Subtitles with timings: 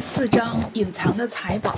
[0.00, 1.76] 四章隐藏的财宝。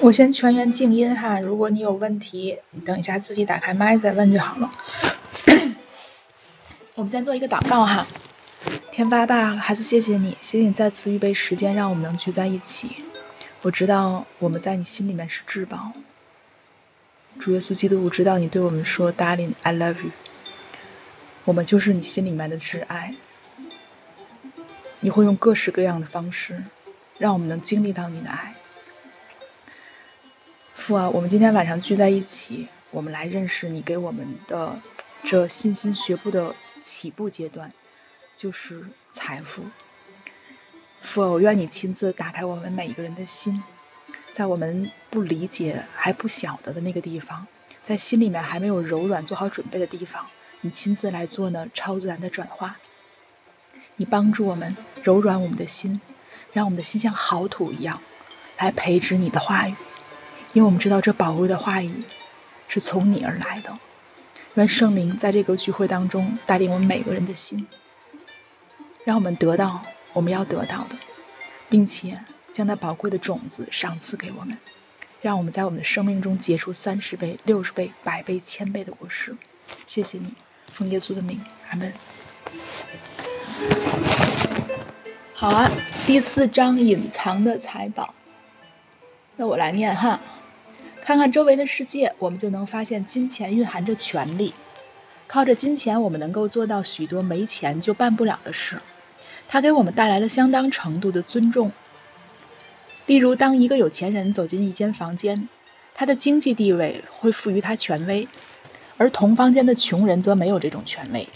[0.00, 4.70] 我先全员静音哈，如果你有问题，等一下自己打开麦再问就好了。
[7.04, 8.06] 我们先做一个祷告哈，
[8.90, 13.04] 天发爸，还是谢谢你，谢谢你再次预备时间，让我们能聚在一起。
[13.60, 15.92] 我知道我们在你心里面是至宝。
[17.38, 20.12] 主耶稣基督，我知道你对我们说，Darling, I love you。
[21.44, 23.14] 我们就是你心里面的挚爱。
[25.00, 26.64] 你会用各式各样的方式，
[27.18, 28.54] 让我们能经历到你的爱。
[30.72, 34.80] 父啊，我们今天晚上聚在一起，我们来认识你给我们的
[35.22, 37.72] 这信心学步的起步阶段，
[38.36, 39.64] 就是财富。
[41.00, 43.64] 父，愿你亲自打开我们每一个人的心，
[44.32, 47.46] 在我们不理解还不晓得的那个地方，
[47.82, 50.26] 在心里面还没有柔软做好准备的地方，
[50.60, 52.76] 你亲自来做呢超自然的转化。
[53.96, 56.00] 你帮助我们柔软我们的心，
[56.52, 58.02] 让我们的心像好土一样，
[58.58, 59.74] 来培植你的话语。
[60.52, 62.04] 因为我们知道这宝贵的话语
[62.68, 63.78] 是从你而来的，
[64.54, 67.66] 愿圣灵在这个聚会当中带领我们每个人的心，
[69.04, 70.96] 让我们得到我们要得到的，
[71.68, 72.20] 并且
[72.52, 74.56] 将那宝贵的种子赏赐给我们，
[75.20, 79.36] 让我们在我们的生命中结出三十倍、六十倍、百倍、千倍的果实。
[79.86, 80.34] 谢谢你，
[80.72, 81.92] 奉耶稣的名，阿门。
[85.34, 85.68] 好啊，
[86.06, 88.14] 第四章隐藏的财宝，
[89.34, 90.20] 那我来念哈。
[91.04, 94.54] 看看周围的世界，我们就能发现金钱蕴含着权力。
[95.26, 98.80] 靠着金钱，我们能够做到许多没钱就办不了的事。
[99.46, 101.72] 它给我们带来了相当程度的尊重。
[103.04, 105.46] 例如，当一个有钱人走进一间房间，
[105.94, 108.26] 他的经济地位会赋予他权威，
[108.96, 111.28] 而同房间的穷人则没有这种权威。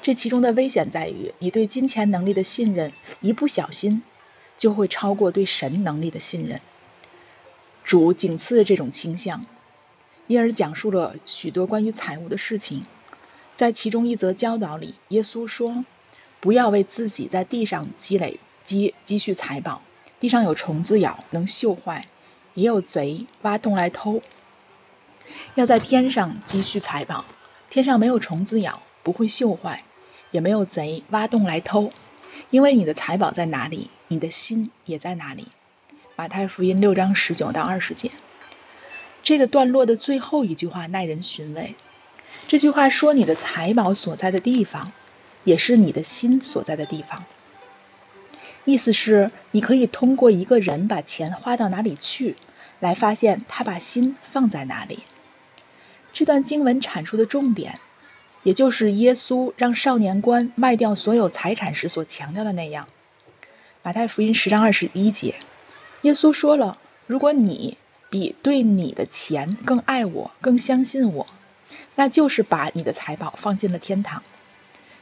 [0.00, 4.04] 这其中的危险在于，你对金钱能力的信任，一不小心
[4.56, 6.60] 就会超过对神能力的信任。
[7.84, 9.44] 主仅次这种倾向，
[10.26, 12.86] 因而讲述了许多关于财务的事情。
[13.54, 15.84] 在其中一则教导里，耶稣说
[16.40, 19.82] ：“不要为自己在地上积累积积蓄财宝，
[20.18, 22.04] 地上有虫子咬，能锈坏；
[22.54, 24.22] 也有贼挖洞来偷。
[25.54, 27.26] 要在天上积蓄财宝，
[27.68, 29.84] 天上没有虫子咬，不会锈坏，
[30.30, 31.92] 也没有贼挖洞来偷。
[32.48, 35.48] 因为你的财宝在哪里，你的心也在哪里。”
[36.16, 38.08] 马太福音六章十九到二十节，
[39.24, 41.74] 这个段落的最后一句话耐人寻味。
[42.46, 44.92] 这句话说：“你的财宝所在的地方，
[45.42, 47.24] 也是你的心所在的地方。”
[48.64, 52.36] 意思是，你可以通过一个人把钱花到哪里去，
[52.78, 55.00] 来发现他把心放在哪里。
[56.12, 57.80] 这段经文阐述的重点，
[58.44, 62.86] 也就是耶稣让少年官卖掉所有财产时所强调的那样。
[63.82, 65.34] 马太福音十章二十一节。
[66.04, 66.76] 耶稣说了
[67.08, 67.78] ：“如果你
[68.10, 71.26] 比对你的钱更爱我、更相信我，
[71.94, 74.22] 那就是把你的财宝放进了天堂。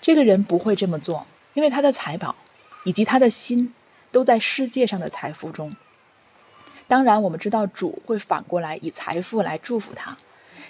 [0.01, 2.37] 这个人不会这么做，因为他的财宝
[2.85, 3.75] 以及他的心
[4.13, 5.75] 都在世界上的财富中。
[6.87, 10.17] 当然，我们知道主会反过来以财富来祝福他，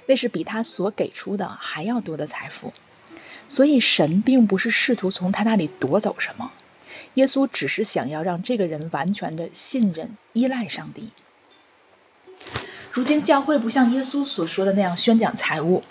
[0.06, 2.72] 那是比他所给出的还要多的财富。
[3.46, 6.52] 所以，神并不是试图从他那里夺走什么。”
[7.14, 11.10] 耶稣只是想要让这个人完全的信任、依赖上帝。
[12.90, 15.82] 如今教会不像耶稣所说的那样宣讲财务，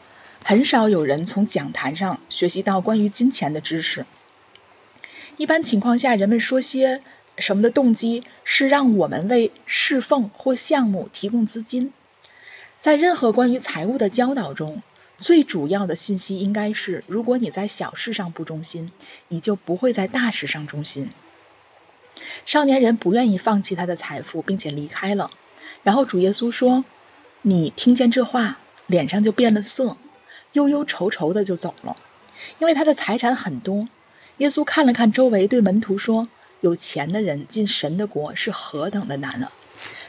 [0.43, 4.05] 很少有人从讲坛上学习到关于金钱的知识。
[5.37, 7.01] 一般情况下，人们说些
[7.37, 11.91] 什么的动机是让我们为侍奉或项目提供资金。
[12.79, 14.83] 在任何关于财务的教导中。
[15.21, 18.91] 最主要的信息应该是：如果你在小事上不忠心，
[19.27, 21.11] 你就不会在大事上忠心。
[22.43, 25.29] 少年人不愿意放弃他的财富，并且离开了。
[25.83, 26.83] 然后主耶稣说
[27.43, 28.57] ：“你听见这话，
[28.87, 29.95] 脸上就变了色，
[30.53, 31.97] 忧忧愁愁的就走了，
[32.57, 33.87] 因为他的财产很多。”
[34.37, 36.29] 耶稣看了看周围，对门徒说
[36.61, 39.51] ：“有钱的人进神的国是何等的难啊！”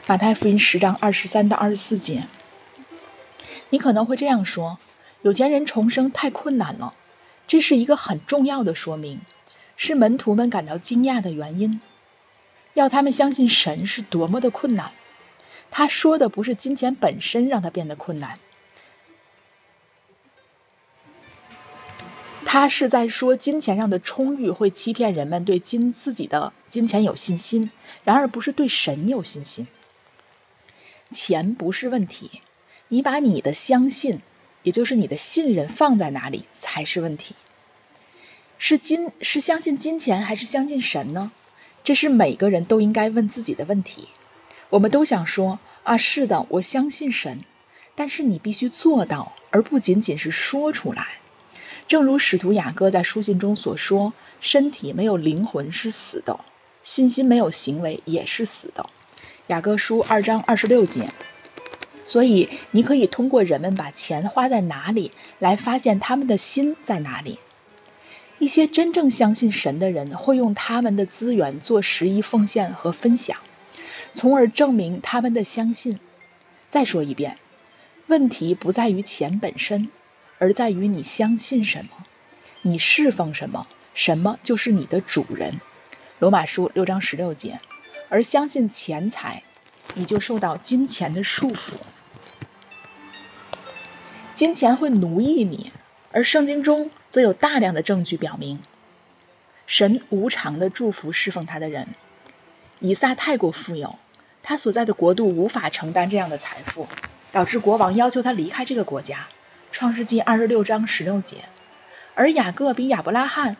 [0.07, 2.27] 马太福音十章二十三到二十四节。
[3.69, 4.79] 你可能会这样说。
[5.23, 6.93] 有钱人重生太困难了，
[7.47, 9.21] 这是一个很重要的说明，
[9.75, 11.81] 是门徒们感到惊讶的原因。
[12.73, 14.91] 要他们相信神是多么的困难。
[15.71, 18.37] 他说的不是金钱本身让他变得困难，
[22.45, 27.71] 他是在说金钱上的充裕会欺骗人们对金自己的金钱有信心，
[28.03, 29.67] 然而不是对神有信心。
[31.09, 32.41] 钱不是问题，
[32.89, 34.21] 你把你的相信，
[34.63, 37.35] 也就是你的信任放在哪里才是问题。
[38.57, 41.31] 是金是相信金钱还是相信神呢？
[41.83, 44.07] 这是每个人都应该问自己的问题。
[44.69, 47.43] 我们都想说啊，是的，我相信神，
[47.93, 51.19] 但是你必须做到，而不仅仅是说出来。
[51.85, 56.39] 正如使徒雅各在书信中所说：“身体没有灵魂是死的，
[56.81, 58.89] 信心没有行为也是死的。”
[59.47, 61.09] 雅各书二章二十六节。
[62.05, 67.39] 所以，你可以通过人们把钱花在哪里来发现他们的心在哪里。
[68.39, 73.37] 一些真正相信神的人会用他们的资源做十一奉献和分享，
[74.11, 75.99] 从而证明他们的相信。
[76.69, 77.37] 再说一遍，
[78.07, 79.89] 问题不在于钱本身。
[80.39, 82.05] 而在于你相信什么，
[82.63, 85.61] 你侍奉什么，什么就是你的主人。
[86.19, 87.59] 罗马书六章十六节。
[88.09, 89.43] 而相信钱财，
[89.95, 91.73] 你就受到金钱的束缚，
[94.33, 95.71] 金钱会奴役你。
[96.11, 98.59] 而圣经中则有大量的证据表明，
[99.65, 101.87] 神无偿的祝福侍奉他的人。
[102.79, 103.97] 以撒太过富有，
[104.43, 106.87] 他所在的国度无法承担这样的财富，
[107.31, 109.27] 导致国王要求他离开这个国家。
[109.71, 111.45] 创世纪二十六章十六节，
[112.13, 113.57] 而雅各比亚伯拉罕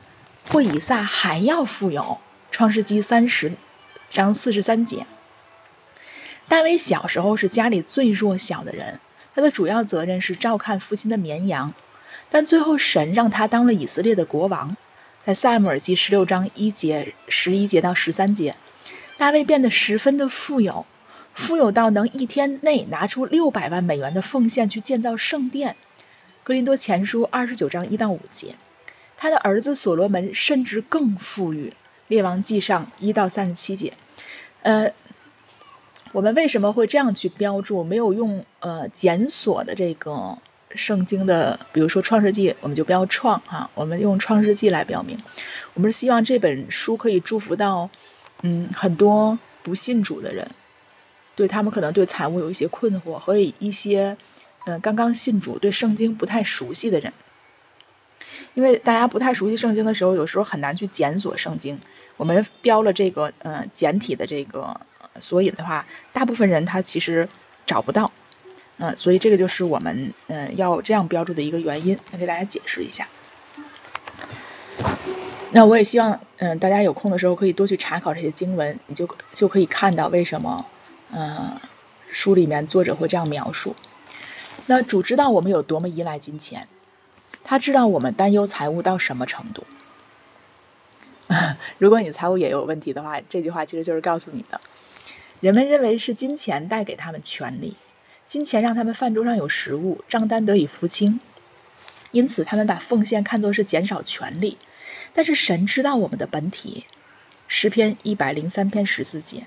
[0.52, 2.20] 或以撒还要富有。
[2.52, 3.54] 创世纪三十
[4.12, 5.08] 章四十三节，
[6.54, 9.00] 大卫小时候是家里最弱小的人，
[9.34, 11.74] 他的主要责任是照看父亲的绵羊，
[12.30, 14.78] 但最后神让他当了以色列的国王。
[15.26, 18.56] 在萨姆尔记十六章一节十一节到十三节，
[19.18, 20.86] 大卫变得十分的富有，
[21.34, 25.76] 富有到能一天内拿出六百万美元的奉献去建造圣殿。
[26.44, 28.50] 格林多前书二十九章一到五节，
[29.18, 31.74] 他的儿子所罗门甚至更富裕。
[32.08, 33.94] 列王记上一到三十七节，
[34.62, 34.92] 呃，
[36.14, 37.84] 我们为什么会这样去标注？
[37.84, 40.38] 没有用呃检索的这个
[40.74, 45.18] 圣经的，比如说创世纪，我们就标创哈，我们用创世纪来标明。
[45.74, 47.90] 我们是希望这本书可以祝福到
[48.44, 50.48] 嗯很多不信主的人，
[51.36, 54.16] 对他们可能对财务有一些困惑和一些。
[54.66, 57.12] 嗯，刚刚信主、对圣经不太熟悉的人，
[58.54, 61.78] 因为大家不太熟悉圣经的时候，有时候很难去检索圣经。
[62.16, 64.80] 我们标了这个呃简体的这个
[65.20, 67.28] 索引的话，大部分人他其实
[67.66, 68.12] 找不到。
[68.78, 73.08] 嗯，所以这个就是我们嗯要这样标注的一个原因，来给大家解释一下。
[75.52, 80.66] 那我也希望嗯大家有空的时候可以多去查考这些经文，你就就可以看到为什么
[81.12, 81.60] 嗯
[82.10, 83.76] 书里面作者会这样描述。
[84.66, 86.68] 那主知道我们有多么依赖金钱，
[87.44, 89.64] 他知道我们担忧财务到什么程度。
[91.78, 94.60] 如果你财务也有问题的话，这句话其实就是告诉你的：
[95.44, 97.76] 人们认为是金钱带给他们权利，
[98.26, 101.20] 金钱让他们饭桌上有食物，账单得以付清，
[102.12, 104.58] 因此他们把奉献看作是减少权利。
[105.12, 106.86] 但是神知道我们的本体，
[107.50, 109.44] 诗篇一百零三篇十四节，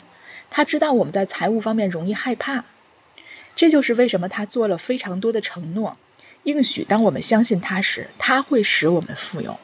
[0.51, 2.67] 他知道我们在财务方面容易害怕。
[3.55, 5.97] 这就是为什么他做了非常多的承诺，
[6.43, 9.59] 应许当我们相信他时，他会使我们富有。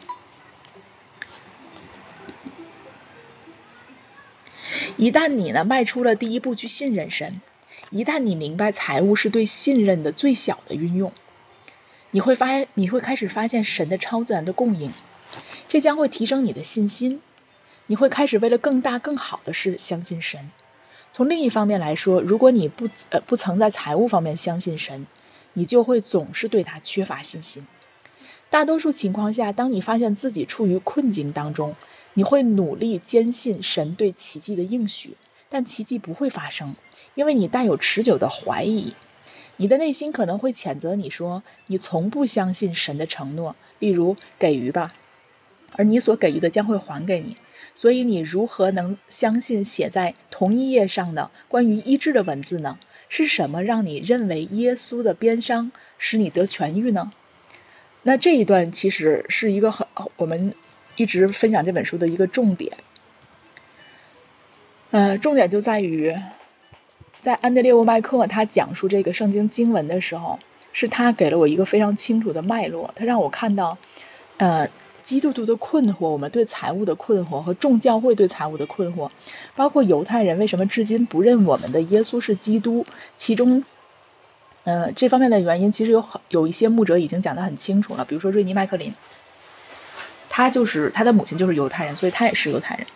[4.97, 7.41] 一旦你呢迈出了第一步去信任神，
[7.91, 11.13] 一旦你明白财务是对信任的最小的运用，
[12.11, 14.93] 你会发现你会开始发现神的超自然的供应，
[15.69, 17.21] 这将会提升你的信心，
[17.87, 20.51] 你会开始为了更大更好的事相信神。
[21.11, 25.07] 从另一方面来说，如果你不呃不曾在财务方面相信神，
[25.53, 27.67] 你就会总是对他缺乏信心。
[28.49, 31.75] 大多数情况下，当你发现自己处于困境当中，
[32.15, 35.17] 你会努力坚信神对奇迹的应许，
[35.49, 36.75] 但奇迹不会发生，
[37.15, 38.95] 因为你带有持久的怀疑。
[39.59, 44.95] 你的内心可能会谴责你说，你从不相信神的承诺，例如给予吧，
[45.73, 47.37] 而你所给予的将会还给你。
[47.75, 52.79] 所以，你如何能相信写在同一页上的关于医治的文字呢？
[53.09, 57.13] 是什么让你认为耶稣的鞭伤使你得痊愈呢？
[58.03, 60.55] 那这一段其实是一个很我们
[60.97, 62.73] 一直分享这本书的一个重点。
[64.91, 66.15] 呃，重点就在于，
[67.21, 70.39] 在安德烈沃麦克他讲述这个圣经经文的时候，
[70.73, 73.79] 是他给了我一个非常清楚的脉络，他让我看到，
[74.39, 74.69] 呃。
[75.03, 79.11] 基督徒的困惑，我们对财务的困惑和众教会对财务的困惑，
[79.57, 83.65] 包括犹太人为什么至今不认我们的耶稣是基督，其中，
[84.63, 88.95] 呃，这方面的原因其实有很有一些牧者已经讲得很清楚了，比如说瑞尼麦克林，
[90.35, 92.87] 他就是他的母亲就是犹太人，所以他也是犹太人。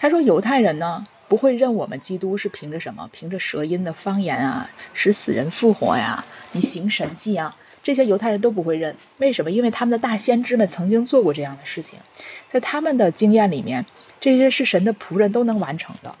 [0.00, 3.08] 他说犹太人呢不会认我们基督是凭着什么？
[3.12, 8.96] 凭着舌音的方言啊，使死人复活呀，你行神迹啊，这些犹太人都不会认。
[9.18, 9.50] 为什么？
[9.52, 12.00] 因为他们的大先知们曾经做过这样的事情，
[12.48, 13.86] 在他们的经验里面，
[14.18, 16.16] 这些是神的仆人都能完成的。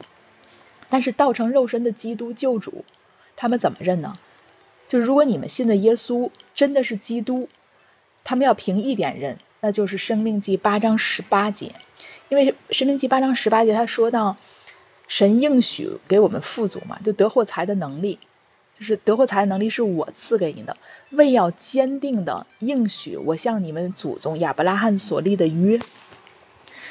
[0.88, 2.84] 但是道成肉身的基督救主，
[3.34, 4.14] 他们怎么认呢？
[4.86, 7.48] 就是如果你们信的耶稣真的是基督，
[8.22, 9.36] 他们要凭一点认，
[9.66, 11.74] 那就是《生命记》八章十八节，
[12.28, 14.36] 因为《生命记》八章十八节他说到，
[15.08, 18.20] 神应许给我们富足嘛，就得获财的能力，
[18.78, 20.76] 就是得获财的能力是我赐给你的，
[21.10, 25.80] 为要坚定的应许我向你们祖宗亚伯拉罕所立的约。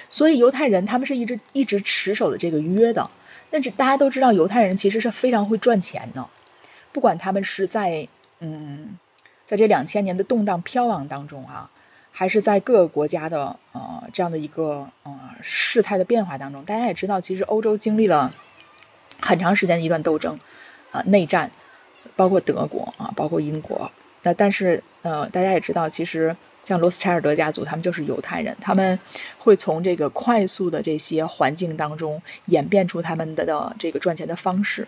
[0.10, 3.10] 所以犹太人他们是一直一直持守的这个约的。
[3.50, 6.28] 但是大家都知道，犹太人其实是非常会赚钱的，
[6.92, 8.10] 不管他们是在
[8.42, 9.00] 嗯，
[9.46, 11.72] 在这两千年的动荡飘亡当中啊，
[12.18, 18.34] 还是在各个国家的呃这样的一个呃事态的变化当中，大家也知道，其实欧洲经历了
[19.22, 20.40] 很长时间的一段斗争
[20.92, 21.52] 啊内战，
[22.16, 23.92] 包括德国啊，包括英国。
[24.24, 26.34] 那但是呃，大家也知道，其实。
[26.68, 28.98] 像罗斯柴尔德家族，他们就是犹太人，他们
[29.38, 34.88] 会从这个快速的这些环境当中演变出他们的的这个赚钱的方式，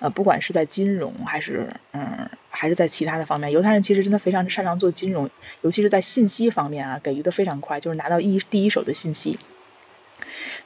[0.00, 5.30] 呃，不管是在金融还是嗯，还是在其他的方面，犹太人其实真的非常擅长做金融，
[5.62, 9.38] 尤其是在信息方面啊，给予的非常快，就是拿到一第一手的信息。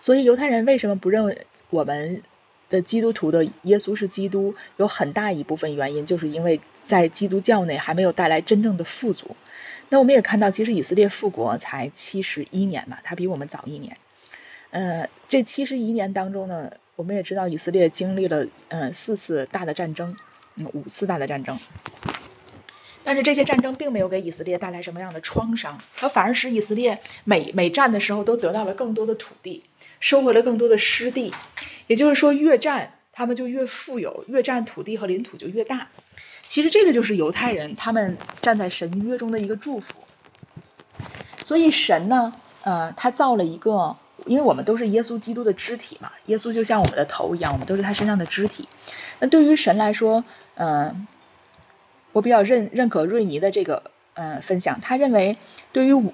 [0.01, 2.23] 所以犹太人为什么不认为我们
[2.69, 4.55] 的基督徒的耶稣是基督？
[4.77, 9.37] 有很大一部分原因就是因为在基督教内还没有带来真正的富足。
[9.91, 13.97] 那我们也看到，其实以色列复国才七十一年嘛，它比我们早一年。
[14.71, 20.17] 呃，这七十一年当中呢，我们也知道以色列经历了呃四次大的战争，
[20.57, 21.59] 嗯，五次大的战争。
[23.03, 29.63] 但是这些战争并没有给以色列带来什么样的创伤，它反而使以色列每每战的时候都得到了更多的土地，
[30.01, 31.35] 收回了更多的失地。
[31.87, 35.89] 也就是说，越战他们就越富有，越战土地和领土就越大。
[36.47, 39.95] 其实这个就是犹太人他们站在神约中的一个祝福。
[41.43, 48.69] 所以神呢，呃，他造了一个，因为我们都是耶稣基督的肢体嘛，耶稣就像我们的头一样，我们都是他身上的肢体。
[49.21, 51.07] 那对于神来说，嗯，
[52.13, 55.37] 我比较认认可瑞尼的这个嗯分享，他认为
[55.73, 56.13] 对于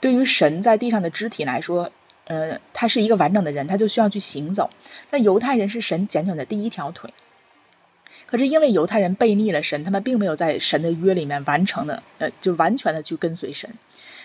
[0.00, 1.90] 对于神在地上的肢体来说，
[2.24, 4.70] 呃，他是一个完整的人，他就需要去行走。
[5.10, 7.12] 那犹太人是神拣选的第一条腿。
[8.26, 13.70] 可是因为犹太人背逆了神，他们并没有在神的约里面完成的，呃，就完全的去跟随神。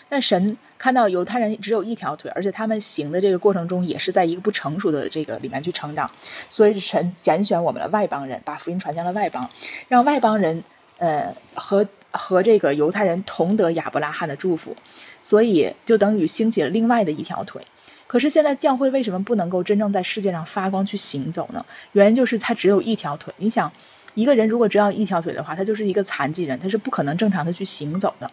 [0.09, 6.09] 但神看到犹太人只有一条腿，而且他们行的这个过程中也是在一个不成熟的这个里面去成长，
[6.49, 9.49] 所以神拣选我们的外邦人，把福音传向了外邦，
[9.87, 10.63] 让外邦人，
[10.97, 14.75] 呃，和和这个犹太人同得亚伯拉罕的祝福，
[15.23, 17.61] 所以就等于兴起了另外的一条腿。
[18.07, 21.65] 可是现在教会为什么不能够真正在世界上发光去行走呢？
[21.91, 23.33] 原因就是他只有一条腿。
[23.37, 23.71] 你想。
[24.13, 28.31] 一个人如果只要一条腿的话，他就是一个残疾人，他是不可能正常的去行走的。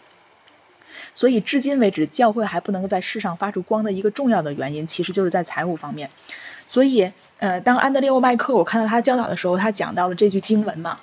[1.14, 6.10] 所以至今为止，教会还不能够在世上发出光的一个重要的原因，其实就是在财务方面。
[6.66, 10.98] 所以，呃，当安德烈欧麦克我看到他教导的时候，他讲到了这句经文嘛，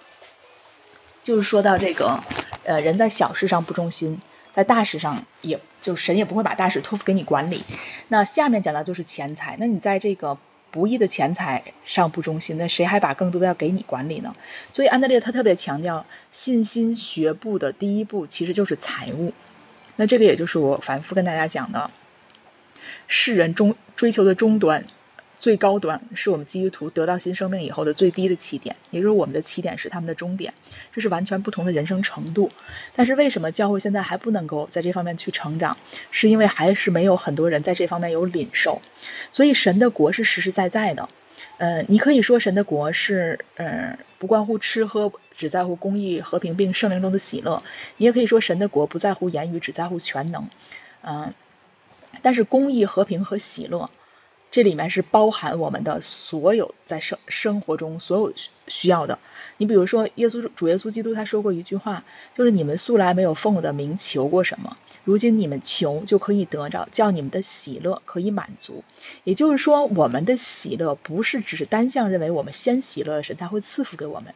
[1.24, 2.20] 就是说到这个，
[2.64, 4.20] 呃，人在小事上不忠心，
[4.52, 7.64] 在大事上也就神也不会把大事托付给你管理。
[8.10, 10.38] 那下面讲到就是钱财，那你在这个。
[10.74, 14.32] 不义的钱财上不忠心，那谁还把更多的要给你管理呢？
[14.70, 19.34] 所以安德烈他特别强调，信心学步的第一步其实就是财务。
[20.02, 21.92] 那这个也就是我反复跟大家讲的，
[23.08, 24.84] 世人中追求的终端。
[25.38, 30.52] 最高端是我们基督徒得到新生命以后的最低的起点，也就是我们的起点是他们的终点，
[30.92, 32.50] 这是完全不同的人生程度。
[32.96, 35.78] 但是为什么教会现在还不能够在这方面去成长？
[36.10, 38.82] 是因为还是没有很多人在这方面有领受。
[39.32, 41.08] 所以神的国是实实在在的。
[41.58, 47.62] 呃，你可以说神的国是，呃，不关乎吃喝，只在乎公益、和平并圣灵中的喜乐。
[47.98, 50.48] 你也可以说神的国不在乎言语，只在乎全能。
[51.02, 51.34] 嗯，
[52.22, 53.90] 但是公益、和平和喜乐。
[54.52, 58.34] 这里面是包含我们的所有在生生活中所有
[58.68, 59.18] 需要的。
[59.58, 62.04] 你比如说，耶稣主耶稣基督他说过一句话，
[62.36, 68.84] 就是你们素来没有奉我的名求过什么，如今你们求就可以得着，叫你们的喜乐可以满足。
[69.24, 74.34] 也就是说，我们的喜乐不是只是单向认为我们先喜乐神才会赐福给我们，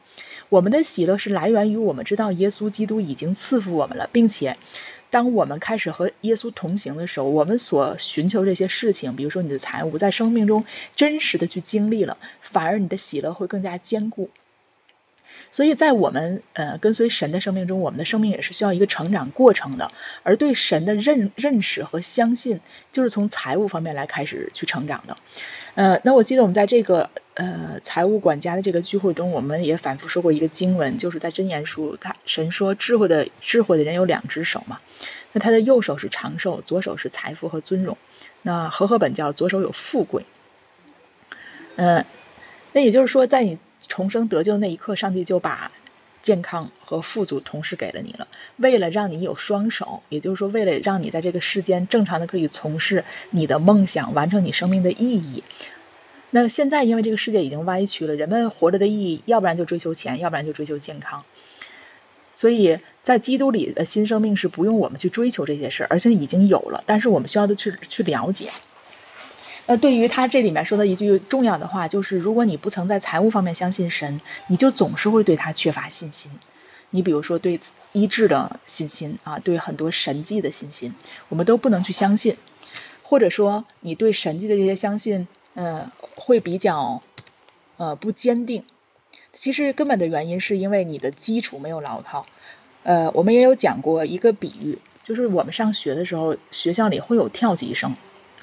[0.50, 4.58] 我们的喜乐是来源于我们知道耶稣基督已经赐福我们了，并且。
[5.12, 14.30] 当我们开始和耶稣同行的时候，我们所寻求这些事情，比如说你的财物，在生命中真实的去经历了，反而你的喜乐会更加坚固。
[15.52, 19.90] 所以在我们呃跟随神的生命中，我们的生命也是需要一个成长过程的。
[20.24, 22.60] 而对神的认认识和相信，
[22.92, 25.16] 就是从财务方面来开始去成长的。
[25.76, 34.80] 呃，那我记得我们在这个呃财务管家的这个聚会中，我们也反复说过一个经文，就是在箴言书，他神说智慧的智慧的人有两只手嘛，
[35.34, 37.98] 那他的右手是长寿，左手是财富和尊荣。
[38.42, 40.26] 那和合本叫左手有富贵。
[41.76, 42.06] 呃，
[42.74, 43.58] 那也就是说，在你。
[43.96, 45.72] 重生得救那一刻，上帝就把
[46.22, 48.28] 健康和富足同时给了你了。
[48.58, 55.46] 为了让你有双手，也就是说，为了让你在这个世间正常的可以从事你的梦想，完成你生命的意义。
[56.32, 61.24] 那现在，因为这个世界已经歪曲了，人们活着的意义，要不然就追求钱，要不然就追求健康。
[62.34, 66.84] 所以在基督里的新生命是不用我们去追求这些事儿，而且已经有了。
[66.86, 68.50] 但是我们需要的去去了解。
[69.68, 76.32] 那对于他这里面说的一句重要的话，就是如果你不曾在财务方面相信神，你就总是会对他缺乏信心。
[76.92, 77.60] 你比如说对
[77.94, 80.94] 医治的信心啊，对很多神迹的信心，
[81.30, 82.38] 我们都不能去相信。
[83.02, 87.02] 或者说你对神迹的这些相信，呃，会比较
[87.78, 88.64] 呃不坚定。
[89.34, 92.26] 其实根本的原因是因为你的基础没有牢靠。
[92.84, 97.94] 呃，我们也有讲过一个比喻，就是我们上学的时候，学校里会有跳级生。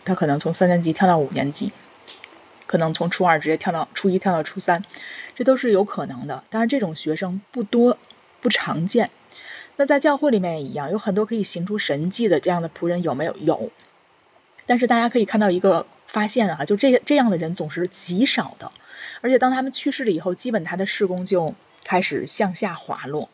[0.05, 1.73] 他可能从三年级跳到五年级，
[2.67, 4.85] 可能从初二直接跳到初一，跳到初三，
[5.35, 6.45] 这都是有可能的。
[6.51, 7.97] 当然，这种学生不多，
[8.41, 9.11] 不常见。
[9.77, 13.35] 那在教会里面也一样，有很多可以行出神迹的这样的仆人，有没有？
[13.41, 13.71] 有。
[14.67, 18.71] 但是大家可以看到一个发现啊，就这这样的人总是极少的，
[19.21, 21.55] 而且当他们去世了以后，基本他的事工就
[21.85, 23.29] 开始向下滑落，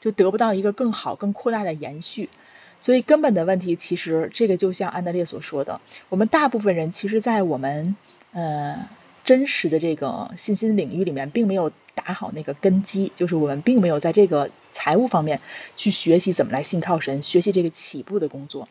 [0.00, 2.28] 就得不到一个更好、更扩大的延续。
[2.82, 7.96] 所以根本的问题，其实这个就像安德烈所说的，我们大部分人其实，在我们
[8.32, 8.88] 呃
[9.24, 15.40] 真实的这个信心领域里面，并没有打好那个根基，就是我们并没有在这个财务方面
[15.76, 18.68] 去学习怎么来信靠神，学习这个起步的工作。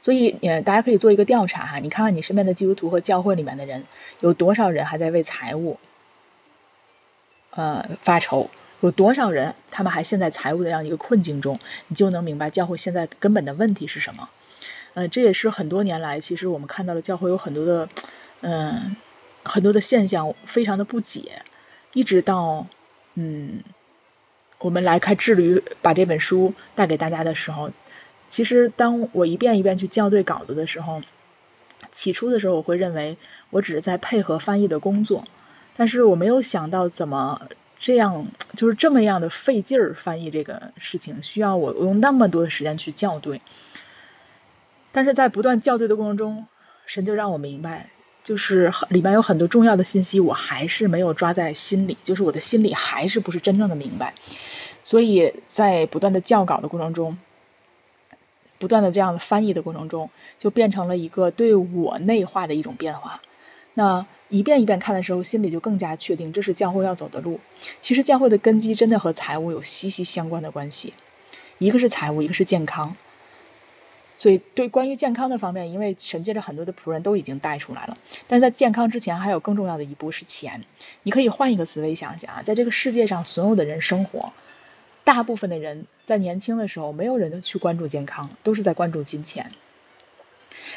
[0.00, 3.84] 所以，呃，大家可以做一个调查哈，你看看你身边的基督徒和教会里面的人，
[4.20, 5.78] 有多少人还在为财务
[7.50, 8.48] 呃发愁。
[8.84, 14.28] 有多少人，他们还陷在财务的这样一个困境中，你就能明白教会现在根本的问题是什么。
[14.92, 17.88] 呃，这也是很多年来，其实我们看到了教会有很多的，
[18.42, 18.94] 嗯，
[19.42, 21.42] 很多的现象非常的不解，
[21.94, 22.66] 一直到
[23.14, 23.62] 嗯，
[24.58, 27.72] 我们来开致力于把这本书带给大家的时候，
[28.28, 31.00] 其实当我一遍一遍去校对稿子的时候，
[31.90, 33.16] 起初的时候我会认为
[33.48, 35.24] 我只是在配合翻译的工作，
[35.74, 37.40] 但是我没有想到怎么。
[37.78, 43.40] 这样 就是这么样的费劲儿翻译这个事情，需要我用那么多的时间去校对。
[44.92, 46.46] 但是在不断校对的过程中，
[46.86, 47.90] 神就让我明白，
[48.22, 54.14] 就是里面有很多重要的信息，我还是没有抓在心里，就是我的心里还是不是真正的明白。
[54.82, 57.18] 所以在不断的校稿的过程中，
[58.58, 60.08] 不断的这样的翻译的过程中，
[60.38, 63.20] 就变成了一个对我内化的一种变化。
[63.74, 64.06] 那。
[64.30, 67.38] 一遍一遍看的时候，心里就更加确定这是教会要走的路。
[67.80, 70.94] 其实教会的根基真的和财务有息息相关的关系，
[71.58, 72.96] 一个是财务，一个是健康。
[74.16, 80.64] 所以对关于健康的方面，因为神界着很多的仆人都已经带出来了，但是在健康之前，还有更重要的一步是钱。
[81.02, 84.32] 你可以换一个思维想想啊，在这个世界上，所有的人生活，
[85.04, 89.52] 大部分的人在年轻的时候，没有人去关注健康，都是在关注金钱，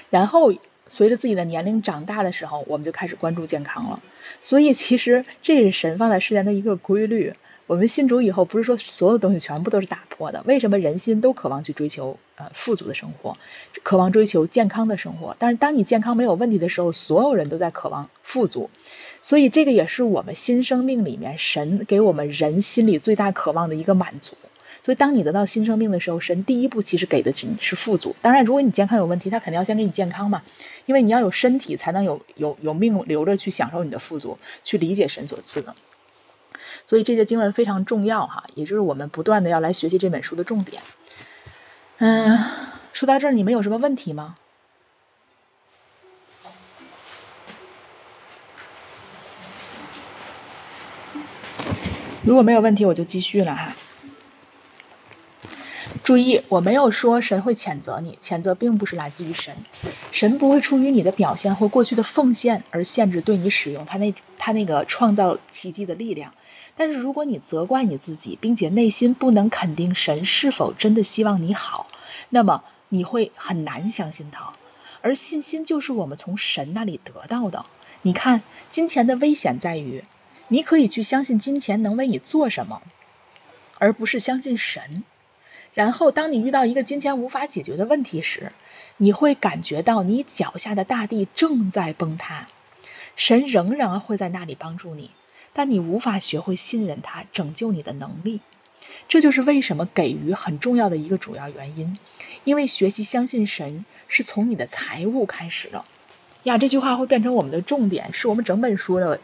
[0.09, 0.53] 然后。
[0.89, 3.99] 随着自己的年龄长大的时候，我们就开始关注健康了。
[4.41, 7.33] 所以，其实这是神放在世间的一个规律。
[7.65, 10.41] 我们信主以后，不是说所有东西全部都是打破的。
[10.45, 13.37] 为什么人心都渴望去追求呃富足的生活，
[13.83, 15.35] 渴望追求健康的生活？
[15.37, 18.69] 但是，当你健康没有问题的时候，所有人都在渴望富足。
[19.21, 24.37] 所以，这个也是我们新生命里面神给我们人心里最大渴望的一个满足。
[24.87, 28.15] 所以，当你得到新生命的时候，神第一步其实给的是是富足。
[28.21, 30.41] 当然，如果你健康有问题，他肯定要先给你健康嘛，
[30.85, 35.75] 因为你要有身体，才能有有有命留着去享受你的富足，去理解神所赐的。
[36.85, 40.81] 所以，这些经文非常重要哈，也就是我们不断的要来学习这本书的重点。
[41.97, 42.39] 嗯，
[42.93, 44.35] 说到这儿，你们有什么问题吗？
[52.23, 53.75] 如果没有问题，我就继续了哈。
[56.07, 59.53] 注意，我没有说神会谴责你，谴责并不是来自于神，
[60.09, 66.33] 神不会出于你的表现或过去的奉献而限制对你使用他那他那个创造奇迹的力量。
[66.77, 71.87] 但是如果你责怪你自己，并且内心不能肯定神是否真的希望你好，
[72.29, 74.53] 那么你会很难相信他。
[75.01, 77.65] 而信心就是我们从神那里得到的。
[78.03, 80.05] 你看，金钱的危险在于，
[80.47, 82.81] 你可以去相信金钱能为你做什么，
[83.79, 85.03] 而不是相信神。
[85.77, 88.51] 然后，当你遇到一个金钱无法解决的问题时，
[88.97, 92.47] 你会感觉到你脚下的大地正在崩塌，
[93.15, 95.11] 神仍然会在那里帮助你，
[95.53, 98.41] 但你无法学会信任他拯救你的能力。
[99.07, 101.95] 这就是为什么给予很重要的一个主要原因，
[102.43, 105.85] 因为学习相信神是从你的财务开始的。
[106.45, 109.19] 呀，这句话会变成我们的重点，是我们整本书的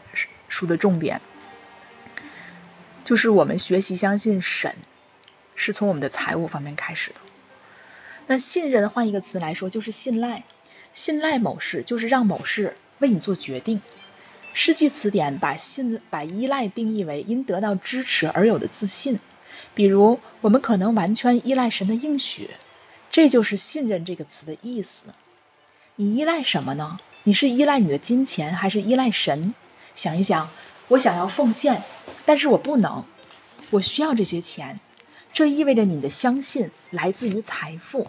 [0.48, 1.20] 书的重点，
[3.02, 4.76] 就是我们学习相信神
[5.54, 7.16] 是从我们的财务方面开始的。
[8.26, 10.44] 那信任换一个词来说，就是信赖。
[10.92, 13.82] 信赖某事，就是让某事为你做决定。
[14.52, 19.18] 世纪词典把信把依赖定义为因得到支持而有的自信。
[19.74, 22.50] 比如，我们可能完全依赖神的应许，
[23.10, 25.08] 这就是信任这个词的意思。
[25.96, 26.98] 你依赖什么呢？
[27.24, 29.52] 你是依赖你的金钱，还是依赖神？
[29.96, 30.48] 想一想，
[30.88, 31.82] 我想要奉献，
[32.24, 33.04] 但是我不能，
[33.70, 34.78] 我需要这些钱。
[35.34, 38.08] 这意味着你的相信来自于财富。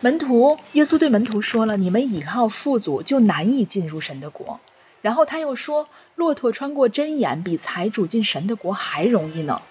[0.00, 4.58] 门徒耶稣对门徒说了：“你们倚靠富足，就难以进入神的国。”
[5.00, 9.62] 然后他又说：“骆驼穿过针眼，比财主进神的国还容易呢。”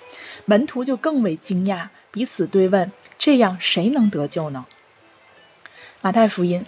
[0.45, 4.65] 门徒就更为惊讶，彼此对问：“这样谁能得救呢？”
[6.01, 6.65] 马太福音，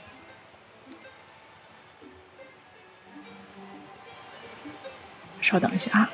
[5.40, 6.10] 稍等一下啊。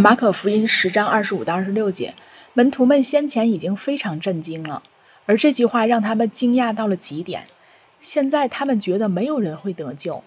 [0.00, 2.14] 马可福音十章二十五到二十六节，
[2.54, 4.82] 门徒们先前已经非常震惊了，
[5.26, 7.44] 而这句话让他们惊讶到了极点。
[8.00, 10.24] 现在他们觉得没有人会得救。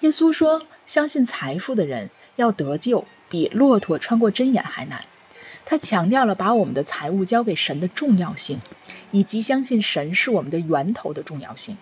[0.00, 5.04] 耶稣说：“相信财富的人要得救，比骆驼穿过针眼还难。”
[5.66, 8.60] 他强调了把我们的财物交给神的重要性，
[9.10, 11.76] 以及相信神是我们的源头的重要性。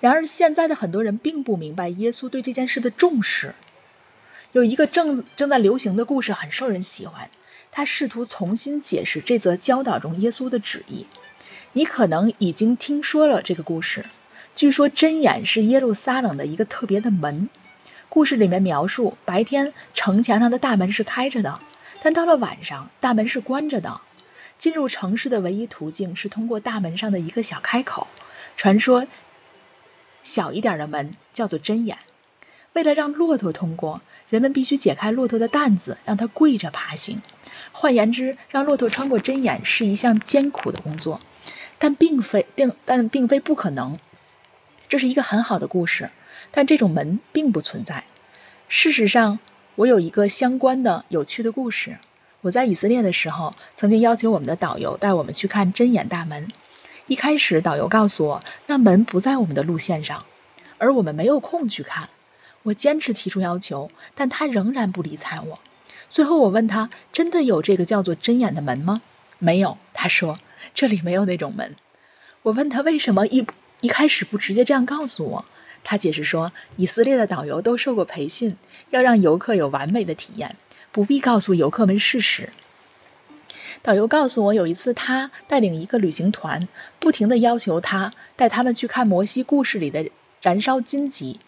[0.00, 3.54] 然而，现在的很多人并不明白耶稣对这件事的重视。
[4.52, 7.30] 有一个正正在流行的故事很受人喜欢，
[7.70, 11.06] 他试图重新解释这则教导中耶稣的旨意。
[11.72, 14.06] 你可能已经听说了这个故事。
[14.52, 17.48] 据说针眼是耶路撒冷的一个特别的门。
[18.08, 21.60] 故事里面描述，白天城墙上的大门是开着的，
[22.02, 24.00] 但到了晚上，大门是关着的。
[24.58, 28.08] 进入城市的唯一途径是通过大门上的一个小开口。
[28.56, 29.06] 传说，
[30.24, 31.96] 小一点的门叫做针眼。
[32.74, 34.00] 为了让骆驼通过。
[34.28, 37.20] 人们必须解开骆驼的担子，让它跪着爬行。
[37.72, 41.20] 换言之，让骆驼穿过针眼是一项艰苦的工作，
[41.80, 43.98] 但并非并但并非不可能。
[44.86, 46.12] 这是一个很好的故事，
[46.52, 48.04] 但这种门并不存在。
[48.68, 49.40] 事实上，
[49.74, 51.98] 我有一个相关的有趣的故事。
[52.42, 56.48] 我在以色列的时候，曾经要求我们的导游带我们去看针眼大门。
[57.08, 60.24] 一开始，导游告诉我，那门不在我们的路线上，
[60.78, 62.08] 而我们没有空去看。
[62.64, 65.58] 我坚持提出要求，但他仍然不理睬我。
[66.08, 69.02] 最后我问他：“真的有这个叫做针眼的门吗
[69.38, 70.36] ？”“没有。”他说
[70.74, 71.76] ：“这里没有那种门。”
[72.42, 73.46] 我问他为什么一
[73.80, 75.44] 一开始不直接这样告诉我。
[75.82, 78.56] 他解释说：“以色列的导游都受过培训，
[78.90, 80.56] 要让游客有完美的体验，
[80.92, 82.52] 不必告诉游客们事实。”
[83.82, 86.68] 导游告诉我，有一次他带领一个旅行团，
[86.98, 90.10] 不停地要求他带他们去看摩西故事里的
[90.42, 91.40] 燃烧荆棘。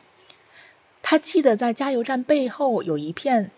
[1.02, 3.50] 他记得在加油站背后有一片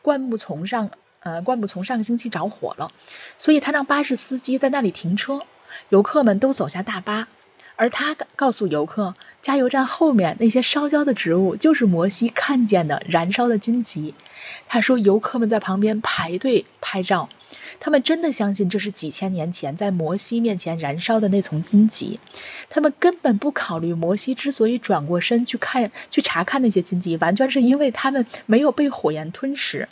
[0.00, 2.90] 灌木丛上，呃，灌木丛上个星期着火了，
[3.36, 5.42] 所以他让巴士司机在那里停车，
[5.90, 7.28] 游客们都走下大巴，
[7.76, 14.14] 而他告诉游客，加油站后面那些烧焦的植物就是摩西看见的燃烧的荆棘。
[14.66, 17.28] 他说，游客们在旁边排队拍照。
[17.80, 22.18] 他们真的相信这是几千年前在摩西面前燃烧的那丛荆棘，
[22.68, 29.88] 他们根本不考虑摩西之所以转过身去看、去查看那些荆棘，完全是因为他们没有被火焰吞噬。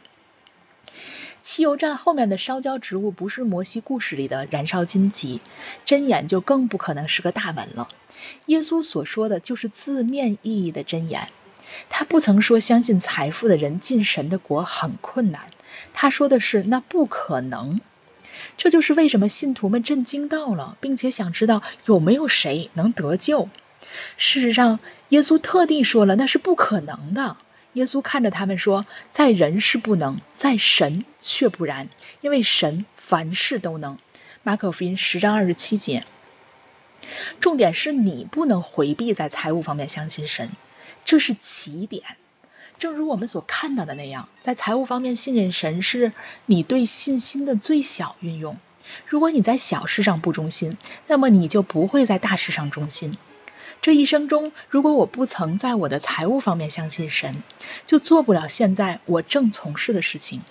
[1.43, 5.41] 汽油站后面的烧焦植物不是摩西故事里的燃烧荆棘，
[5.85, 7.89] 针眼就更不可能是个大门了。
[8.47, 11.31] 耶稣所说的就是字面意义的针眼，
[11.89, 15.47] 他不曾说相信财富的人进神的国很困难。
[15.95, 17.81] 他说的是那不可能，
[18.59, 23.49] 这就是为什么信徒们震惊到了，并且想知道有没有谁能得救。
[24.19, 27.39] 事实上，耶稣特地说了那是不可能的。
[27.75, 31.89] 耶稣看着他们说：“在人是不能，在神却不然，
[32.21, 33.99] 因为神凡事都能。”
[34.43, 36.05] 马可福音十章二十七节。
[37.39, 40.51] 重点是你不能回避在财务方面相信神，
[41.05, 42.03] 这是起点。
[42.79, 46.13] 正如我们所看到的那样，在财务方面信任神是
[46.47, 48.59] 你对信心的最小运用。
[49.07, 53.17] 如果你在小事上不忠心，那么你就不会在大事上忠心。
[53.83, 57.43] 这一生中，如果我不曾在我的财务方面相信神，
[57.87, 60.43] 就做不了现在我正从事的事情。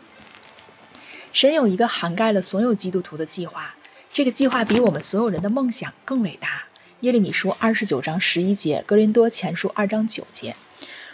[1.32, 3.76] 神有一个涵盖了所有基督徒的计划，
[4.12, 6.64] 这个计划比我们所有人的梦想更伟大。
[7.02, 10.56] 耶利米书二十九章十一节，格林多前书二章九节。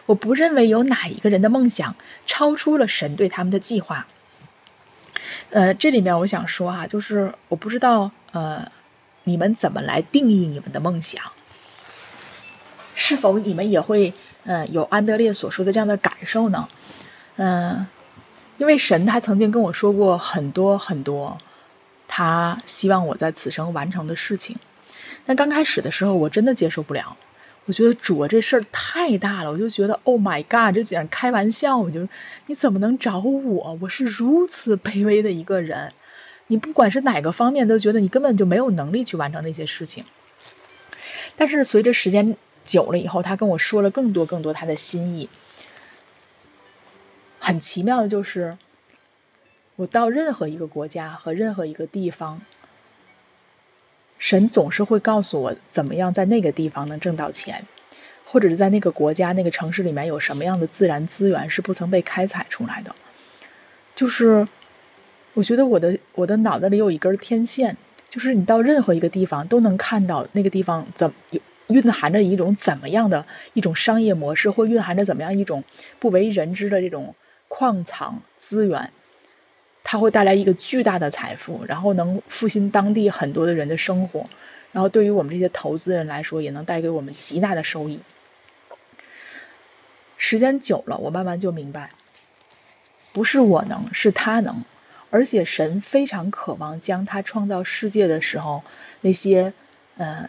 [0.05, 4.07] 我不认为有哪一个人的梦想超出了神对他们的计划。
[5.49, 8.67] 呃，这里面我想说啊，就是我不知道呃，
[9.25, 11.21] 你们怎么来定义你们的梦想？
[12.95, 14.13] 是否你们也会
[14.45, 16.67] 呃有安德烈所说的这样的感受呢？
[17.35, 17.85] 嗯，
[18.57, 21.37] 因为神他曾经跟我说过很多很多，
[22.07, 24.55] 他希望我在此生完成的事情。
[25.25, 27.17] 但刚开始的时候，我真的接受不了。
[27.65, 31.75] 我觉得主啊，这事儿太大了，我就觉得 Oh my God，这简直开玩笑。
[31.75, 32.07] 我就
[32.45, 33.77] 你怎么能找我？
[33.81, 35.91] 我是如此卑微的一个人，
[36.47, 40.03] 你不管是哪个方面，都觉得你根本就没有能力去完成那些事情。
[41.35, 45.29] 但是随着时间久了以后，他跟我说了更多更多他的心意。
[47.39, 48.57] 很奇妙的就是，
[49.77, 52.41] 我到任何一个国家和任何一个地方。
[54.17, 57.67] 神总是会告诉我怎么样在那个地方能挣到钱，
[58.23, 62.95] 或者是在那个国家、那个城市里面有什么样的自然资源是不曾被开采出来的。
[63.93, 64.47] 就是
[65.33, 75.63] 我觉得我的我的脑袋里有一根天线，就是你到任何一个地方都能看到那个地方怎么有蕴含着一种怎么样的一种商业模式，或蕴含着怎么样一种
[75.99, 77.15] 不为人知的这种
[77.47, 78.91] 矿藏资源。
[79.87, 84.25] 它会带来一个巨大的财富，然后能复兴当地很多的人的生活，
[84.71, 87.99] 然后对于我们这些投资人来说，也能带给我们极大的收益。
[90.17, 91.91] 时间久了，我慢慢就明白，
[93.13, 94.65] 不是我能，是他能，
[95.11, 98.63] 而且神非常渴望将他创造世界的时候
[99.01, 99.53] 那些，
[99.97, 100.27] 呃，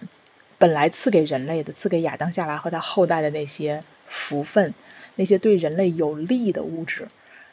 [0.58, 4.74] 本来赐给人类的、赐给亚当夏娃和他后代的那些福分，
[5.16, 7.08] 那些对人类有利的物质。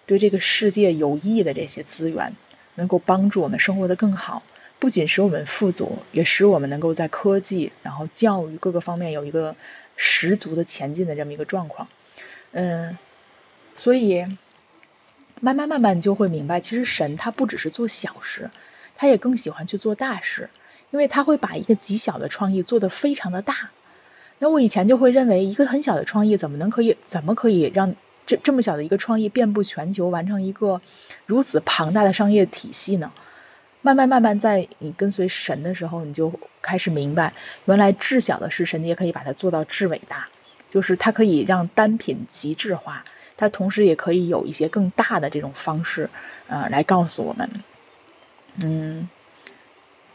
[0.06, 2.36] 对这个世界有益的这些资源，
[2.76, 4.44] 能够帮助我们生活的更好，
[4.78, 9.56] 不仅使我们富足，也使我们能够在科技、然后教育各个方面有一个
[9.96, 11.88] 十足的前进的这么一个状况。
[12.52, 12.98] 嗯，
[13.74, 14.26] 所以
[15.40, 18.52] 慢慢慢慢你就会明白，其实神他不只是做小事，
[18.96, 20.50] 他也更喜欢去做大事，
[20.94, 23.72] 因为他会把一个极小的创意做得非常的大。
[24.40, 27.94] 那我以前就会认为，一个很小的创意怎么能可以，怎么可以让？
[28.26, 30.80] 这这么小的一个创意遍布全球，完成一个
[31.26, 33.12] 如此庞大的商业体系呢？
[33.82, 37.34] 慢慢慢慢，在你跟随神的时候，你就开始明白，
[37.66, 40.30] 原来至小的事，神也可以把它做到至伟大。
[40.70, 43.04] 就是它可以让单品极致化，
[43.36, 46.10] 它同时也可以有一些更大的这种方式，
[46.48, 47.50] 呃，来告诉我们，
[48.64, 49.10] 嗯。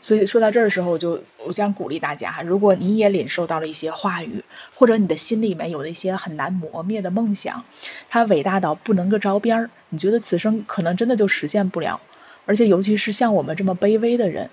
[0.00, 7.64] 所以说到这儿的时候，我就我想鼓励大家，如果你也领受到了一些话语，或者你的心里面有那些很难磨灭的梦想，
[8.08, 12.00] 它伟大到不能够着边儿，你觉得此生可能真的就实现不了，
[12.46, 14.50] 而且尤其是像我们这么卑微的人，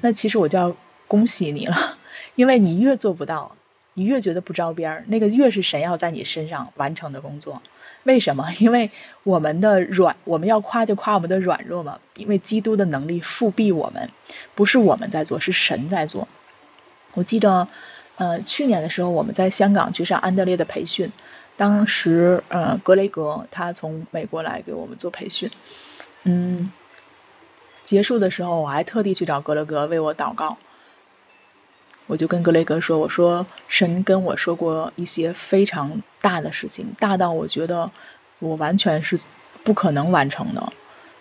[0.00, 1.98] 那其实我就要恭喜你了，
[2.34, 3.56] 因为你越做不到，
[3.94, 7.62] 你越觉得不着边儿，那个越是神要在你身上完成的工作。
[8.04, 8.46] 为什么？
[8.60, 8.90] 因为
[9.22, 11.98] 我们的软，我们要夸就夸我们的软弱嘛。
[12.16, 14.10] 因为基督的能力复辟我们，
[14.54, 16.26] 不是我们在做，是神在做。
[17.14, 17.68] 我记得，
[18.16, 21.10] 呃，去年的时候我们在香港去上安德烈的培训，
[21.56, 25.50] 当时呃格雷格他从美国来给我们做培训，
[26.24, 26.70] 嗯，
[27.84, 30.56] 结束的时候我还特地去找格雷格为我祷告。
[32.08, 37.92] 我就跟格雷格说：“我说神跟我说过一些非常大的事情，大到我觉得
[38.38, 39.16] 我完全是
[39.62, 40.72] 不可能完成的，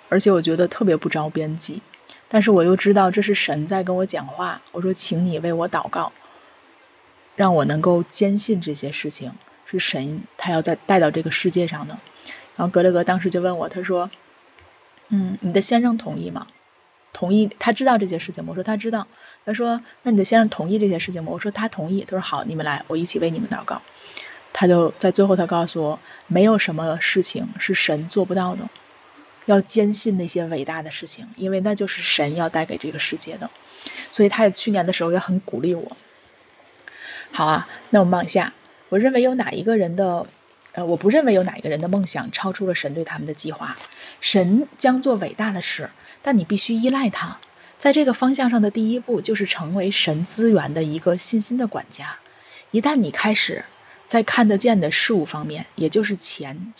[0.07, 1.81] 而且我觉得特别不着边际。
[2.29, 4.61] 但是我又知道这是神在跟我讲话。
[4.71, 6.13] 我说，请你为我祷告，
[7.35, 9.33] 让我能够坚信这些事情
[9.65, 11.97] 是神他要再带到这个世界上的。
[12.55, 14.09] 然后格雷格当时就问我，他说
[15.09, 16.47] ：‘嗯，你的先生同意吗？’
[17.11, 18.41] 同意，他知道这些事情？
[18.47, 19.05] 我说他知道。”
[19.47, 23.81] 他说：“那你的先生同意这些事情吗？”我说：“他同意。”他说：“好，你们来，我一起为你们祷告。”
[24.51, 28.67] 他就在最后，他告诉我：“没有什么事情是神做不到的，
[29.45, 33.49] 要坚信那些伟大的事情，因为那就是神要带给这个世界的。”
[34.11, 35.97] 所以，他也去年的时候也很鼓励我。
[37.31, 38.53] 好啊，那我们往下。
[38.89, 40.27] 我认为有哪一个人的，
[40.73, 43.77] 呃，我不认为有哪一个人的梦想超出了神对他们的计划。
[44.19, 45.89] 神将做伟大的事，
[46.21, 47.39] 但你必须依赖他。
[47.77, 52.17] 在这个方向上的第一步，就是成为神资源的一个信心的管家。
[52.71, 53.65] 一旦你开始
[54.05, 56.73] 在看得见的事物方面，也就是钱，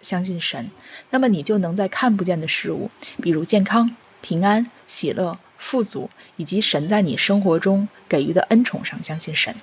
[0.00, 0.70] 相信神，
[1.10, 2.90] 那么你就能在看不见的事物，
[3.22, 9.54] 比如健康、平安、喜乐、富足，以及神在你生活中给予的恩宠上相信神。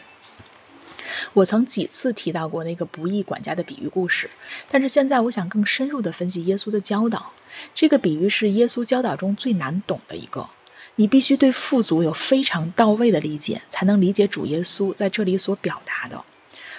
[1.34, 4.30] 我曾几次提到过那个不义管家的比喻故事，
[4.70, 7.34] 但是现在我想更深入地分析耶稣的教导。
[7.76, 10.50] 这个比喻是耶稣教导中最难懂的一个。
[10.96, 16.24] 你必须对富足有非常到位的理解，才能理解主耶稣在这里所表达的。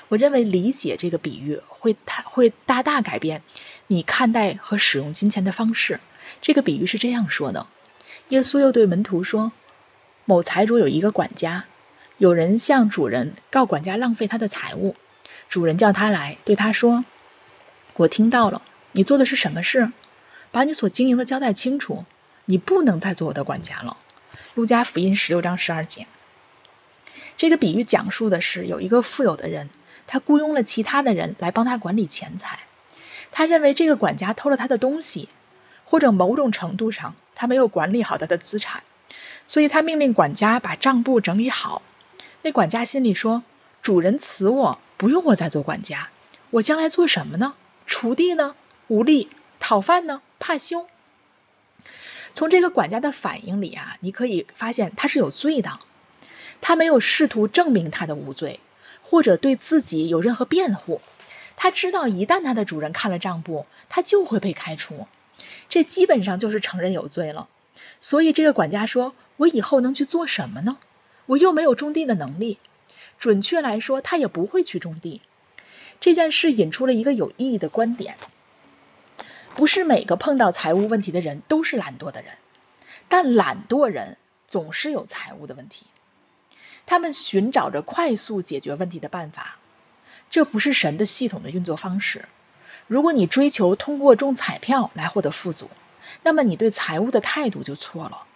[0.09, 3.43] 我认为理解这个比喻会太会大大改变
[3.87, 6.01] 你看待和使用金钱的方式。
[6.43, 7.67] 这个比喻是这样说的：
[8.29, 9.53] 耶稣又对门徒说，
[10.27, 11.65] 某财主有一个管家。
[12.19, 14.95] 有人向主人告管家浪费他的财物，
[15.49, 17.05] 主人叫他来，对他说
[17.97, 19.93] ：“我听到了，你做的是什么事？
[20.51, 22.05] 把你所经营的交代清楚。
[22.47, 23.97] 你不能再做我的管家了。”
[24.55, 26.07] 路加福音十六章十二节。
[27.37, 29.71] 这个比喻讲述的是有一个富有的人，
[30.07, 32.61] 他雇佣了其他的人来帮他管理钱财。
[33.31, 35.31] 他认为这个管家偷了他的东西，
[35.85, 38.85] 或者某种程度上他没有管理好他的资产，
[39.47, 41.81] 所以他命令管家把账簿整理好。
[42.43, 43.45] 那管家心里说
[43.81, 46.11] ：“主人辞我，不用我再做管家，
[46.51, 47.55] 我将来做什么呢？
[47.87, 48.57] 锄地呢？
[48.89, 50.23] 无力讨饭呢？
[50.39, 50.89] 怕羞。”
[52.35, 55.81] 从这个管家的反应里啊，你可以发现他是有罪的。
[56.61, 58.61] 他没有试图证明他的无罪，
[59.03, 61.01] 或者对自己有任何辩护。
[61.57, 65.07] 他知道一旦他的主人看了账簿，他就会被开除。
[65.69, 67.49] 这基本上就是承认有罪了。
[68.01, 70.79] 所以这个管家说：“我以后能去做什么呢？”
[71.27, 72.59] 我又没有种地的能力，
[73.19, 75.23] 准确来说，他也不会去种地。
[76.01, 78.17] 这件事引出了一个有意义的观点：
[79.55, 82.39] 不是每个碰到财务问题的人都是懒惰的人，
[83.09, 84.17] 但懒惰人
[84.49, 85.87] 总是有财务的问题。
[86.85, 89.61] 他们寻找着快速解决问题的办法，
[90.29, 92.25] 这不是神的系统的运作方式。
[92.89, 95.71] 如果你追求通过中彩票来获得富足，
[96.25, 98.27] 那么你对财务的态度就错了。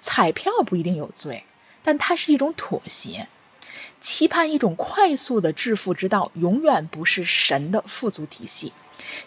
[0.00, 1.44] 彩票不一定有罪。
[1.86, 3.28] 但它是一种妥协，
[4.00, 8.72] 期盼一种快速的致富之道，永远不是神的富足体系。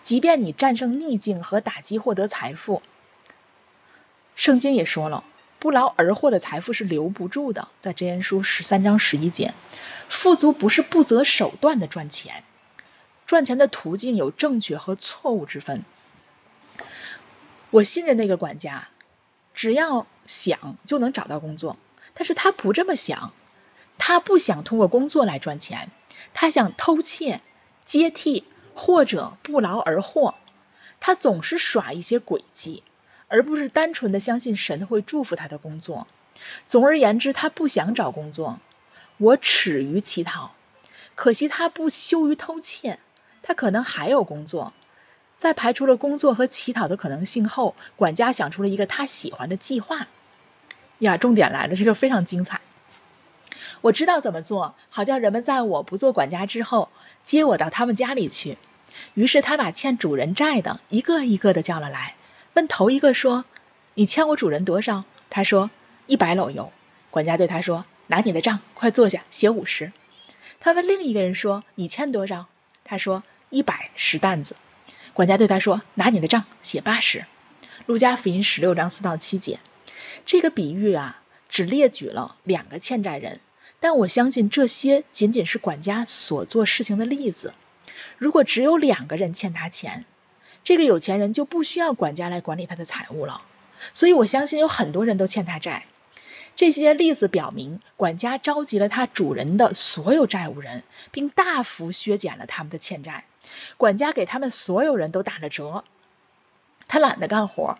[0.03, 2.81] 即便你战胜逆境和打击获得财富，
[4.35, 5.23] 圣经也说了，
[5.57, 7.69] 不劳而获的财富是留不住的。
[7.79, 9.53] 在箴言书十三章十一节，
[10.09, 12.43] 富足不是不择手段的赚钱，
[13.25, 15.85] 赚钱的途径有正确和错误之分。
[17.69, 18.89] 我信任那个管家，
[19.53, 21.77] 只要想就能找到工作。
[22.19, 23.31] 但是他不这么想，
[23.97, 25.89] 他不想通过工作来赚钱，
[26.33, 27.39] 他想偷窃、
[27.85, 28.43] 接替
[28.75, 30.35] 或者不劳而获。
[30.99, 32.83] 他总是耍一些诡计，
[33.29, 36.07] 而不是单纯的相信神会祝福他的工作。
[36.65, 38.59] 总而言之，他不想找工作。
[39.17, 40.55] 我耻于乞讨，
[41.15, 42.99] 可惜他不羞于偷窃。
[43.41, 44.73] 他可能还有工作。
[45.37, 50.09] 在排除了工作和乞讨的可能性后，管家想出了一个他喜欢的计划。
[50.99, 52.61] 呀，重点来了，这个非常精彩。
[53.81, 56.89] 我知道怎么做好，叫人们在我不做管家之后
[57.23, 58.57] 接我到他们家里去。
[59.13, 62.15] 于是他把欠主人债的一个一个的叫了来，
[62.55, 63.45] 问头一个说
[63.95, 65.71] ：“你欠我主人多少？”他说
[66.07, 66.71] ：“一百篓油。”
[67.09, 69.93] 管家对他说：“拿你的账，快坐下，写五十。”
[70.59, 72.47] 他问另一个人说：“你欠多少？”
[72.83, 74.57] 他说：“一百十担子。”
[75.13, 77.25] 管家对他说：“拿你的账，写八十。”
[77.85, 79.59] 路加福音十六章四到七节。
[80.25, 83.39] 这个比喻啊，只列举了两个欠债人，
[83.79, 87.53] 但我相信这些仅仅是管家所做事情的例子。
[88.17, 90.05] 如果只有两个人欠他钱，
[90.63, 93.43] 这个有钱人就不需要管家来管理他的财务了。
[93.93, 95.85] 所以我相信有很多人都欠他债。
[96.53, 103.23] 这些例子表明，管家召集了他主人的所有债务人，并大幅削减了他们的欠债。
[103.77, 105.85] 管家给他们所有人都打了折，
[106.89, 107.79] 他懒得干活。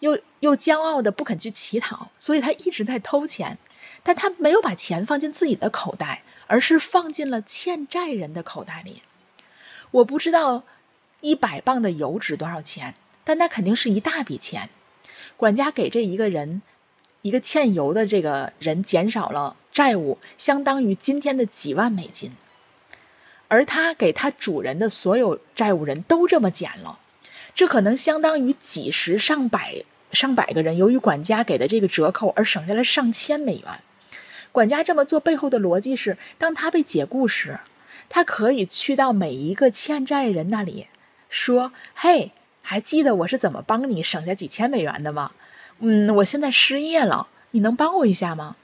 [0.00, 3.58] 又又骄傲的不肯去乞讨，所以他一直在偷钱，
[4.02, 9.02] 但他没有把钱放进自己的口袋，而是放进了欠债人的口袋里。
[9.90, 10.64] 我不知道
[11.20, 12.94] 一百磅的油值多少钱，
[13.24, 14.70] 但那肯定是一大笔钱。
[15.36, 16.62] 管家给这一个人，
[17.22, 22.32] 一个欠油的这个人减少了债务，相当于今天的几万美金，
[23.48, 26.98] 而他给他主人的所有债务人都这么减了。
[27.58, 29.82] 这可能相当于几十上百
[30.12, 33.82] 上百个人，由于管家给的这个折扣而省下了上千美元。
[34.52, 37.58] 管家这么做背后的逻辑是：当他被解雇时，
[38.08, 40.86] 他可以去到每一个欠债人那里，
[41.28, 42.30] 说：“嘿，
[42.62, 45.32] 还记得我是怎么帮你省下几千美元的吗？
[45.80, 48.54] 嗯，我现在失业了，你能帮我一下吗？”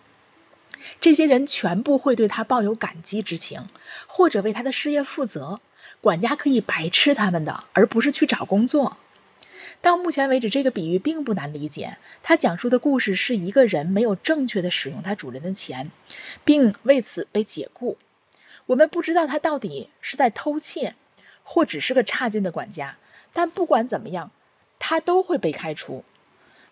[1.00, 3.68] 这些人全部会对他抱有感激之情，
[4.06, 5.58] 或者为他的事业负责。
[6.04, 8.98] 管家可以白吃他们的，而不是去找工作。
[9.80, 11.96] 到目前为止，这个比喻并不难理解。
[12.22, 15.90] 他讲述的故事是一个人没有正确的使用他主人的钱，
[16.44, 17.96] 并为此被解雇。
[18.66, 20.94] 我们不知道他到底是在偷窃，
[21.42, 22.98] 或只是个差劲的管家。
[23.32, 24.30] 但不管怎么样，
[24.78, 26.04] 他都会被开除。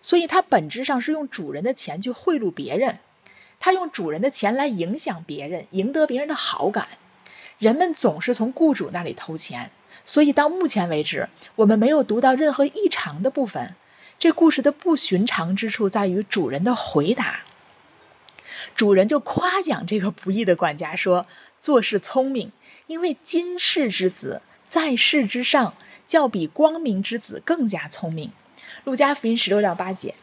[0.02, 2.98] 所以，他本质上是用主人的钱去贿赂别人。
[3.58, 6.88] 他用主人的钱来影响别人，赢得别人的好感。
[7.62, 9.70] 人们总是从雇主那里偷钱，
[10.04, 13.76] 所以到目前为止，我们没有读到任何异常的部分。
[14.18, 17.44] 这故事的不寻常之处在于主人的回答。
[18.74, 21.28] 主人就夸奖这个不义的管家说
[21.60, 22.50] ：“做事聪明，
[22.88, 28.32] 因为今世之子在世之上，较比光明之子更加聪明。”
[28.82, 30.16] 路加福音十六章八节，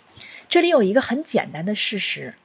[0.50, 2.36] 这里有一个很简单的事实：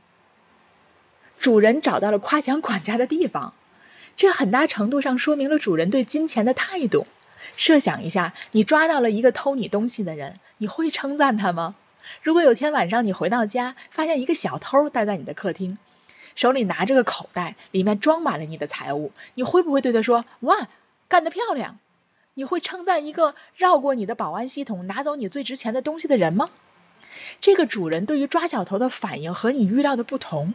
[1.40, 3.54] 主人找到了夸奖管家的地方。
[4.16, 7.06] 这很大程度上说明了主人对金钱的态度。
[7.56, 11.74] 设想一下，你抓到了一个偷你东西的人，你会称赞他吗？
[12.22, 15.78] 如果有天晚上你回到家，发现一个小偷待在你的客厅，
[16.34, 20.68] 手里拿着个口袋，里面装满了你的财物，你会不会对他说：“哇，
[21.08, 21.78] 干得漂亮！”
[22.36, 26.50] 你会称赞一个绕过你的保安系统，拿走你最值钱的东西的人吗？
[27.40, 30.54] 这个主人对于抓小偷的反应和你预料的不同，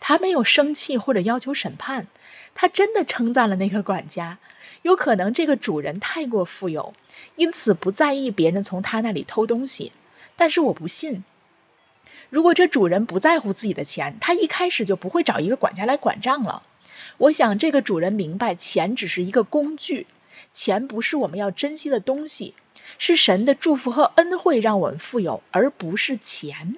[0.00, 2.08] 他没有生气或者要求审判。
[2.54, 4.38] 他真的称赞了那个管家，
[4.82, 6.94] 有可能这个主人太过富有，
[7.36, 9.92] 因此不在意别人从他那里偷东西。
[10.36, 11.24] 但是我不信，
[12.28, 16.62] 如果这主人不在乎自己的钱，他一开始就不会找一个管家来管账了。
[17.18, 20.06] 我想这个主人明白，钱只是一个工具，
[20.52, 22.54] 钱不是我们要珍惜的东西，
[22.96, 26.76] 是神的祝福和恩惠让我们富有，而不是钱。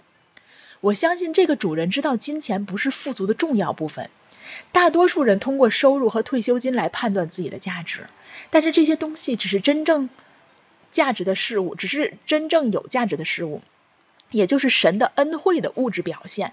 [0.80, 4.10] 我相信这个主人知道金钱不是富足的重要部分。
[4.70, 8.08] 大多数人通过收入和退休金来判断自己的价值，
[8.50, 10.08] 但是这些东西只是真正
[10.90, 13.62] 价值的事物，只是真正有价值的事物，
[14.30, 16.52] 也就是神的恩惠的物质表现。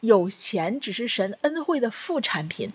[0.00, 2.72] 有钱只是神恩惠的副产品。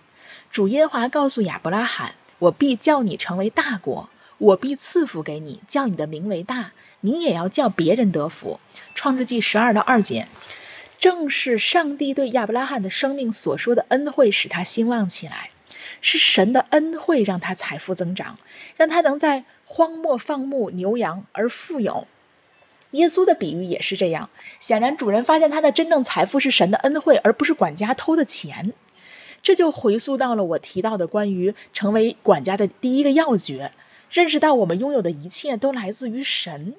[0.52, 8.60] 主耶华告诉亚伯拉罕：“我必叫你成为大国，我必赐福给你，叫你的名为大，你也要叫别人得福。”
[8.94, 10.28] 创世纪十二到二节。
[10.98, 15.52] 正是上帝对亚伯拉罕的生命所说的恩惠，使他兴旺起来。
[16.02, 18.38] 是神的恩惠让他财富增长，
[18.76, 22.08] 让他能在荒漠放牧牛羊而富有。
[22.92, 24.30] 耶稣的比喻也是这样。
[24.60, 28.74] 显然，主人发现他的真正财富是神的恩惠，而不是管家偷的钱。
[29.42, 33.72] 这就回溯到了我提到的关于成为管家的第一个要诀：
[34.12, 36.76] 认识到我们拥有的一切都来自于神。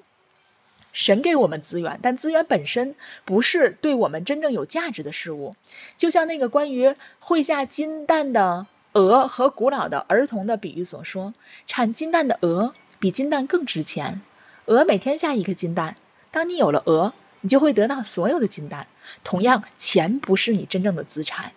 [0.97, 5.55] 神给我们资源，但资源本身不是对我们真正有价值的事物。
[5.95, 11.35] 就像那个关于会下金蛋的鹅和古老的儿童的比喻所说，
[11.67, 14.23] 产金蛋的鹅比金蛋更值钱。
[14.65, 15.97] 鹅每天下一个金蛋，
[16.31, 18.87] 当你有了鹅，你就会得到所有的金蛋。
[19.23, 21.51] 同样，钱不是你真正的资产，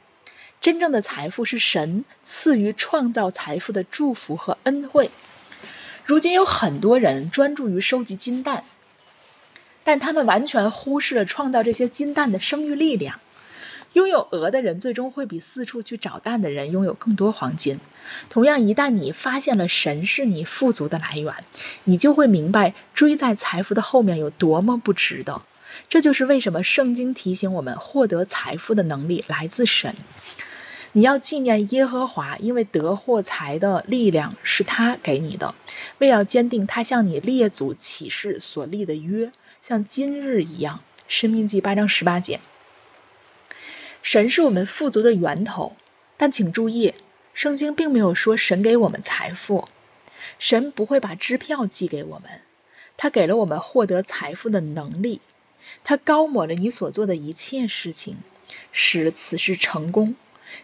[0.61, 5.11] 真正的财富是神赐予创造财富的祝福和恩惠。
[6.05, 8.64] 如今有很多人专注于收集金蛋。
[9.85, 13.20] 但他们完全忽视了创造这些金蛋的生育力量。
[13.95, 17.81] 拥有鹅的人最终会比四处去找蛋的人拥有更多黄金。
[18.28, 21.35] 同样，一旦你发现了神是你富足的来源，
[21.85, 25.43] 你就会明白追在财富的后面有多么不值得。
[25.89, 29.97] 这就是为什么圣经提醒我们，获得财富的能力来自神。
[30.93, 35.55] 你要纪念耶和华，因为得获财的力量是他给你的，
[35.99, 39.33] 为要坚定他向你列祖起誓所立的约。
[39.62, 42.40] 像今日一样，《生命记》八章十八节，
[44.00, 45.76] 神是我们富足的源头。
[46.16, 46.94] 但请注意，
[47.34, 49.68] 圣经并没有说神给我们财富，
[50.38, 52.40] 神不会把支票寄给我们，
[52.96, 55.20] 他给了我们获得财富的能力。
[55.84, 58.16] 他高抹了你所做的一切事情，
[58.72, 60.16] 使此事成功。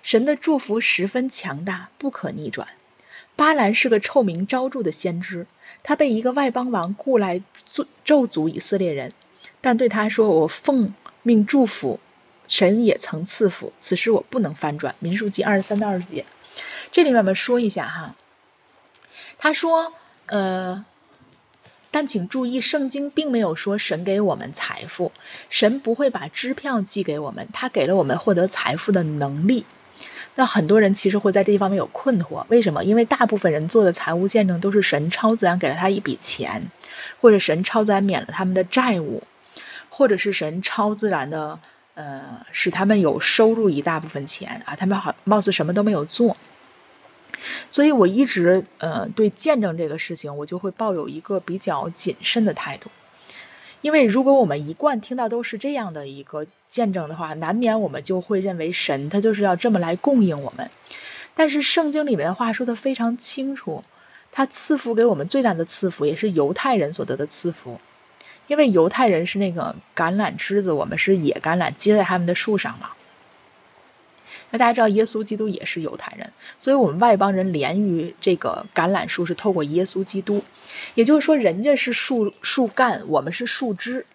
[0.02, 2.68] 神的祝福十分强大，不可逆转。
[3.36, 5.46] 巴兰是个臭名昭著的先知，
[5.82, 7.42] 他被一个外邦王雇来
[8.02, 9.12] 咒诅以色列人，
[9.60, 12.00] 但对他说：“我奉命祝福，
[12.48, 16.24] 神也曾赐福，此时我不能翻转。”民数记二十三到二十节，
[16.90, 18.16] 这里面我们说一下哈。
[19.36, 19.92] 他说
[20.26, 20.86] ：“呃，
[21.90, 25.12] 但请注意，圣经并没有说神给我们财富，
[25.50, 29.66] 神不会把支票寄给我们，他给了我们获得财富的能力。”
[30.36, 32.84] 那很多人其实会在这一方面有困惑，为什么？
[32.84, 36.70] 因为大部分人做的财务见证都是神超自然给了他一笔钱，
[37.20, 39.22] 或者神超自然免了他们的债务，
[39.88, 41.58] 或者是神超自然的
[41.94, 46.36] 呃，使他们有收入一大部分钱啊，他们好貌似什么都没有做。
[47.70, 52.90] 所以我一直呃对见证这个事情，我就会抱有一个比较谨慎的态度。
[53.86, 60.68] 因为如果我们一贯听到都是这样的一个见证的话，难免我们就会认为神他就是要这么来供应我们。
[61.34, 63.84] 但是圣经里面的话说的非常清楚，
[64.32, 67.80] 他赐福给我们最大的赐福也是犹太人所得的赐福，
[68.48, 72.90] 因为犹太人是那个橄榄枝子，我们是野橄榄接在他们的树上了。
[74.56, 80.42] 那大家知道耶稣基督也是犹太人，所以我们外邦人连于这个橄榄树是透过耶稣基督，
[80.94, 84.06] 也就是说人家是树树干，我们是树枝。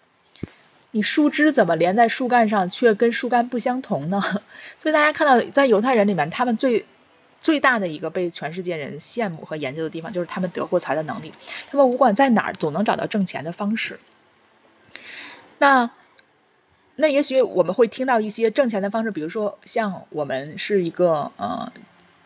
[0.90, 4.20] 你树枝怎么连在树干上，却跟树干不相同呢？
[4.82, 6.84] 所以大家看到在犹太人里面，他们最
[7.40, 11.32] 最大的一个被全世界人羡慕和研究的地方，就是他们得过财的能力。
[11.70, 14.00] 他们不管在哪儿，总能找到挣钱的方式。
[15.58, 15.88] 那。
[17.02, 21.72] 那也许我们会听到一些挣钱的方式，比如说像我们是一个呃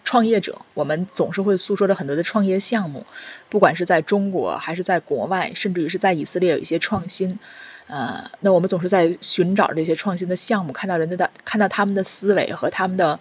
[0.04, 3.06] 创业者，我们总是会诉说着很多的创业项目，
[3.48, 7.38] 不管是在中国还是在国外，甚至于是在以色列有一些创新，
[7.86, 13.18] 呃，那我们总是在寻找这些创新的项目，看到人的看到他们的思维和他们的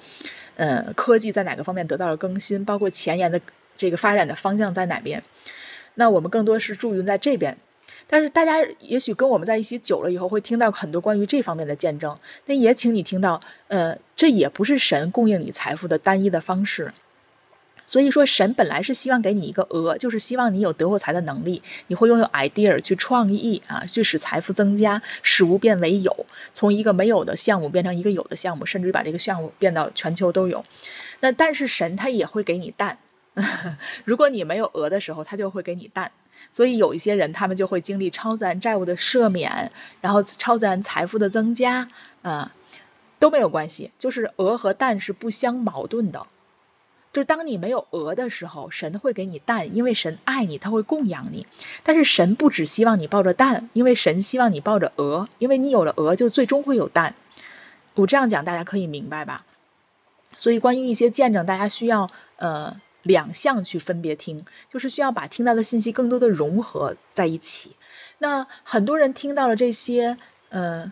[0.57, 3.39] 呃科技在哪个方面得到了更新，包括前沿的
[3.77, 5.23] 这个发展的方向在哪边，
[5.93, 7.57] 那我们更多是驻营在这边。
[8.07, 12.17] 但是大家也许跟我们在一起久了以后，会听到很多关于这方面的见证。
[12.45, 16.93] 那也请你听到，呃，这也不是神供应你财富的单一的方式。
[17.87, 30.65] 所以说，神本来是希望给你一个额，就是希望你有得货财的能力，你会拥有 idea 去创意啊，去使财富增加，使无变为有，从一个没有的项目变成一个有的项目，甚至于把这个项目变到全球都有。
[31.19, 32.97] 那但是神他也会给你蛋，
[34.05, 36.11] 如果你没有鹅的时候，他就会给你蛋。
[36.51, 39.71] 所以有一些人，他们就会经历超自然债务的赦免，
[40.01, 41.87] 然后超自然财富的增加，
[42.21, 42.53] 啊，
[43.19, 43.91] 都没有关系。
[43.97, 46.27] 就是鹅和蛋是不相矛盾的。
[47.13, 51.47] 就是当你没有鹅的时候，神会给你蛋，因为神爱你，他会供养你。
[51.83, 57.15] 但是神不只希望你抱着蛋，因为神希望你抱着鹅，因为你有了鹅，就最终会有蛋。
[57.95, 59.45] 我这样讲，大家可以明白吧？
[60.35, 62.79] 所以关于一些见证，大家需要呃。
[63.05, 64.43] 两项去分别听，
[64.73, 67.75] 就是需要把听到的信息更多的融合在一起。
[68.17, 70.17] 那很多人听到了这些，
[70.49, 70.91] 呃，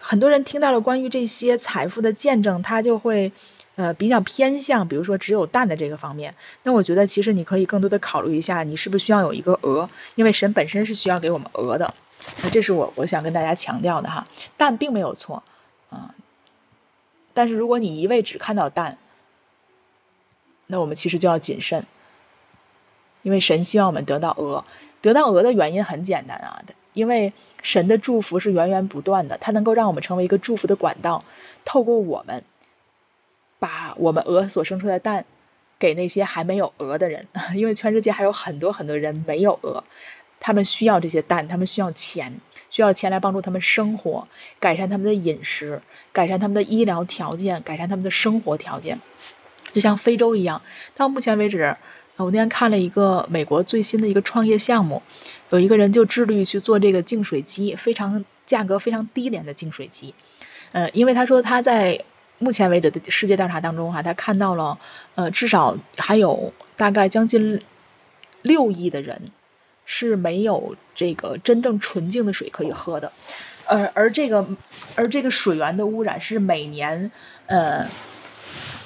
[0.00, 3.30] 很多人听到了关于这些财富的见证，他就会
[3.74, 6.34] 呃比较偏向，比如说只有蛋的这个方面。
[6.62, 11.94] 那我觉得其实你可以更多的考虑一下，你是不是需要有一个鹅，因为神本身是需要给我们鹅的。
[12.42, 14.26] 那这是我我想跟大家强调的哈，
[14.56, 15.42] 蛋并没有错
[15.90, 16.14] 啊，
[17.34, 18.96] 但是如果你一味只看到蛋。
[20.68, 21.84] 那我们其实就要谨慎，
[23.22, 24.64] 因为神希望我们得到鹅，
[25.00, 26.62] 得到鹅的原因很简单啊，
[26.92, 31.22] 因为神的祝福是源源不断的，它能够让我们成为一个祝福的管道，
[31.64, 32.42] 透过我们，
[33.58, 35.24] 把我们鹅所生出的蛋
[35.78, 39.84] 给那些还没有鹅的人， 因为全世界还有很多很多人没有鹅，
[40.40, 42.40] 他们需要这些蛋，他们需要钱，
[42.70, 44.26] 需要钱来帮助他们生活，
[44.58, 48.98] 改善他们的饮食，改善他们的医疗条件，改善他们的生活条件。
[49.76, 50.62] 就像非洲一样，
[50.94, 51.76] 到目前为止，
[52.16, 55.02] 我那天看了一个美国最新的一个创业项目，
[55.50, 60.14] 有一个人就致力于去做这个净水机，非常价格非常低廉的净水机。
[60.72, 62.02] 呃，因为他说他在
[62.38, 64.78] 目前为止的世界调查当中，哈，他看到了，
[65.14, 67.60] 呃，至少还有大概将近
[68.40, 69.30] 六亿的人
[69.84, 73.12] 是没有这个真正纯净的水可以喝的，
[73.66, 74.46] 呃而这个
[74.94, 77.10] 而这个水源的污染是每年，
[77.44, 77.86] 呃。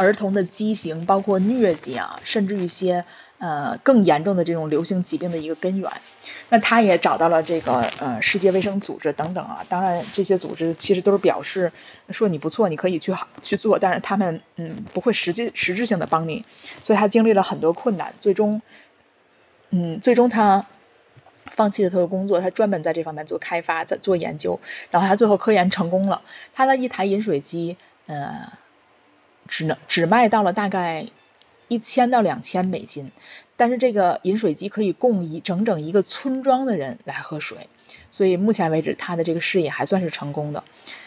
[0.00, 3.04] 儿童的畸形，包括疟疾啊，甚至一些
[3.36, 5.90] 呃更严重的这种流行疾病的一个根源。
[6.48, 11.70] 那他也找到了这个呃世界卫生组织等等啊，当然这些组织其实都是表示
[12.08, 16.42] 说你不错，你可以去好去做，但是他们嗯不会实际实质性的帮你。
[16.82, 18.62] 所以他经历了很多困难，最终
[19.68, 20.64] 嗯最终他
[21.50, 24.58] 放弃了他的工作，他专门在这方面做开发，在做研究，
[24.90, 26.22] 然后他最后科研成功了，
[26.54, 27.76] 他的一台饮水机
[28.06, 28.50] 呃。
[29.50, 31.04] 只能只卖到了大概
[31.68, 33.10] 一千到两千美金，
[33.56, 37.58] 但是这个饮水机可以供一整整一个村庄的人来喝水，
[38.10, 40.64] 所以目前为止他的这个事业还算是成功的。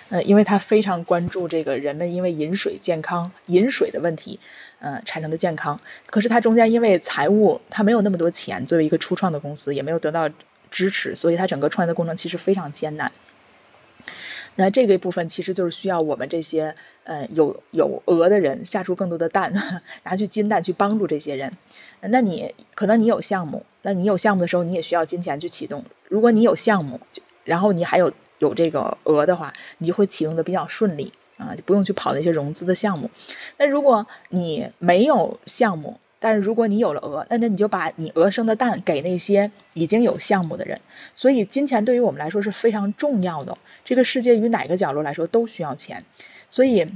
[0.10, 4.40] 呃，因为他非常关注这个人们因为饮水健康、饮水的问题，
[4.80, 5.80] 呃产生的健康。
[6.06, 10.30] 可是他中间因为财务他没有那么多钱，作为一个初创的公司也没有得到
[10.70, 13.12] 支持，所以他整个创业的过程其实非常艰难。
[14.56, 19.52] 那这个部分其实就是需要我们这些呃有有鹅的人下出更多的蛋，
[20.04, 21.52] 拿去金蛋去帮助这些人。
[22.02, 25.84] 那你可能你有项目，那你有项目的时候，你也需要金钱去启动。
[26.10, 27.00] 如果你有项目，
[27.44, 33.10] 然后你还有有这个额的话，你就会启动的比较顺利啊，就不用去跑那些融资的项目。
[33.58, 40.80] 那如果你没有项目，但是如果你有了鹅，那那你就把你鹅生的蛋给那些已经有项目的人。
[41.14, 43.58] 所以金钱对于我们来说是非常重要的。
[43.84, 46.06] 这个世界与哪个角落来说都需要钱，
[46.48, 46.88] 所以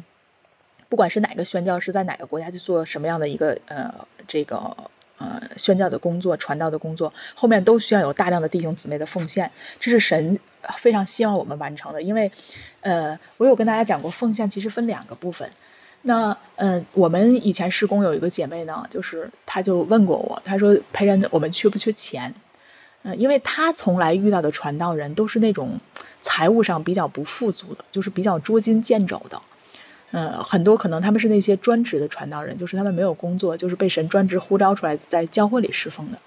[0.87, 3.93] 不管是哪个宣教是在哪个国家去做什么样的一个呃
[4.25, 4.55] 这个
[5.17, 9.51] 呃宣教的工作、传道的工作，后面都需要有大量的弟兄姊妹的奉献。
[9.77, 10.39] 这是神
[10.77, 12.01] 非常希望我们完成的。
[12.01, 12.31] 因为
[12.79, 15.51] 呃，我有跟大家讲过，奉献其实分两个部分。
[16.03, 22.33] 那嗯，我们以前施工有一个姐妹呢，就是她就问过我，她说培仁，我们缺不缺钱？
[23.03, 25.79] 嗯，因为她从来遇到的传道人都是那种
[26.21, 29.41] 财务上比较不富足的，就是比较捉襟见肘的。
[30.11, 36.17] 嗯，很多可能他们是那些专职的传道人，就是他们没有工作，就是被神专职呼召出来在教会里侍奉的。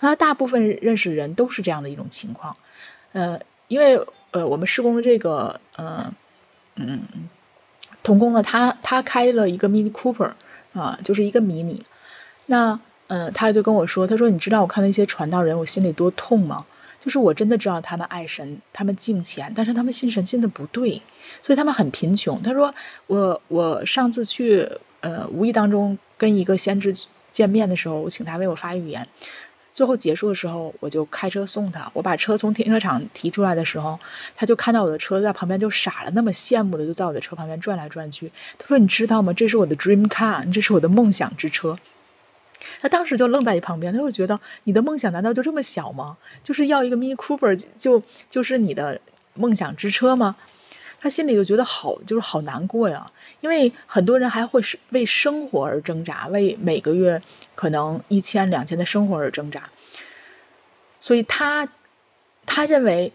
[0.00, 2.54] 那大部分认识人都是这样的一种情况。
[3.12, 3.98] 呃，因为
[4.32, 6.12] 呃，我们施工的这个，嗯
[6.76, 7.00] 嗯。
[8.02, 10.32] 童工呢，他他开了一个 Mini Cooper
[10.72, 11.84] 啊，就是一个迷你。
[12.46, 12.78] 那
[13.08, 16.64] 嗯，他就跟我说，他说：“你知道我看那些传道人，我心里多痛吗？
[17.02, 21.02] 就是我真的知道他们爱神，他们敬钱，但是他们信神信的不对，
[21.42, 22.72] 所以他们很贫穷。”他说
[23.08, 24.68] ：“我我上次去
[25.00, 26.94] 呃无意当中跟一个先知
[27.32, 29.06] 见面的时候，我请他为我发预言。”
[29.70, 31.90] 最后结束的时候，我就开车送他。
[31.94, 33.98] 我把车从停车场提出来的时候，
[34.34, 38.30] 他就看到我的车在旁边就傻了，那么羡慕的就在我的车旁边转来转去。
[38.58, 39.32] 他说：“你知道吗？
[39.32, 41.78] 这是我的 dream car，这是我的梦想之车。”
[42.82, 46.18] 他当时就愣在一旁边，他就觉得你的梦想难道就这么小吗？
[46.42, 49.00] 就是要一个 Mini Cooper 就就是你的
[49.34, 50.36] 梦想之车吗？
[51.00, 53.10] 他心里就觉得好，就是好难过呀。
[53.40, 57.20] 因为很多人还会是为生活而挣扎，为每个月
[57.54, 59.70] 可能一千两千的生活而挣扎。
[60.98, 61.66] 所以他
[62.44, 63.10] 他认为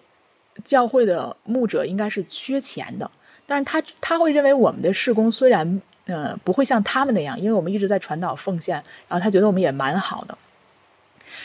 [0.64, 3.12] 教会的牧者应该是缺钱的，
[3.46, 8.76] 但是他他会认为我们的事工虽然呃不会像他们那样，因为我们一直在传导奉献，
[9.08, 10.36] 然后他觉得我们也蛮好的。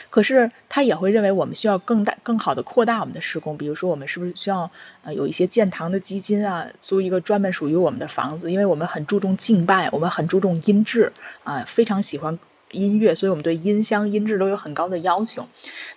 [0.09, 4.71] 可是他也会认为我们需要更大、更好的扩大我们的施工，比如说我们是不是需要
[5.03, 11.13] 呃有一些建堂的基金啊，租一个专门属于我们的房子，因为我们很注重敬拜，我们很注重音质
[11.45, 12.39] 啊，非常喜欢
[12.73, 15.47] 音乐，所以我们对音箱、音质都有很高的要求。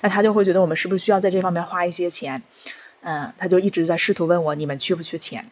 [0.01, 2.41] 那他就会觉得我们是不是需要在这方面花一些钱？
[3.01, 5.49] 嗯，他就一直在试图问我，你们缺不缺钱？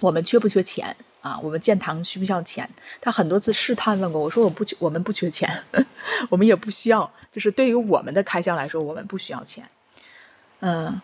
[0.00, 0.96] 我们缺不缺钱？
[1.24, 2.68] 啊，我们建堂需不需要钱？
[3.00, 5.64] 他很多次试探问过我说：“我不缺，我们不缺钱，
[6.28, 7.10] 我们也不需要。
[7.32, 9.64] 就是对于我们的开销来说，我们不需要钱。”
[10.60, 11.00] 嗯，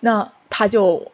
[0.00, 1.12] 那他就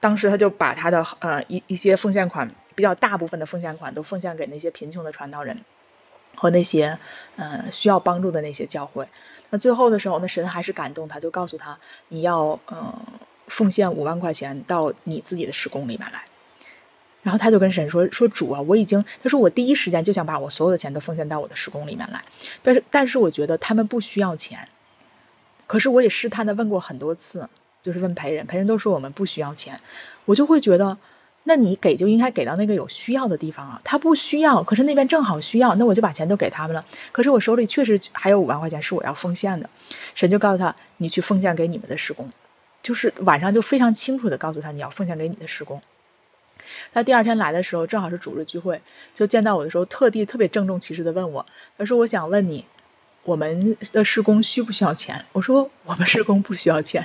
[0.00, 5.62] 当时他就把他的呃一一些奉献款，比较大部分的奉献款都奉献给那些贫穷的传道人
[6.34, 6.98] 和那些
[7.36, 9.06] 呃需要帮助的那些教会。
[9.50, 12.98] 那最后的时候，那神还是感动他，就告诉他：“你要呃
[13.48, 16.24] 奉献五万块钱到你自己的施工里面来。”
[17.22, 22.22] 然后他就跟神说：“说主啊，我已经他说我第一时间就想把我所有的钱都奉献到我的施工里面来，
[22.62, 24.68] 但是但是我觉得他们不需要钱。
[25.66, 27.48] 可是我也试探的问过很多次，
[27.82, 29.78] 就是问陪人，陪人都说我们不需要钱。
[30.24, 30.96] 我就会觉得，
[31.44, 33.78] 那你给就应该给到那个有需要的地方啊。
[33.84, 36.82] 他不需要，可是那边正好需要，那我就把钱都给他们了。
[37.12, 39.68] 可是我手里确实还有五万块钱是我要奉献的。
[40.14, 42.30] 神就告诉他，你去奉献给你们的施工，
[42.80, 45.82] 就是晚上就非常清楚的告诉他，你要奉献给你的施工。”
[46.92, 48.80] 他第二天来的时候，正好是主日聚会，
[49.14, 51.46] 就见到我的时候，特地特别郑重其事的问我
[51.78, 52.64] ：“他说，我想问你，
[53.24, 57.04] 我们的施工需不需要钱？”我说：“我们施工不需要钱，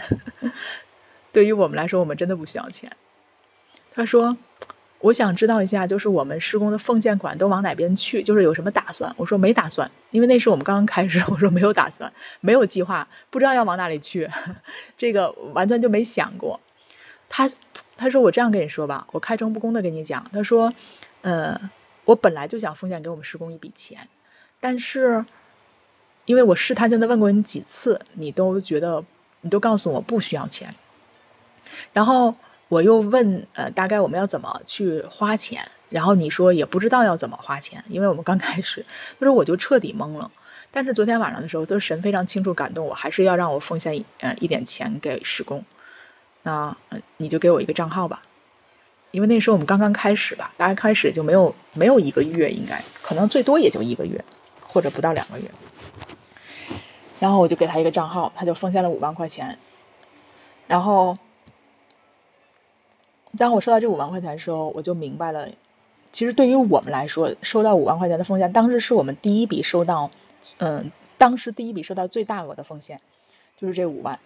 [1.31, 2.91] 对于我们来说，我们真的不需要钱。”
[3.91, 4.37] 他说
[4.99, 8.23] ：“我想知道一下，就是我们施工的奉献款都往哪边去？
[8.23, 12.11] 就是有什么打算？”我说：“没打算，因为那是我们刚刚开始。”我说：“没有打算，
[12.41, 14.29] 没有计划，不知道要往哪里去，
[14.97, 16.59] 这个完全就没想过。”
[17.33, 17.49] 他。
[17.95, 20.25] 他说：“我这样跟你说吧，我开诚布公的跟你讲。
[20.33, 20.73] 他说，
[21.21, 21.69] 呃，
[22.05, 24.09] 我本来就想奉献给我们施工一笔钱，
[24.59, 25.23] 但是
[26.25, 29.05] 因为我试探性的问过你几次，你都觉得
[29.41, 30.73] 你都告诉我不需要钱。
[31.93, 32.35] 然后
[32.67, 35.63] 我又问，呃，大概我们要怎么去花钱？
[35.89, 38.83] 然后你说也不知道要怎么花钱，因为我们刚开始。
[39.19, 40.29] 他说我就彻底懵了。
[40.71, 45.63] 但是昨天晚上的时候，就神非常清楚感动我，还是要让我奉献呃一点钱给施工。”
[46.43, 46.75] 那
[47.17, 48.21] 你就给我一个账号吧，
[49.11, 54.23] 因为那时候我们刚刚开始吧，大概开始就没有没有一个月，应该可能最多也就一个月，
[54.67, 55.49] 或者不到两个月。
[57.19, 59.57] 然后我就给他一个账号，他就奉献了五万块钱。
[60.67, 61.17] 然后，
[63.37, 65.47] 当我收到这五万块钱的时候，我就明白了，
[66.11, 70.11] 其实对于我们来说，收到五万块钱的奉献，当时是我们第一笔收到，
[70.57, 72.99] 嗯，当时第一笔收到最大额的奉献，
[73.55, 74.19] 就是这五万。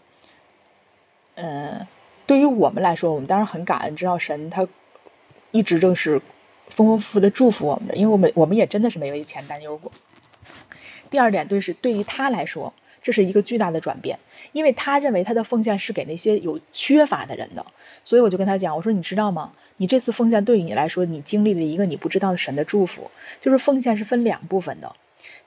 [1.36, 1.86] 嗯，
[2.28, 4.67] 对于我们来说，我们当然很感恩，知道神他
[5.51, 6.21] 一直都是
[6.69, 9.91] 丰丰富富的祝福我们的，因为我们我们也真的是没为钱担忧过。
[11.09, 14.19] 第二点，对是对于他来说，这是一个巨大的转变，
[14.51, 17.65] 因为他认为他的奉献是给那些有缺乏的人的，
[18.03, 19.53] 所以我就跟他讲，我说你知道吗？
[19.78, 23.09] 你这次奉献对于你来说，你经历了一个你不知道的神的祝福，
[23.39, 24.93] 就是奉献是分两部分的。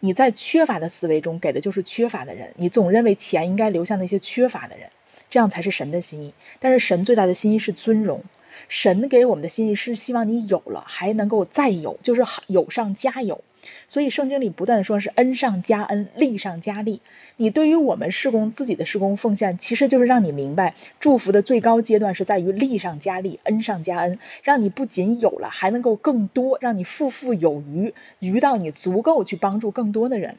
[0.01, 4.89] 你在缺乏的思维中给的就是缺乏的人，你总认为钱应该流向那些缺乏的人，
[5.31, 6.35] 这样才是神的心意。
[6.59, 8.23] 但是神最大的心意是尊荣。
[8.69, 13.43] 神给我们的心意是希望你有了还能够再有，就是有上加有。
[13.89, 17.01] 所以圣经里不断的说是恩上加恩，利上加利。
[17.37, 30.37] 你对于我们施工自己的施工奉献，其实就是让你明白，祝福的最高阶段是在于利上加利，恩上加恩，让你不仅有了，还能够更多，让你富富有余，余到你足够去帮助更多的人。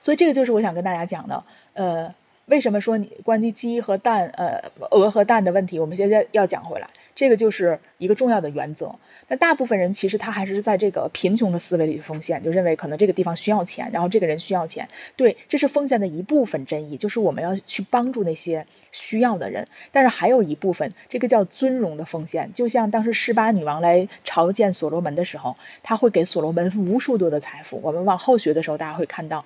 [0.00, 2.14] 所以这个就是我想跟大家讲的，呃。
[2.46, 5.78] 为什么说你关于鸡和蛋，呃，鹅和蛋的问题？
[5.78, 8.94] 我们现在要讲回来，这个就是一个重要的原则。
[9.28, 14.86] 那大部分人其实他还是在这个贫穷的思维里奉献，就认为可能这个地方需要钱，然后这个人需要钱。
[15.16, 19.66] 对，这是奉献的一部分真意，就是我们要去帮助那些需要的人。
[19.90, 22.52] 但是还有一部分，这个叫尊荣的奉献。
[22.52, 27.80] 就像当时示巴女王来朝见所罗门的时候，他会给所罗门无数多的财富。
[27.82, 29.42] 我们往后学的时候，大家会看到，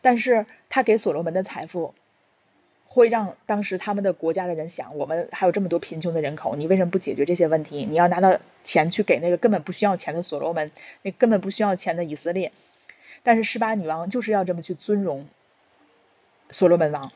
[0.00, 1.92] 但是他给所罗门的财富。
[2.92, 7.86] 会让当时他们的国家的人想：我们还有这么多贫穷的人口，你为什么不解决这些问题？
[7.88, 10.68] 你要拿到钱去给那个根本不需要钱的所罗门，
[11.02, 12.50] 那根本不需要钱的以色列。
[13.22, 15.24] 但是十八女王就是要这么去尊荣
[16.50, 17.12] 所罗门王。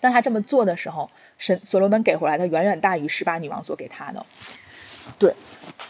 [0.00, 4.26] 当他这么做的时候，神所罗门给回来的远远大于十八女王所给他的。
[5.18, 5.34] 对，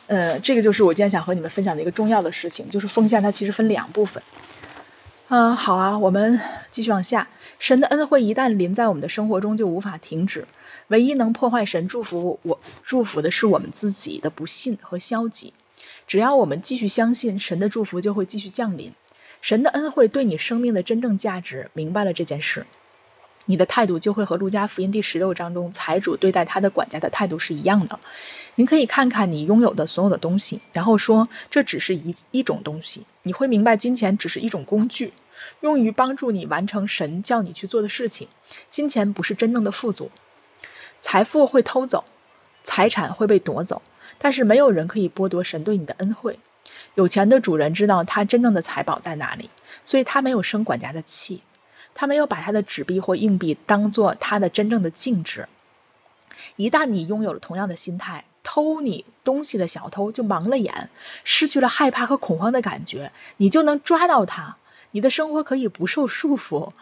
[0.06, 4.22] 呃，这个就是我今天想和你们分享的一个重要的事情，就是奉献它其实分两部分。
[5.32, 6.40] 嗯，好啊，我们
[6.72, 7.28] 继续往下。
[7.60, 10.48] 神的恩惠一旦临在我们的生活中，就无法停止。
[10.88, 15.52] 唯一能破坏神祝福我祝福的是我们自己的不信和消极。
[16.08, 18.92] 只要我们继续相信，神的祝福就会继续降临。
[19.40, 22.66] 神的恩惠对你生命的真正价值，明白了这件事，
[23.44, 28.00] 你的态度就会和路加福音第十六章中财主对待他的管家的态度是一样的。
[28.56, 33.02] 您可以看看你拥有的所有的东西，然后说这只是一一种东西。
[33.22, 35.12] 你会明白，金钱只是一种工具。
[35.60, 38.28] 用于帮助你完成神叫你去做的事情。
[38.70, 40.10] 金钱不是真正的富足，
[41.00, 42.04] 财富会偷走，
[42.62, 43.82] 财产会被夺走，
[44.18, 46.38] 但是没有人可以剥夺神对你的恩惠。
[46.94, 49.50] 有钱的主人知道他真正的财宝在哪里，
[49.84, 51.42] 所以他没有生管家的气，
[51.94, 55.48] 他没有把他的纸币或硬币当做他的真正的净值。
[56.56, 60.90] 一旦你拥有了同样的心态，偷你东西的小偷就盲了眼，
[61.22, 64.56] 失去了害怕和恐慌的感觉，你就能抓到他。
[64.92, 66.72] 你的生活可以不受束缚，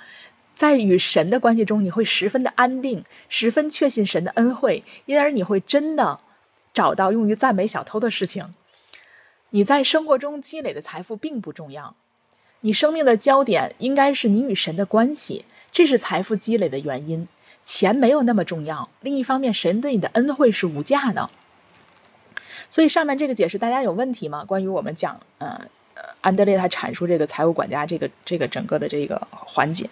[0.54, 6.20] 在与神的关系中，你会十分的安定，十分确信神的恩惠，因而你会真的
[6.72, 8.54] 找到用于赞美小偷的事情。
[9.50, 11.96] 你在生活中积累的财富并不重要，
[12.60, 17.28] 你生命的焦点应该是你与神的关系，这是财富积累的原因。
[17.64, 18.88] 钱没有那么重要。
[19.00, 21.30] 另一方面，神对你的恩惠是无价的。
[22.70, 24.44] 所以上面这个解释，大家有问题吗？
[24.44, 25.68] 关于我们讲，呃。
[26.20, 29.88] 安德烈他阐述这个财务管家这个这个整个的这个环节，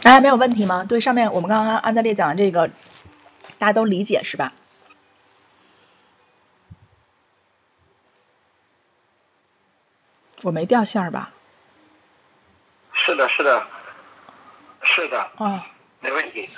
[0.00, 0.84] 大家没有问题吗？
[0.84, 2.68] 对上面我们刚刚安德烈讲的这个，
[3.58, 4.52] 大家都理解是吧？
[10.42, 11.32] 我没掉线儿吧？
[12.92, 13.66] 是的，是的，
[14.82, 15.30] 是的。
[15.36, 15.66] 啊，
[16.00, 16.48] 没问题。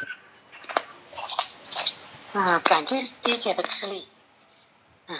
[2.32, 4.09] 嗯，感觉理解的吃力。
[5.07, 5.16] 嗯。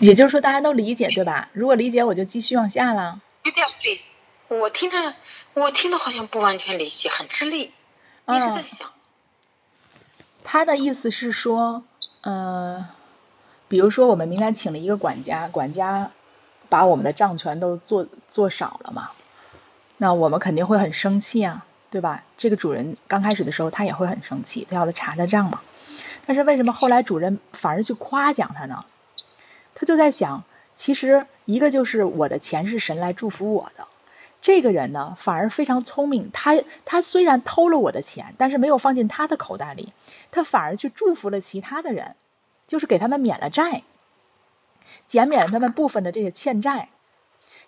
[0.00, 1.48] 也就是说，大家都理解对吧？
[1.52, 3.20] 如果理解，我就继续往下了。
[3.42, 4.02] 对，
[4.48, 5.14] 我听着，
[5.54, 7.72] 我听着好像不完全理解，很吃力。
[8.28, 8.92] 一直在想。
[10.44, 11.84] 他的意思是说，
[12.22, 12.88] 呃。
[13.68, 16.10] 比如说，我们明天请了一个管家，管家
[16.70, 19.10] 把我们的账全都做做少了嘛，
[19.98, 22.24] 那我们肯定会很生气啊，对吧？
[22.36, 25.60] 这个主人刚开始的时候他也会很生气，他要他查他账嘛。
[26.26, 28.84] 但是为什么后来主人反而去夸奖他呢？
[29.74, 30.42] 他就在想，
[30.74, 33.86] 其实一个就是我的钱是神来祝福我的，
[34.40, 39.92] 这个人呢反而非常聪明，他他虽然偷了我的钱，但是没有放进他的口袋里，
[40.30, 42.16] 他反而去祝福了其他的人。
[42.68, 43.82] 就是给他们免了债，
[45.04, 46.90] 减免了他们部分的这些欠债，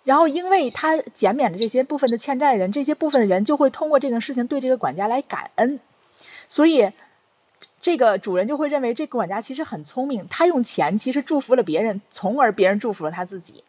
[0.05, 5.81] 然后因为他减免了这些部分的欠债人，这些部分的人就会通过这个事情对这个管家来感恩，
[6.47, 6.91] 所以
[7.79, 13.63] 这个主人就会认为这个管家其实很聪明，他用钱其实祝福了别人，从而别人祝福了他自己。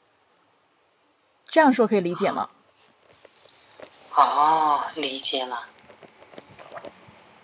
[1.49, 2.51] 这样说可以理解吗？
[4.15, 5.67] 哦，理解了，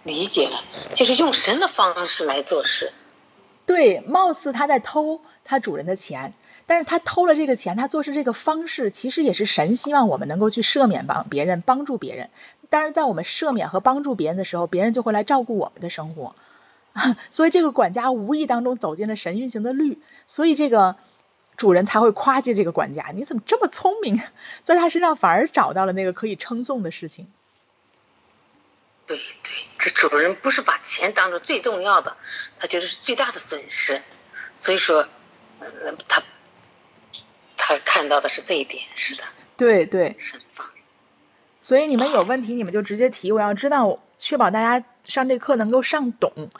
[0.03, 0.62] 理解了，
[0.95, 2.93] 就是用神的方式来做事。
[3.69, 6.33] 对，貌似他在偷他主人的钱，
[6.64, 12.31] 但是他偷了这个钱，他做事这个方式，其实也是神希望我们能够去赦免帮别人，帮助别人。
[12.71, 16.35] 当然，在我们赦免和帮助别人的时候，别人就会来照顾我们的生活。
[17.31, 20.97] 所以，这个管家无意当中走进了神运行的律，所以这个
[21.55, 24.19] 主人才会夸奖这个管家：“你怎么这么聪明？”
[24.64, 27.27] 在他身上反而找到了那个可以称颂的事情。
[29.09, 32.17] 对对，这主人不是把钱当做最重要的，
[32.61, 34.01] 他觉得是最大的损失，
[34.57, 35.09] 所以说，
[36.07, 36.23] 他
[37.57, 39.25] 他看到的是这一点，是的。
[39.57, 40.17] 对对。
[41.61, 43.33] 所以你们有问题，你们就直接提。
[43.33, 46.51] 我要知道，确保大家上这课能够上懂。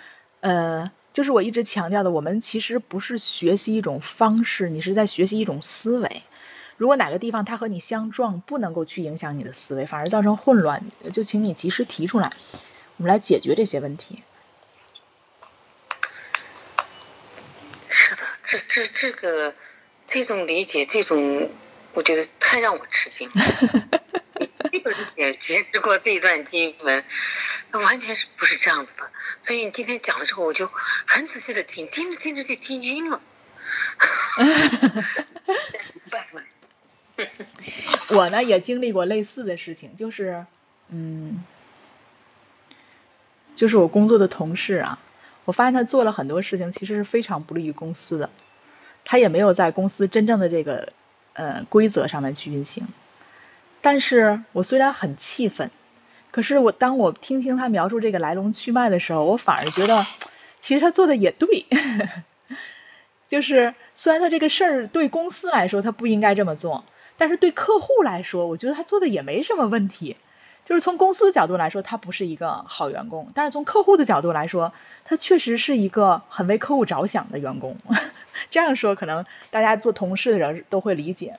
[0.41, 6.23] 呃，就是我一直强调的，我们其实不是学习一种方式，你是在学习一种思维。
[6.79, 10.81] 如果哪个地方它和你相撞，不能够去影响你的思维，反而造成混乱，
[11.13, 12.33] 就请你及时提出来，
[12.97, 14.23] 我们来解决这些问题。
[17.89, 19.55] 是的，这这这个
[20.07, 21.51] 这种理解，这种
[21.95, 23.35] 我觉得太让我吃惊了。
[24.71, 27.05] 基本也结识过这段经文，
[27.73, 29.11] 那完全是不是这样子的？
[29.41, 30.71] 所以你今天讲了之后，我就
[31.07, 33.21] 很仔细的听，听着听着就听晕了。
[38.11, 40.45] 我呢也经历过类似的事情，就是，
[40.91, 41.45] 嗯，
[43.55, 44.99] 就是我工作的同事啊，
[45.45, 48.31] 我发现他做了很多事情，其实是非常不利于公司的，
[49.05, 50.93] 他也没有在公司真正的这个
[51.35, 52.87] 呃规则上面去运行。
[53.81, 55.71] 但是我虽然很气愤，
[56.31, 60.07] 可是我当我听听他描述这个来龙去脉的时候，我反而觉得，
[60.59, 61.67] 其实他做的也对，
[63.29, 66.85] 就是虽然他这个事儿对公司来说他不应该这么做。
[67.19, 70.17] 但是对客户来说，我觉得他做的也没什么问题。
[70.65, 74.71] 就是从公司的角度来说，他不是一个好员工；但是从客户的角度来说，
[75.03, 77.77] 他确实是一个很为客户着想的员工。
[78.51, 81.39] 这样说，可能大家做同事的人都会理解。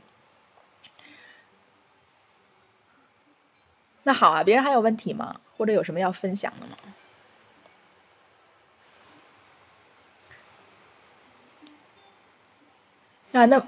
[4.04, 5.40] 那好啊，别人还有问题吗？
[5.56, 6.76] 或者有什么要分享的吗？
[13.34, 13.62] 啊，那。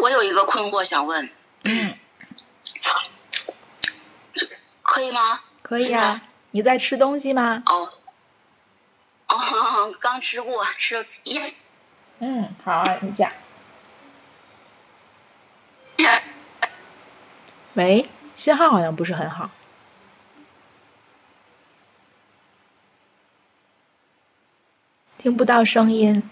[0.00, 1.28] 我有一个困惑想问，
[1.64, 1.94] 嗯
[4.82, 5.40] 可以吗？
[5.62, 6.22] 可以啊。
[6.52, 7.62] 你在吃东西吗？
[7.66, 7.92] 哦，
[9.28, 11.40] 哦， 刚吃过，吃了一。
[12.18, 13.30] 嗯，好，你讲。
[17.74, 19.50] 喂，信号好像不是很好，
[25.16, 26.28] 听不到声音。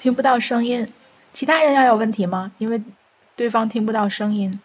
[0.00, 0.92] 听不到声音，
[1.32, 2.52] 其他人要有问题吗？
[2.58, 2.82] 因为
[3.36, 4.60] 对方听不到声音。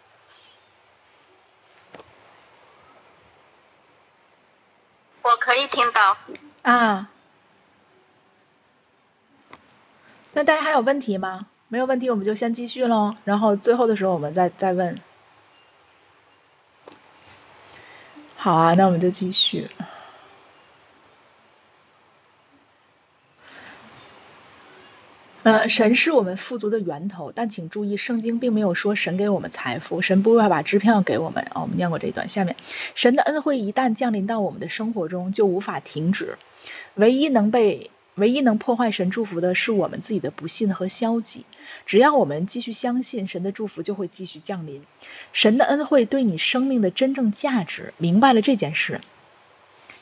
[5.22, 6.16] 我可以听到。
[6.62, 7.10] 啊，
[10.32, 11.46] 那大家还有问题吗？
[11.68, 13.16] 没有问题，我们就先继续喽。
[13.24, 15.00] 然后最后的时候，我们再再问。
[18.36, 19.68] 好啊，那我们就继续。
[25.44, 31.46] 呃，神是我们富足的源头，但请注意，圣经并没有说神给我们财富，神不会把支票给我们。
[31.54, 32.56] 哦，我们念过这一段，下面，
[32.94, 36.38] 神的恩惠一旦降临到我们的生活中，就无法停止。
[36.94, 41.44] 唯一能被、唯一能破坏神祝福的是我们自己的不信和消极。
[41.84, 44.82] 只要我们继续相信，神的祝福就会继续降临。
[45.34, 49.02] 神的恩惠对你生命的真正价值，明白了这件事。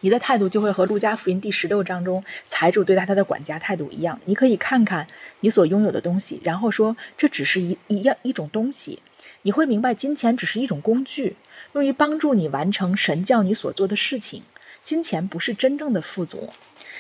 [0.03, 4.21] 你的态度就会和路加福音第十六章中财主对待他的管家态度一样。
[4.25, 5.07] 你可以看看
[5.41, 9.01] 你所拥有的东西，然后说这只是一一样一种东西。
[9.43, 11.37] 你会明白，金钱只是一种工具，
[11.75, 14.43] 用于帮助你完成神教你所做的事情。
[14.83, 16.51] 金钱不是真正的富足，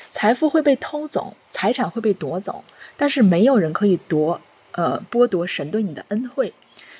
[0.08, 2.64] 财富会被偷走，财产会被夺走，
[2.96, 4.40] 但是没有人可以夺
[4.70, 6.54] 呃剥夺神对你的恩惠。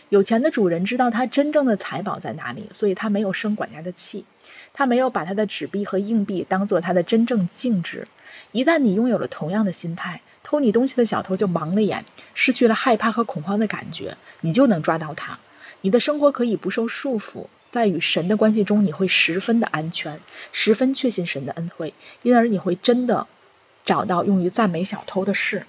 [0.09, 4.27] 有钱的主人知道他真正的财宝在哪里，所以他没有生管家的气。
[4.73, 8.07] 他没有把他的纸币和硬币当做他的真正净值。
[8.53, 12.05] 一旦你拥有了同样的心态，偷你东西的小偷就盲了眼，
[12.35, 15.39] 失去了害怕和恐慌的感觉，你就能抓到他。
[15.83, 20.21] 你的生活可以不受束缚，在与神的关系中，你会十分的安全，
[20.53, 23.27] 十分确信神的恩惠，因而你会真的
[23.85, 25.67] 找到用于赞美小偷的事。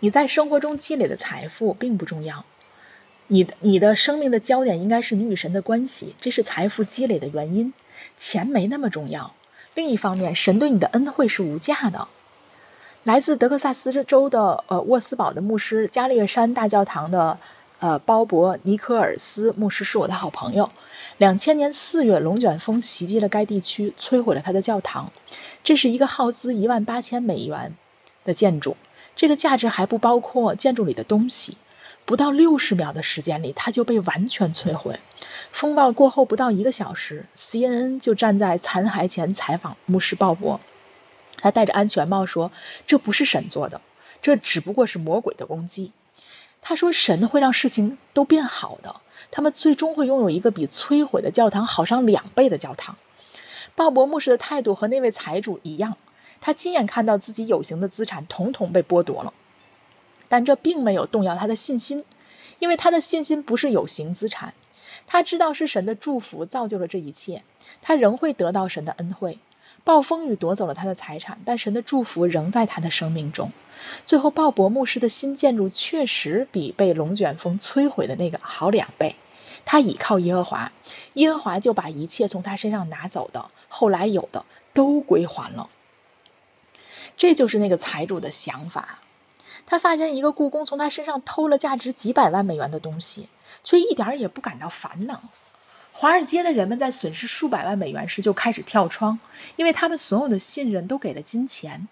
[0.00, 2.44] 你在生活中积累的财富并不重要，
[3.28, 7.72] 你的你的生命的焦点应该是你与神的关系，这是财富积累的原因。
[8.16, 9.34] 钱没那么重要。
[9.74, 12.08] 另一方面，神对你的恩惠是无价的。
[13.04, 17.38] 来自德克萨斯州的呃沃斯堡的牧师，加利略山大教堂的。
[17.80, 20.68] 呃，鲍勃·尼科尔斯牧师是我的好朋友。
[21.16, 25.12] 两千年四月，龙卷风袭击了该地区，摧毁了他的教堂。
[25.62, 27.76] 这是一个耗资一万八千美元
[28.24, 28.76] 的建筑，
[29.14, 31.56] 这个价值还不包括建筑里的东西。
[32.08, 34.98] 不到六十秒的时间里，它就被完全摧毁。
[35.52, 40.58] 风暴过后不到一个小时，CNN 就站在残骸前采访牧师鲍勃。
[41.36, 42.50] 他戴着安全帽说
[42.86, 43.82] ：“这不是神做的，
[44.22, 45.92] 这只不过是魔鬼的攻击。”
[46.62, 52.96] 他说：“神会让事情都变好的，他们最终会拥有一个比摧毁的教堂好上两倍的教堂。”
[53.76, 55.98] 鲍勃牧师的态度和那位财主一样，
[56.40, 59.34] 他亲眼看到自己有形的资产统统被剥夺了，
[60.28, 62.04] 但这并没有动摇他的信心，
[62.58, 64.54] 因为他的信心不是有形资产，
[65.06, 67.42] 他知道是神的祝福造就了这一切，
[67.80, 69.38] 他仍会得到神的恩惠。
[69.84, 73.50] 暴风雨夺走了他的财产，但神的祝福仍在他的生命中。
[74.04, 79.16] 最后，鲍勃牧师的新建筑确实比被龙卷风摧毁的那个好两倍。
[79.64, 80.72] 他倚靠耶和华，
[81.14, 85.70] 耶和华就把一切从他身上拿走的，后来有的都归还了。
[87.16, 88.98] 这就是那个财主的想法。
[89.70, 93.28] 他发现一个故宫从他身上偷了价值几百万美元的东西，
[93.62, 95.24] 却一点也不感到烦恼。
[95.92, 99.18] 华尔街的人们在损失数百万美元时就开始跳窗，
[99.56, 101.86] 因为他们所有的信任都给了金钱，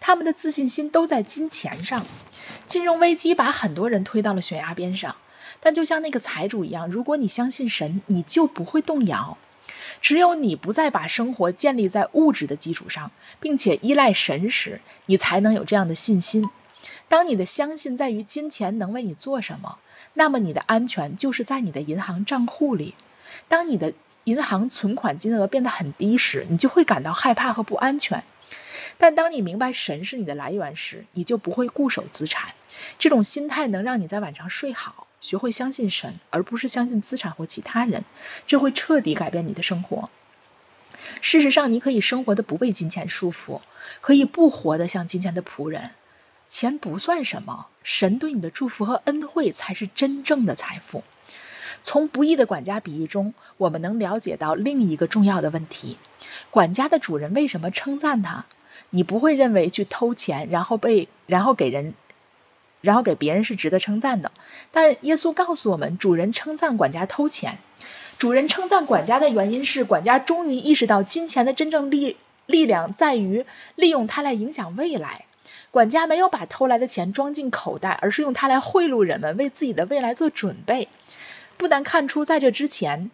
[0.00, 2.06] 他们的自信心都在金钱上。
[2.66, 5.16] 金融危机把很多人推到了悬崖边上，
[5.60, 9.36] 但就像那个财主一样，如果你相信神，你就不会动摇。
[10.00, 16.48] 只有你不再把生活建立在物质的基础上，并且依赖神时，你才能有这样的信心。
[17.08, 19.78] 当你的相信在于金钱能为你做什么，
[20.14, 22.94] 那么你的安全就是在你的银行账户里。
[23.46, 23.92] 当你的
[24.24, 28.24] 银行存款金额变得很低时，你就会感到害怕和不安全。
[28.96, 32.54] 但当你明白神是你的来源时，你就不会固守资产。
[32.98, 38.04] 这种心态能让你在晚上睡好，学会相信神，而不是相信资产或其他人。
[38.46, 40.10] 这会彻底改变你的生活。
[41.20, 43.60] 事实上，你可以生活的不被金钱束缚，
[44.00, 45.90] 可以不活得像金钱的仆人。
[46.48, 51.04] 钱不算什么，神对你的祝福和恩惠才是真正的财富。
[51.82, 55.96] 从不义的管家比喻中，我们能了解到另一个重要的问题：
[56.50, 58.46] 管家的主人为什么称赞他？
[58.90, 61.92] 你不会认为去偷钱，然后被然后给人，
[62.80, 64.32] 然后给别人是值得称赞的。
[64.72, 67.58] 但耶稣告诉我们，主人称赞管家偷钱。
[68.18, 73.44] 主人称赞管家的原因是，管家终于意识到金钱的真正力力量在于
[73.76, 75.26] 利用它来影响未来。
[75.78, 80.88] 管家没有把偷来的钱装进口袋，而是用它来贿赂人们，为自己的未来做准备。
[81.56, 83.12] 不难看出，在这之前，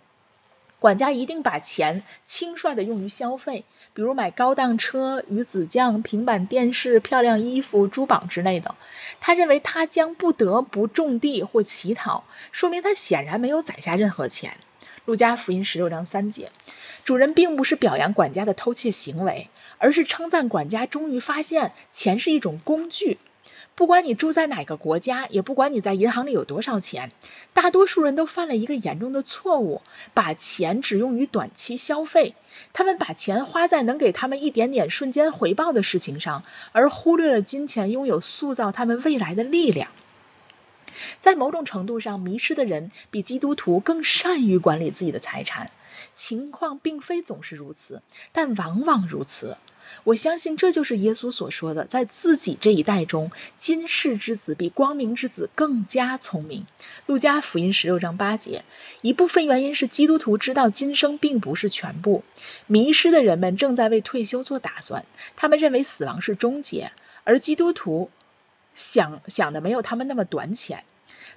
[0.78, 8.74] 管家一定把钱轻率地用于消费，比如买高档车、鱼子酱、平板电视、漂亮衣服、珠宝之类的。
[9.20, 14.56] 他认为他将不得不种地或乞讨，说明他显然没有攒下任何钱。
[15.04, 16.50] 路加福音十六章三节，
[17.04, 19.50] 主人并不是表扬管家的偷窃行为，
[19.84, 23.18] 而是称赞管家终于发现钱是一种工具。
[23.74, 27.12] 不管你住在哪个国家，也不管你在银行里有多少钱，
[27.52, 29.82] 大多数人都犯了一个严重的错误：
[30.14, 32.34] 把钱只用于短期消费。
[32.72, 39.90] 他们把钱花在能给他们一点点瞬间回报的事情上，而忽略了金钱拥有塑造他们未来的力量。
[41.20, 45.70] 在某种程度上，迷失的人比基督徒更善于管理自己的财产。
[46.14, 49.56] 情况并非总是如此，但往往如此。
[50.04, 56.66] 我相信这就是耶稣所说的，在自己这一代中，今世之子比光明之子更加聪明。
[57.06, 58.64] 路加福音十六章八节。
[59.00, 62.22] 一部分原因是基督徒知道今生并不是全部，
[62.66, 66.92] 迷失的人们正在为退休做打算，他们认为死亡是终结，
[67.24, 68.10] 而基督徒
[68.74, 70.84] 想想的没有他们那么短浅。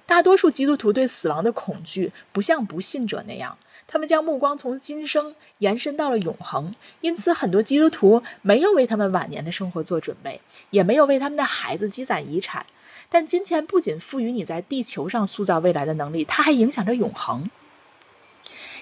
[0.04, 3.58] 大多数基督徒对死亡的恐惧不像不信者那样。
[3.90, 12.66] 他们将目光从今生延伸到了永恒，因此很多基督徒没有为他们晚年的生活做准备，也没有为他们的孩子积攒遗产。
[13.08, 17.50] 但金钱不仅赋予你在地球上塑造未来的能力，它还影响着永恒。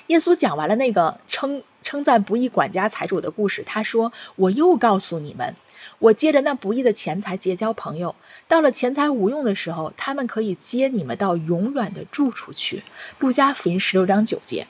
[0.09, 5.55] 耶稣讲完了那个称称赞不义管家财主的故事，他说：“我又告诉你们，
[5.99, 8.15] 我借着那不义的钱财结交朋友，
[8.47, 12.83] 到了钱财无用的时候，他们可以接你们到永远的住处去。”
[13.19, 14.69] 路加福音十六章九节，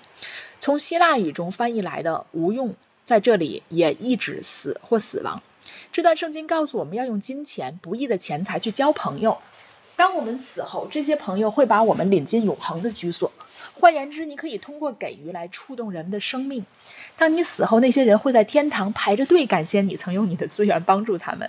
[0.67, 5.41] 从希腊语中翻译来的“无用”在这里也意指死或死亡。
[5.93, 9.39] 这段圣经告诉我们要用金钱、不义的钱财去交朋友。
[9.95, 13.31] 当我们死后，这些朋友会把我们领进永恒的居所。
[13.75, 16.67] 换言之，你可以通过给予来触动人们的生命。
[17.17, 21.49] 当你死后，那些人会在天堂排着队感谢你曾用你的资源帮助他们。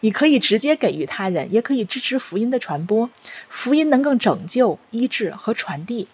[0.00, 3.08] 你可以直接给予他人，也可以支持福音的传播。
[3.48, 6.08] 福音能够拯救、医治和传递。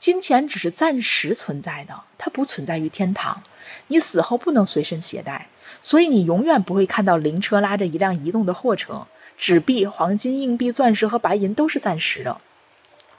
[0.00, 3.42] 金钱只是暂时存在的，它不存在于天堂。
[3.88, 5.48] 你死后不能随身携带。
[5.82, 12.40] 所以你永远不会看到灵车拉着一辆移动的货车，纸币、黄金、硬币、钻石和白银都是暂时的，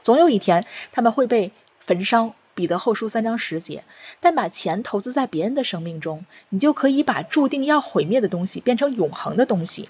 [0.02, 2.34] 总有一天他们会被焚烧。
[2.54, 3.84] 彼得后书三章十节。
[4.20, 9.90] 但把钱投资在别人的生命中，你就可以把注定要毁灭的东西变成永恒的东西。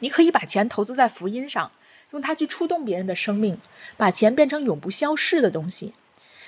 [0.00, 1.70] 你可以把钱投资在福音上，
[2.16, 3.58] 用它去触动别人的生命，
[3.98, 5.92] 把钱变成永不消逝的东西。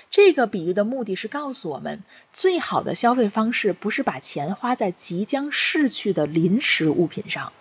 [0.09, 2.01] 这个比喻的目的是告诉我们，
[2.33, 7.53] 最好的消费方式不是把钱花在即将逝去的临时物品上。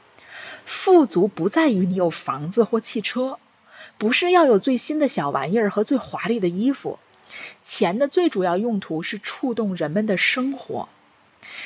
[0.64, 3.38] 富足不在于你有房子或汽车，
[3.98, 6.98] 不是要有最新的小玩意儿和最华丽的衣服。
[7.60, 10.88] 钱的最主要用途是触动人们的生活。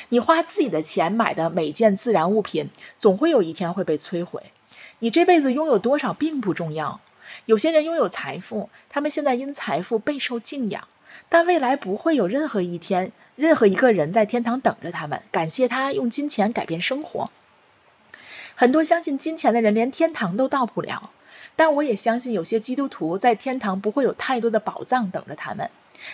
[0.09, 2.69] 你花自己的钱买的每件自然物品，
[2.99, 4.51] 总会有一天会被摧毁。
[5.03, 7.01] 你这辈子拥有多少并不重要。
[7.45, 10.87] 有些人拥有财富，他们现在因财富备受敬仰，
[11.27, 17.29] 但未来不会有任何一天，任何一个人在天堂等着他们，感谢他用金钱改变生活。
[18.55, 21.11] 很多相信金钱的人连天堂都到不了，
[21.57, 25.69] 但我也相信有些基督徒在天堂不会有太多的宝藏等着他们，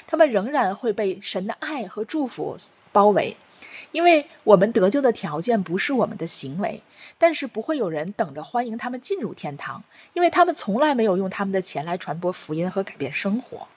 [0.08, 2.58] 他们仍然会被神的爱和祝福
[2.92, 3.38] 包围。
[3.92, 6.82] 因为我们得救的条件不是我们的行为，
[7.20, 13.68] 但是不会有人等着欢迎他们进入天堂，因为他们从来没有用他们的钱来传播福音和改变生活。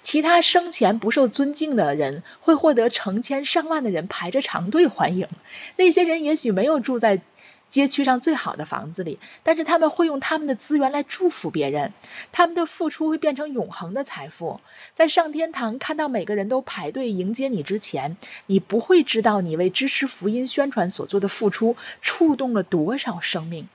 [0.00, 5.28] 其他生前不受尊敬的人会获得成千上万的人排着长队欢迎，
[5.76, 7.20] 那些人也许没有住在。
[7.68, 11.92] 街区上最好的房子里，但是他们会用他们的资源来祝福别人，
[12.32, 14.60] 他们的付出会变成永恒的财富。
[14.94, 23.68] 在上天堂看到每个人都排队迎接你之前，你不会知道你为支持福音宣传所做的付出触动了多少生命。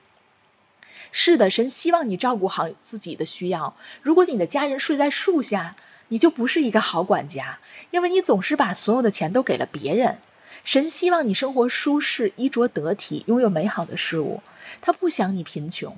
[1.12, 3.76] 是的，神希望你照顾好自己的需要。
[4.00, 5.76] 如果你的家人睡在树下，
[6.08, 7.58] 你就不是一个好管家，
[7.90, 10.18] 因为你总是把所有的钱都给了别人。
[10.64, 14.42] 神希望你生活舒适、衣着得体、拥有美好的事物。
[14.80, 15.96] 他不想你贫穷。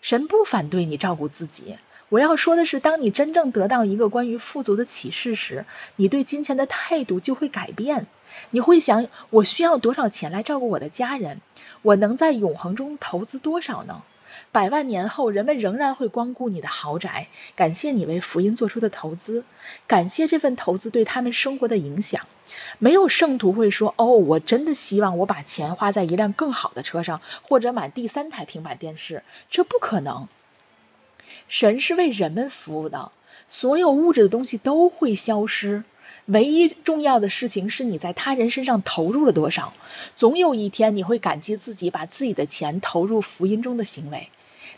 [0.00, 1.76] 神不反对你照顾自己。
[2.10, 8.06] 我要说的是，当你真正得到一个关于富足的启示时，你对金钱的态度就会改变。
[8.50, 11.40] 你会想：我需要多少钱来照顾我的家人？
[11.82, 14.02] 我能在永恒中投资多少呢？
[14.52, 19.44] 百万年后，人们仍然会光顾你的豪宅，感谢你为福音做出的投资，
[19.86, 22.26] 感谢这份投资对他们生活的影响。
[22.78, 30.28] 没有圣徒会说：“哦，我真的希望我把钱花在一辆更好的车上，或者买第三台平板电视。”这不可能。
[31.48, 33.12] 神是为人们服务的，
[33.48, 35.84] 所有物质的东西都会消失。
[36.26, 39.72] 唯一重要的事情是你在他人身上投入了多少。
[40.16, 44.28] 总有一天你会感激自己把自己的钱投入福音中的行为。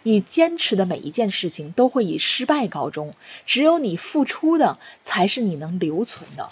[0.02, 3.14] 你坚持的每一件事情都会以失败告终。
[3.46, 6.50] 只有你付出的才是你能留存的。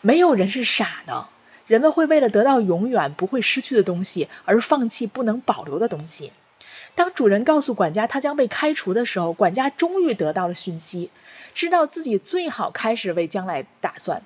[0.00, 1.28] 没有人是傻的。
[1.66, 6.32] 人们会为了得到永远不会失去的东西而放弃不能保留的东西。
[6.94, 11.10] 当主人告诉管家他将被开除的时候，管家终于得到了讯息。
[11.54, 14.22] 知道自己最好开始为将来打算，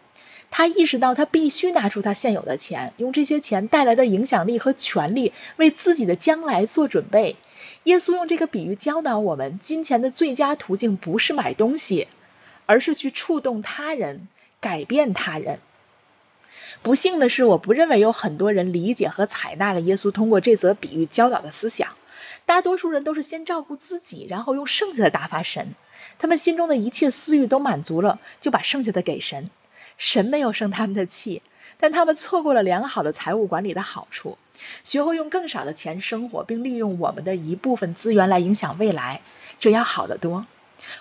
[0.51, 7.37] 他意识到他必须拿出他现有的钱，用这些钱带来的影响力和权利为自己的将来做准备。
[7.85, 12.09] 耶稣用这个比喻教导我们：金钱的最佳途径不是买东西，
[12.67, 14.29] 而是去触动他人、
[14.61, 15.59] 改变他人。
[16.83, 21.97] 不幸的是，我不认为有很多人理解和采纳了耶稣通过这则比喻教导的思想。
[22.45, 25.75] 大多数人都是先照顾自己，然后用剩下的打发神。
[26.19, 29.51] 他们心中的一切私欲都满足了，就把剩下的给神。
[29.97, 31.43] 神没有生他们的气，
[31.79, 34.39] 但他们错过了良好的财务管理的好处，
[34.83, 39.23] 学会用更少的钱生活，并利用我们的一部分资源来影响未来，
[39.59, 40.47] 这要好得多。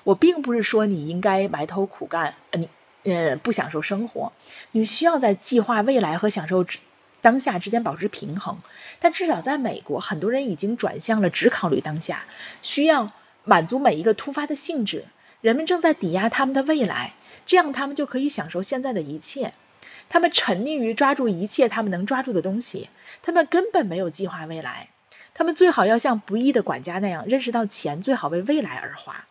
[0.03, 2.69] 我并不是说你应该埋头苦干，你
[3.03, 4.31] 呃不享受生活。
[4.71, 6.63] 你需要在计划未来和享受
[7.23, 8.59] 当下之间保持平衡。
[8.99, 12.25] 但至少在美国，很多人已经转向了只考虑当下，
[12.61, 13.11] 需要。
[13.45, 15.03] 满足每一个突发的性质，
[15.41, 17.15] 人们正在抵押他们的未来。
[17.45, 19.53] 这样他们就可以享受现在的一切。
[20.07, 22.89] 他们沉溺于抓住一切他们能抓住的东西，
[23.21, 24.87] 他们根本没有计划未来。
[25.33, 29.25] 他们最好要像不义的管家那样，认识到钱最好为未来而花。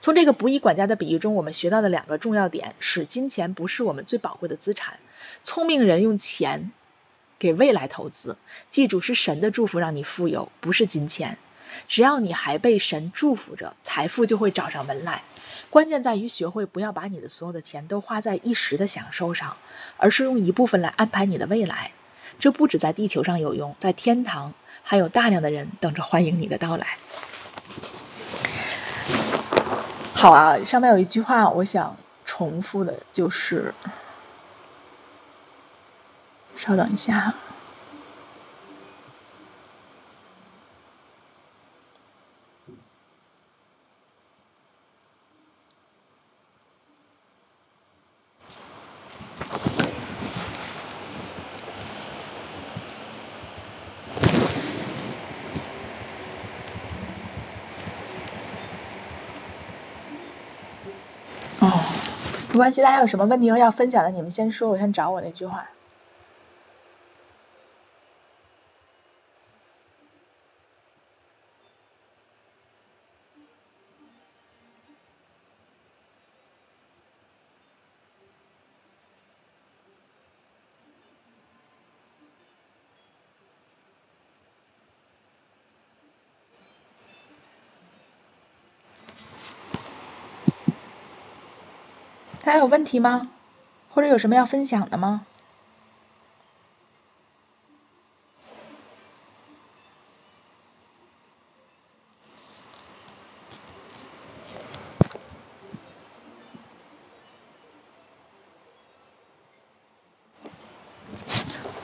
[0.00, 5.00] 从这个不义管家的比喻中，我们学到的两个重要点是：金钱不是我们最宝贵的资产。
[5.46, 6.72] 聪明人用钱
[7.38, 8.36] 给未来投资。
[8.68, 11.38] 记住，是神的祝福让你富有，不是金钱。
[11.86, 15.22] 只要你还被神祝福着，财富就会找上门来。
[15.70, 19.56] 关键在于学会不要把你的所有的钱都花在一时的享受上，
[19.98, 21.92] 而是用一部分来安排你的未来。
[22.40, 24.52] 这不止在地球上有用，在天堂
[24.82, 26.98] 还有大量的人等着欢迎你的到来。
[30.12, 33.72] 好啊，上面有一句话，我想重复的就是，
[36.56, 37.34] 稍等一下哈。
[62.52, 65.68] 没关系，大家有什么问题和要分享的，你们先说，我先找我那句话。
[92.46, 93.32] 大家有问题吗？
[93.90, 95.26] 或者有什么要分享的吗？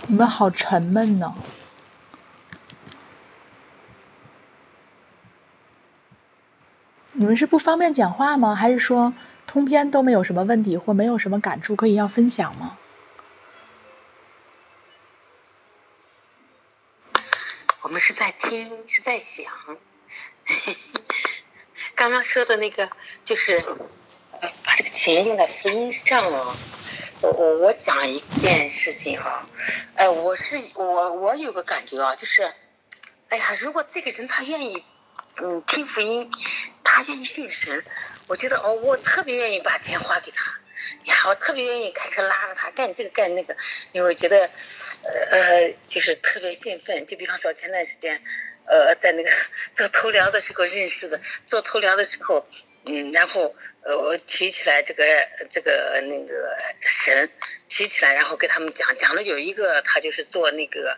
[0.06, 1.34] 你们好沉闷呢。
[7.14, 8.54] 你们是不方便讲话吗？
[8.54, 9.12] 还是说？
[9.52, 12.78] 通篇都没有什么问题或没有什么感触可以要分享吗？
[17.82, 19.52] 我们是在听，是在想。
[21.94, 22.88] 刚刚说的那个
[23.24, 23.60] 就是
[24.64, 26.56] 把这个钱用在福音上了。
[27.20, 29.46] 我我我讲一件事情啊，
[29.96, 32.50] 哎，我是我我有个感觉啊，就是，
[33.28, 34.82] 哎呀，如果这个人他愿意
[35.42, 36.30] 嗯听福音，
[36.82, 37.84] 他愿意信神。
[38.32, 40.58] 我觉得哦，我特别愿意把钱花给他，
[41.04, 43.54] 呀，我特别愿意开车拉着他干这个干那个，
[43.92, 44.48] 因为我觉得，
[45.30, 47.04] 呃，就是特别兴奋。
[47.04, 48.22] 就比方说前段时间，
[48.64, 49.30] 呃，在那个
[49.76, 52.48] 做头疗的时候认识的，做头疗的时候，
[52.86, 55.04] 嗯，然后呃，我提起来这个
[55.50, 57.28] 这个那个神，
[57.68, 60.96] 提起来，然后给他们讲讲了有一个他就是做那个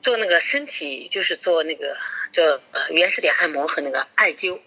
[0.00, 1.96] 做那个身体，就是做那个
[2.30, 4.60] 叫呃原始点按摩和那个艾灸，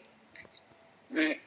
[1.10, 1.40] 嗯。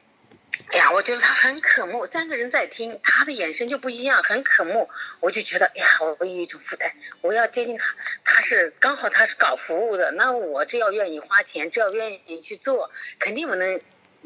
[0.71, 4.89] 哎呀，我觉得他很可慕，三个人在听，他的眼神就不一样，很可慕。
[5.21, 5.87] 我就觉得，哎呀，
[6.19, 6.91] 我有一种负担，
[7.21, 7.95] 我要接近他。
[8.25, 13.81] 他是刚好他是搞服务的，那我只要愿意花钱，只要愿意去做，肯定我能。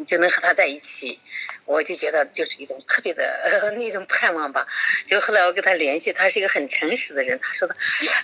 [0.06, 1.19] 就能和他在一起，
[1.65, 4.68] 我就觉得就是一种特别的 那种盼望吧。
[5.07, 7.40] 就后来我跟他联系，他是一个很诚实的人。
[7.41, 7.76] 他说的，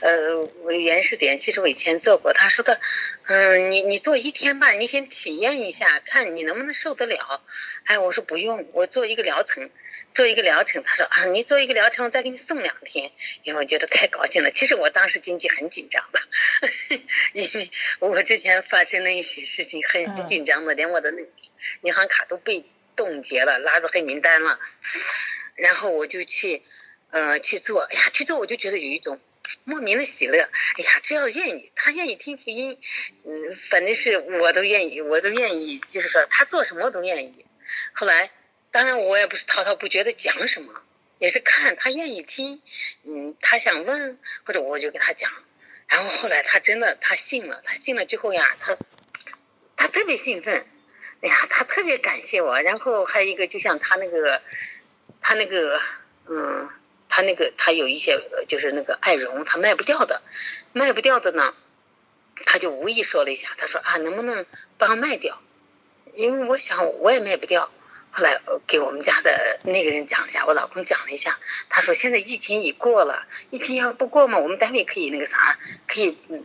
[0.01, 2.33] 呃，我原始点其实我以前做过。
[2.33, 2.79] 他说的，
[3.27, 7.41] 嗯，你你做一天吧，你先体验一下，看你能不能受得了。
[7.85, 9.69] 哎，我说不用，我做一个疗程，
[10.13, 10.83] 做一个疗程。
[10.83, 13.11] 他说啊，你做一个疗程，我再给你送两天。
[13.43, 14.51] 因为我觉得太高兴了。
[14.51, 16.99] 其实我当时经济很紧张的，
[17.33, 21.21] 因为我之前发生了一些事情，很紧张的，连我的那。
[21.81, 22.65] 银行卡都被
[22.95, 24.59] 冻结了，拉入黑名单了，
[25.55, 26.63] 然后我就去，
[27.11, 29.19] 呃，去做，哎呀，去做我就觉得有一种
[29.63, 32.79] 莫名的喜乐，哎呀，只要愿意，他愿意听福音，
[33.23, 37.45] 嗯，反正是我都愿意，我都愿意，就是说他做什么我都愿意。
[37.93, 38.31] 后来，
[38.71, 40.81] 当然我也不是滔滔不绝的讲什么，
[41.19, 42.61] 也是看他愿意听，
[43.03, 45.31] 嗯，他想问或者我就给他讲，
[45.87, 48.77] 然后后来他真的他信了，他信了之后呀，他
[49.75, 50.65] 他特别兴奋。
[51.21, 54.41] 哎呀，他特别感谢我，然后还有一个，就像他那个，
[55.19, 55.81] 他那个，
[56.27, 56.69] 嗯，
[57.09, 60.21] 他那个，他有一些就是那个爱绒，他卖不掉的，
[60.73, 61.55] 卖不掉的呢，
[62.45, 64.45] 他就无意说了一下，他说啊，能不能
[64.77, 65.41] 帮卖掉？
[66.13, 67.71] 因为我想我也卖不掉。
[68.09, 71.37] 后来给我们家的那个人讲一下，我老公讲了一下，
[71.69, 76.43] 他说现在疫情已过了，疫情要不过嘛，我们单位可以那个啥，可以，嗯，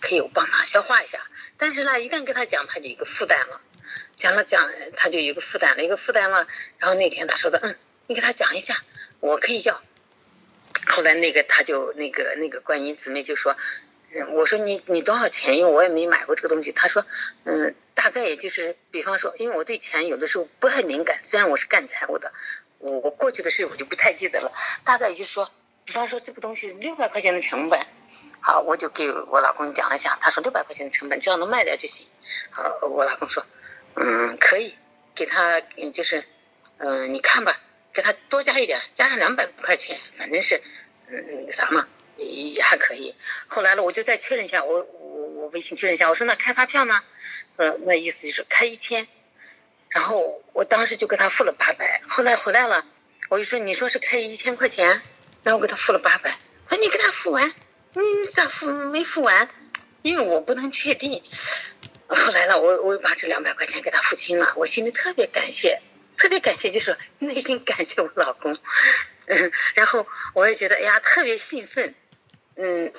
[0.00, 1.20] 可以帮他消化一下。
[1.58, 3.60] 但是呢，一旦跟他讲，他就一个负担了。
[4.16, 6.46] 讲了讲，他就有个负担了，一个负担了。
[6.78, 7.76] 然后那天他说的，嗯，
[8.06, 8.76] 你给他讲一下，
[9.20, 9.82] 我可以要。
[10.86, 13.56] 后来那个他就那个那个观音姊妹就说，
[14.12, 15.56] 嗯，我说你你多少钱？
[15.56, 16.72] 因为我也没买过这个东西。
[16.72, 17.04] 他说，
[17.44, 22.32] 嗯，大概也就是，比方说，因为我对钱有的时候不太敏感，虽然我是干财务的，
[22.78, 24.52] 我我过去的事我就不太记得了。
[24.84, 25.50] 大概就是说，
[25.84, 27.80] 比方说这个东西六百块钱的成本。
[28.44, 32.04] 好，我就给我老公讲了一下，他说六百块钱的成本，只要能卖掉就行。
[32.50, 33.46] 好，我老公说，
[33.94, 34.74] 嗯，可以，
[35.14, 35.60] 给他，
[35.92, 36.24] 就是，
[36.78, 37.60] 嗯，你看吧，
[37.92, 40.60] 给他多加一点，加上两百块钱，反正是，
[41.08, 41.86] 嗯，那个啥嘛，
[42.16, 43.14] 也还可以。
[43.46, 47.02] 后来了，我就再确认一下，我我我微信确认一下，我说那开发票呢？
[47.56, 49.06] 呃，那意思就是开一千，
[49.90, 52.00] 然后我当时就给他付了八百。
[52.08, 52.86] 后来回来了，
[53.28, 55.02] 我就说你说是开一千块钱，
[55.42, 57.52] 然后我给他付了八百，我说你给他付完。
[57.94, 59.50] 你咋付没付完？
[60.00, 61.22] 因为我不能确定。
[62.14, 65.80] 后来了，我我又把这两百块钱给他付清了，我心里特别感谢，
[66.16, 68.56] 特别感谢，就是内心感谢我老公。
[69.26, 71.94] 嗯，然后我也觉得哎呀特别兴奋。
[72.56, 72.92] 嗯，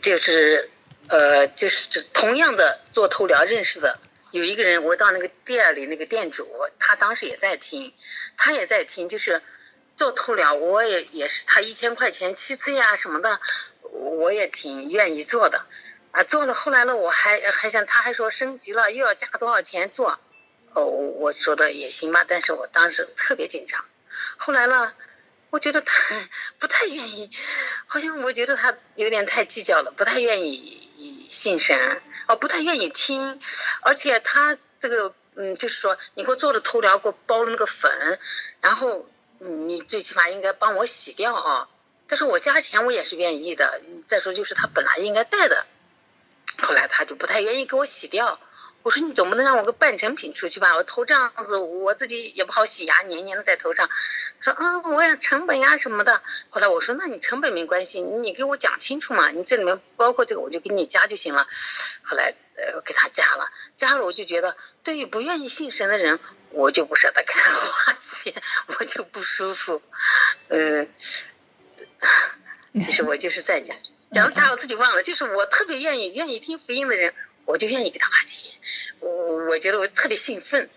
[0.00, 0.70] 就是
[1.08, 6.48] 呃就是同样的做头疗认识的有一个人，我到那个店里那个店主，
[6.78, 7.92] 他当时也在听，
[8.36, 9.42] 他也在听，就是
[9.96, 13.40] 做头疗，我也也是他一千块钱七次呀什么的。
[13.90, 15.64] 我也挺愿意做的，
[16.18, 20.18] 啊，做了后来呢，我还还想，他还说升级了，又要加多少钱做，
[20.72, 23.84] 哦，我说的也行吧，但是我当时特别紧张。
[24.36, 24.92] 后来呢，
[25.50, 25.92] 我觉得他
[26.58, 27.30] 不太愿意，
[27.86, 33.40] 好像我觉得他有点太计较了，不太愿意信神，哦，不太愿意听，
[33.82, 38.18] 而且他这个，嗯，就是说你给我做了头疗，给我包了那个粉，
[38.60, 39.08] 然后
[39.38, 41.68] 你最起码应该帮我洗掉啊。
[42.08, 43.80] 但是我加钱我也是愿意的。
[44.08, 45.66] 再说就是他本来应该带的，
[46.60, 48.40] 后来他就不太愿意给我洗掉。
[48.82, 50.76] 我说你总不能让我个半成品出去吧？
[50.76, 53.90] 我头这样子我自己也不好洗呀，黏黏的在头上。
[54.40, 56.22] 说嗯，我要成本呀什么的。
[56.48, 61.48] 后来我说那你成本没关系，你给我讲清楚嘛，你这里面包括这个我就给你加就行了。
[62.04, 66.20] 后来呃给他加了，加了我就觉得对于不愿意信神的人，
[66.50, 68.32] 我就不舍得给他花钱，
[68.78, 69.82] 我就不舒服，
[70.48, 70.88] 嗯。
[72.80, 73.76] 其实我就是在讲，
[74.10, 77.12] 然后啥我自己忘了，就是我特别愿意愿意听福音的人，
[77.44, 78.50] 我就愿意给他花钱。
[79.00, 80.68] 我我觉得我特别兴奋，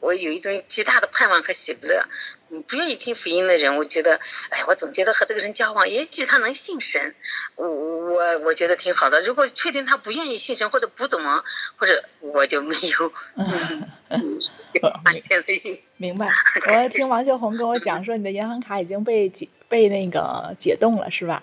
[0.00, 2.04] 我有一种极大的盼望和喜乐。
[2.66, 4.18] 不愿意听福音的人，我觉得，
[4.50, 7.14] 哎，我总觉得和这个人交往，也许他能信神，
[7.54, 9.22] 我我我觉得挺好的。
[9.22, 11.44] 如果确定他不愿意信神，或者不怎么，
[11.76, 13.12] 或者我就没有。
[15.96, 16.28] 明白。
[16.82, 21.40] 我听王秀红跟我讲说，你的银行卡已经被解被那个解冻了，是吧？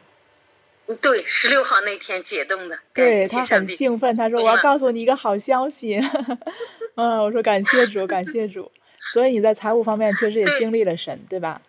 [0.95, 2.80] 对，十六号那天解冻的。
[2.93, 5.99] 对他很兴奋，他说我要告诉你一个好消息。
[6.95, 8.72] 嗯，我说感谢主，感谢主。
[9.11, 11.61] 所以你在财务方面确实也经历了神，对吧？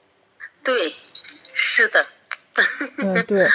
[0.64, 0.94] 对，
[1.52, 2.06] 是的。
[2.98, 3.46] 嗯， 对。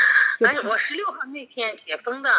[0.45, 2.31] 哎，我十六号那天解封的。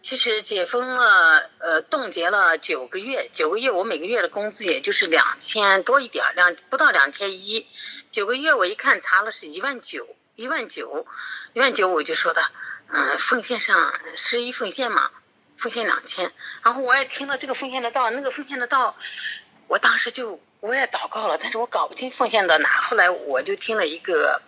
[0.00, 7.66] 其实解封了，呃，冻结了九个月，九个月我每个月的工资也就是两千多一点，两不到两千一，
[8.12, 10.06] 九个月我一看查了是一万九，
[10.38, 11.04] 一万九，
[11.52, 12.40] 一万九我就说的，
[12.92, 15.10] 嗯，奉献上十一奉献嘛，
[15.56, 16.32] 奉献两千，
[16.62, 18.96] 然后我也听了这个奉献的道，那个奉献的道，
[19.66, 24.40] 我当时就我也祷告了，但是我搞不清奉献到哪，后来我就听了一个。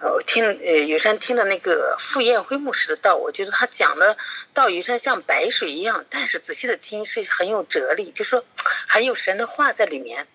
[0.00, 4.18] 呃，听呃，有山听的那个傅艳辉牧师的道，我觉得他讲的
[4.52, 8.44] 道有山像白水一样，但是仔细的听是很有哲理，就说
[8.88, 10.26] 很有神的话在里面。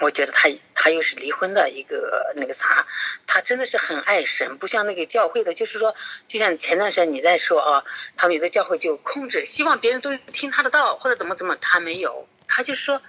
[0.00, 2.86] 我觉得他他又是离婚的一个那个啥，
[3.26, 5.94] 他真的是很爱神，不像那个教会的，就是说，
[6.26, 7.84] 就像前段时间你在说啊，
[8.16, 13.02] 他们有的教会就控制，希望别人都听他的道或者怎么怎么，他没有，他就是说，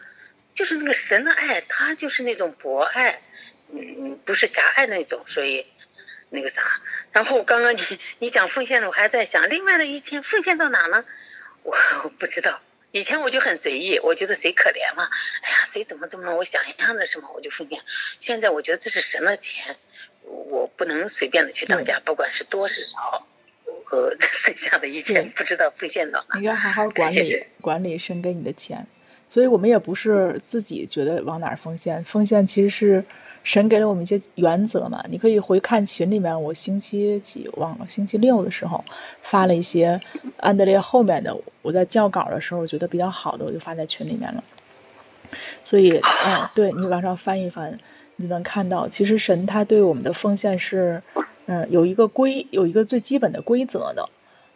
[0.54, 3.22] 就是那个神的爱，他就是那种博爱。
[3.72, 5.68] 嗯，不是狭隘那种，所以
[6.30, 6.82] 那个啥。
[7.12, 11.06] 然后刚刚你你讲奉献的，我还在想，另外的一千奉献到哪呢？
[11.62, 12.60] 我我不知道。
[12.92, 15.08] 以前我就很随意，我觉得谁可怜嘛，
[15.44, 17.80] 哎呀，谁怎么怎么，我想一样的什么我就奉献。
[18.20, 19.76] 现在我觉得这是神的钱，
[20.24, 23.28] 我不能随便的去当家，不管是多是少，
[23.92, 26.40] 呃， 剩下的一切不知道奉献到哪。
[26.40, 28.88] 你要好好管理管理神给你的钱，
[29.30, 33.06] 所以我们也不是自己觉得往哪儿奉献，奉献其实是。
[33.42, 35.02] 神给了我们一些原则嘛？
[35.10, 38.84] 你可以回看群里面，我星期几忘了，星期六的时候
[39.22, 40.00] 发了一些
[40.38, 44.44] 安德烈后面的，我在校稿的时候觉得比较好的，我就发在群里面了。
[45.64, 45.90] 所以，
[46.26, 47.80] 嗯，对你往上翻一翻，
[48.18, 51.02] 你能看到，其实神他对我们的奉献是，
[51.46, 54.10] 嗯，有一个规，有一个最基本的规则的。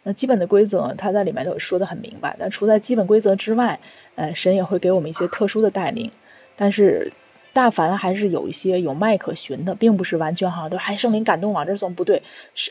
[0.04, 2.36] 那基本的规则，他在里面都说的很明白。
[2.38, 3.78] 但除在基本规则之外，
[4.14, 6.10] 呃，神也会给我们一些特殊的带领。
[6.56, 7.12] 但是。
[7.54, 12.20] 大凡还是有一些有脉可循的，并不是完全哈都还圣灵感动往这送，不对，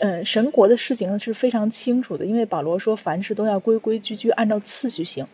[0.02, 5.26] 嗯，神国的事情是非常清楚的，因为保罗说凡事都要规规矩矩按照次序行。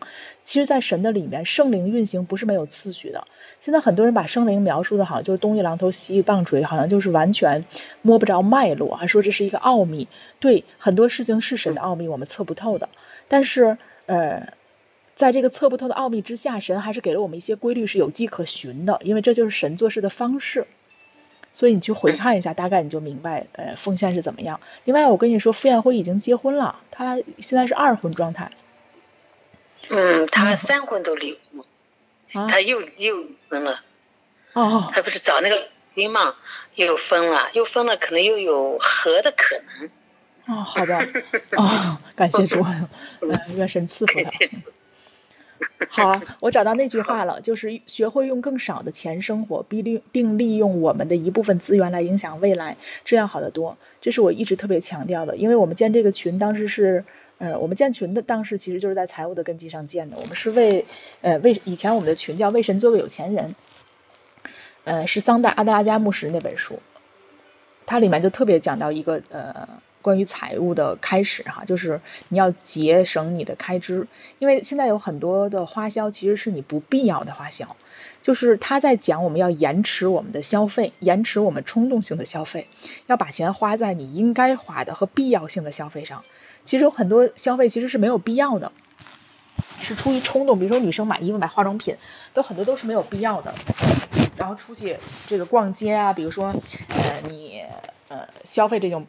[0.42, 3.26] 其实，在神的里面，圣灵运行不是没有次序的。
[3.58, 7.64] 现在很多人把圣灵描述的好像就是东一榔头西一棒槌，好像就是完全
[8.02, 10.06] 摸不着脉络，还说这是一个奥秘。
[10.38, 12.88] 对，很多事情是神的奥秘，我们测不透的。
[13.26, 14.46] 但是，呃。
[15.20, 20.66] 在这个测不透的奥秘之下，神还是给了我们一些规律，是有迹可循的，因为这就是神做事的方式。
[21.52, 24.58] 所以你去回看一下，大概你就明白，呃，奉献是怎么样。
[24.84, 28.50] 另外，我跟你说，傅艳辉已经结婚了，他现在是二婚状态。
[29.90, 31.38] 嗯，他三婚都离
[32.32, 33.82] 婚，他又又分了。
[34.54, 36.34] 哦，他不是找那个兵嘛，
[36.76, 39.90] 又分了，又分了，可能又有和的可能。
[40.46, 40.96] 哦，好的，
[41.58, 42.64] 哦，感谢主，
[43.20, 44.30] 嗯， 愿神赐福他。
[45.90, 53.76] 好，我找到那句话了，就是学会用更少的钱生活，并利并利用我们的一部分资源来影响未来，这样好得多。
[54.00, 57.04] 这是我一直特别强调的，因为我们建这个群当时是，
[57.38, 60.16] 呃，我们建群的当时其实就是在财务的根基上建的。
[60.18, 60.84] 我们是为，
[61.20, 63.54] 呃，为以前我们的群叫为神做个有钱人，
[64.84, 66.78] 呃，是桑代阿德拉加牧师那本书，
[67.84, 69.68] 它里面就特别讲到一个，呃。
[70.02, 72.00] 关于财务的开始，哈，就是
[72.30, 74.06] 你要节省你的开支，
[74.38, 77.76] 因为现在有很多的花销其实是你不必要的花销，
[78.22, 82.66] 就是他在讲我们要延迟我们的消费，延迟我们冲动性的消费，
[83.08, 86.24] 要把钱花在你应该花的和必要性的消费上。
[86.64, 88.72] 其实有很多消费其实是没有必要的，
[89.80, 91.94] 是出于冲动，比如说女生买衣服、买化妆品，
[92.32, 93.54] 都很多都是没有必要的。
[94.36, 94.96] 然后出去
[95.26, 96.46] 这个逛街啊，比如说
[96.88, 97.62] 呃你
[98.08, 99.06] 呃消费这种。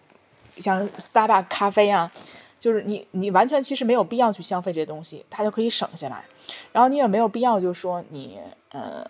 [0.57, 2.11] 像 Starbucks 咖啡啊，
[2.59, 6.23] 就是你你完全其实没有必要去消费这东西，它就可以省下来。
[6.71, 8.39] 然后你也没有必要，就是说你
[8.71, 9.05] 呃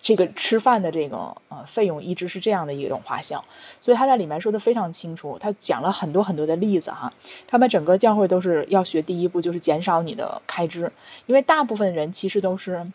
[0.00, 3.44] 这个吃饭的这个呃费用一直是这样的一种花销。
[3.80, 7.12] 所以他在里面说的非常清楚，他讲了很多很多的例子哈。
[7.46, 10.92] 他们整个教会都是要学第一步就是减少你的开支，
[11.26, 12.86] 因为大部分人其实都是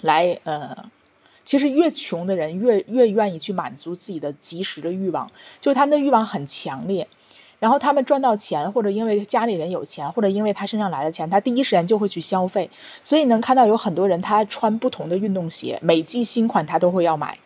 [0.00, 0.90] 来呃。
[1.46, 7.08] 其实越穷的人越越愿意去满足自己的及时的欲望，就他们的欲望很强烈。
[7.58, 12.68] 然后他们赚到钱，或者因为家里人有钱，或者因为他身上来的钱，他第一时间就会去消费。
[13.02, 17.38] 所以能看到有很多人他穿不同的运动鞋，每季新款他都会要买。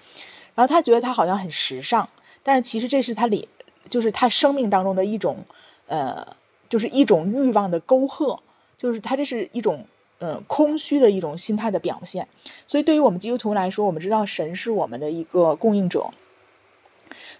[0.56, 2.08] 然后他觉得他好像很时尚，
[2.42, 3.48] 但是其实这是他里
[3.88, 5.44] 就是他生命当中的一种
[5.86, 6.26] 呃，
[6.68, 8.40] 就是一种欲望的沟壑，
[8.76, 9.86] 就是他这是一种。
[10.20, 12.28] 嗯，空虚的一种心态的表现。
[12.66, 16.10] 所以，对于我们基督徒来说，我们知道神是我们的一个供应者。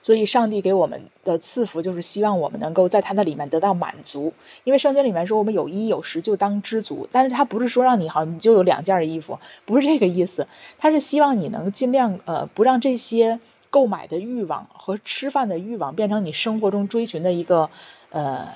[0.01, 4.32] 所以，上帝给我们的赐福就是希望我们能够在他的里面得到满足。
[4.65, 7.07] 因为圣经里面说，我们有衣有食就当知足。
[7.12, 10.48] 但是，他不是说让你好你就有两件衣服，不是这个意思。
[10.78, 13.39] 他是希望你能尽量呃，不让这些
[13.69, 17.70] 购买的欲望和吃饭的欲望变成你生活中追寻的一个
[18.09, 18.48] 呃，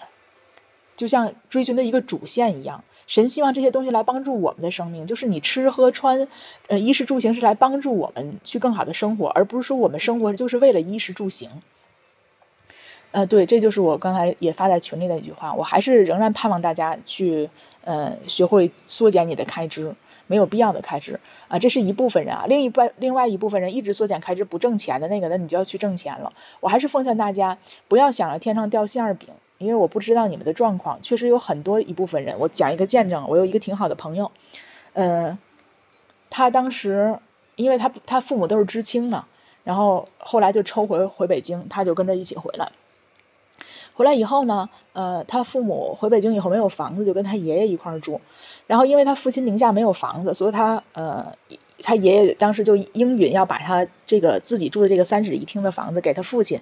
[0.97, 2.83] 就像追寻的一个主线一样。
[3.07, 6.27] 神希望这些东西来帮助我们的生命，就是你吃喝穿，
[6.69, 11.51] 呃，衣食住行是来帮助我们去更好的生活，而不是说我们生活就是为了衣食住行。
[13.13, 15.55] 呃，对，这就是我刚才也发在群里的一句话。
[15.55, 17.49] 我还是仍然盼望大家去，
[17.85, 19.95] 呃，学会缩减你的开支，
[20.27, 22.47] 没有必要的开支啊，这是一部分人啊。
[22.49, 26.33] 另一半，另外一部分人一直缩减开支不挣钱的那个，那你就要去挣钱了。
[26.59, 27.57] 我还是奉劝大家，
[27.87, 29.29] 不要想着天上掉馅儿饼。
[29.65, 32.39] 因为我不知道你们的状况，确实有很多一部分人。
[32.39, 34.31] 我讲一个见证，我有一个挺好的朋友，
[34.93, 35.39] 呃，
[36.29, 37.19] 他当时
[37.57, 39.27] 因为他他父母都是知青嘛，
[39.65, 42.71] 然后后来就抽回回北京，他就跟着一起回来。
[43.95, 48.21] 回来以后呢，呃，他父母回北京以后没有房子，就跟他爷爷一块住。
[48.67, 51.35] 然后因为他父亲名下没有房子，所以他呃。
[51.87, 56.59] 他爷爷当时就应允要把他这个自己住的这个三室一厅的房子给他父亲，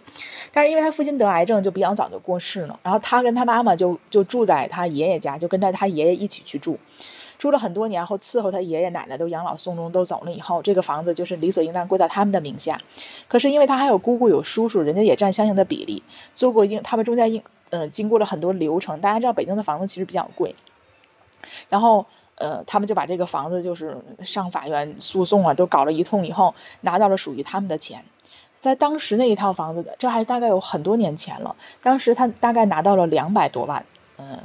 [0.51, 2.81] 但是因为他父亲得癌症，就比较早就过世了。
[2.83, 6.77] 然后他跟他妈妈就就住在他爷爷家，就跟着他爷爷一起去住，
[7.39, 12.81] 住了很多年后，伺候他爷爷奶奶都养老送终都走了以后，这个房子就是理所应当归到他们的名下。
[13.29, 16.03] 可是因为他还有姑姑有叔叔，人家也占相应的比例，
[16.35, 17.41] 做过应他们中间应
[17.71, 19.01] 呃经过了很多流程。
[19.01, 20.57] 大家知道北京的房子其实比较贵，
[21.69, 22.05] 然后。
[22.43, 28.05] 呃，他们就把这个房子就是上法院诉讼啊，都搞了一通以后，拿到了属于他们的钱。
[28.59, 31.55] 在当时那一套房子的，这还大概有很多年前了。
[31.81, 33.87] 当时他大概拿到了两百多万，
[34.17, 34.41] 呃，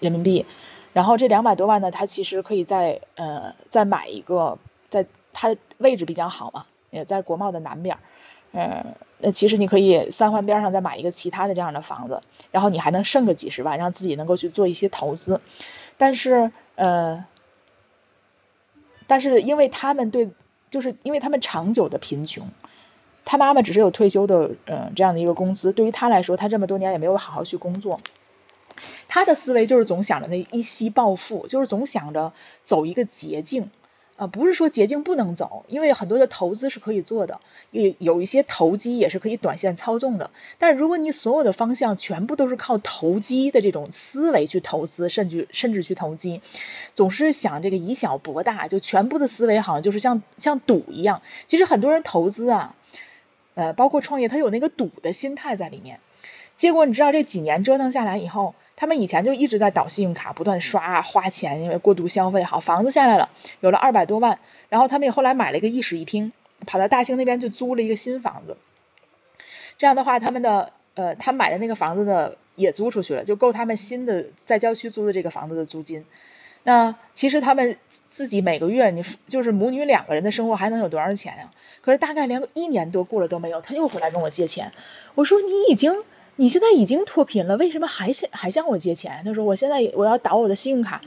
[0.00, 0.44] 人民币。
[0.92, 4.56] 然后这两百多万呢，他其实可以在呃再买一个，
[4.90, 7.98] 在它位置比较好嘛，也在国贸的南边，
[8.52, 8.84] 呃，
[9.18, 12.22] 那其实你可以三环边上再买一个其他的这样的房子，
[12.52, 15.40] 然后你还能剩个几十万，让自己能够去做一些投资。
[15.96, 17.24] 但是，呃，
[19.06, 20.28] 但是因为他们对，
[20.70, 22.48] 就是因为他们长久的贫穷，
[23.24, 28.00] 他妈妈只是有退休的，嗯，这样的一个工资，对于他来说，他这么多年也没有好好去工作。
[29.06, 32.32] 他的思维就是总想着那一夕暴富，就是总想着
[32.64, 33.70] 走一个捷径。
[34.16, 37.40] 啊，不是说捷径不能走，因为很多的投资是可以做的，
[37.72, 40.30] 有有一些投机也是可以短线操纵的。
[40.56, 46.40] 但是如果你所有的方向全部都是靠投机的这种思维去投资，甚至甚至去投机，
[46.94, 51.20] 总是想这个以小博大，就全部的思维好像就是像像赌一样。
[51.48, 52.76] 其实很多人投资啊，
[53.54, 55.98] 呃，包括创业，他有那个赌的心态在里面。
[56.56, 58.54] 结果你知道这几年折腾下来以后。
[58.76, 62.42] 他们以前就一直在倒信用卡，不断刷花钱，因为过度消费。
[62.42, 64.36] 好，房子下来了，有了二百多万，
[64.68, 66.32] 然后他们也后来买了一个一室一厅，
[66.66, 68.56] 跑到大兴那边去租了一个新房子。
[69.78, 76.04] 这样的话，他们的呃，他买的那个房子的也租出去了，就够他们新的在郊区租的这个房子的租金。
[76.64, 81.48] 那其实他们自己每个月，你就是母女两个人的生活还能有多少钱呀？
[81.80, 84.72] 可是大概连一年多过了都没有，他又回来跟我借钱。
[85.14, 86.02] 我说你已经。
[86.36, 89.22] 你现在已经脱贫了，为什么还向还向我借钱？
[89.24, 91.00] 他说我现在我要倒我的信用卡，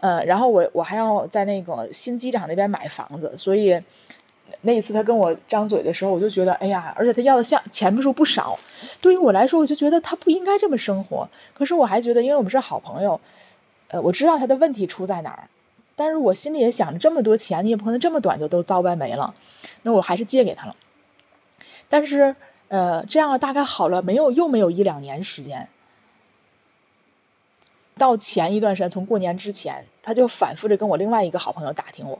[0.00, 3.78] 呃，然后我我还要在那个新机场那边买房子，所以
[4.62, 8.58] 那一次他跟我张嘴的时候，我就觉得，哎呀，而且他要的像钱数不少，
[9.02, 11.28] 对于我来说，我就觉得他不应该这么生活。
[11.52, 13.20] 可是我还觉得，因为我们是好朋友，
[13.88, 15.48] 呃，我知道他的问题出在哪儿，
[15.94, 19.34] 但是我心里也想着，这么多钱，你也不可能这么短就都糟败没了，
[19.82, 20.74] 那我还是借给他了，
[21.90, 22.34] 但是。
[22.68, 24.30] 呃，这样大概好了没有？
[24.30, 25.68] 又没有一两年时间。
[27.96, 32.18] 到前一段时间，从过年之前，他就反复着跟我另外一个好朋友打听我，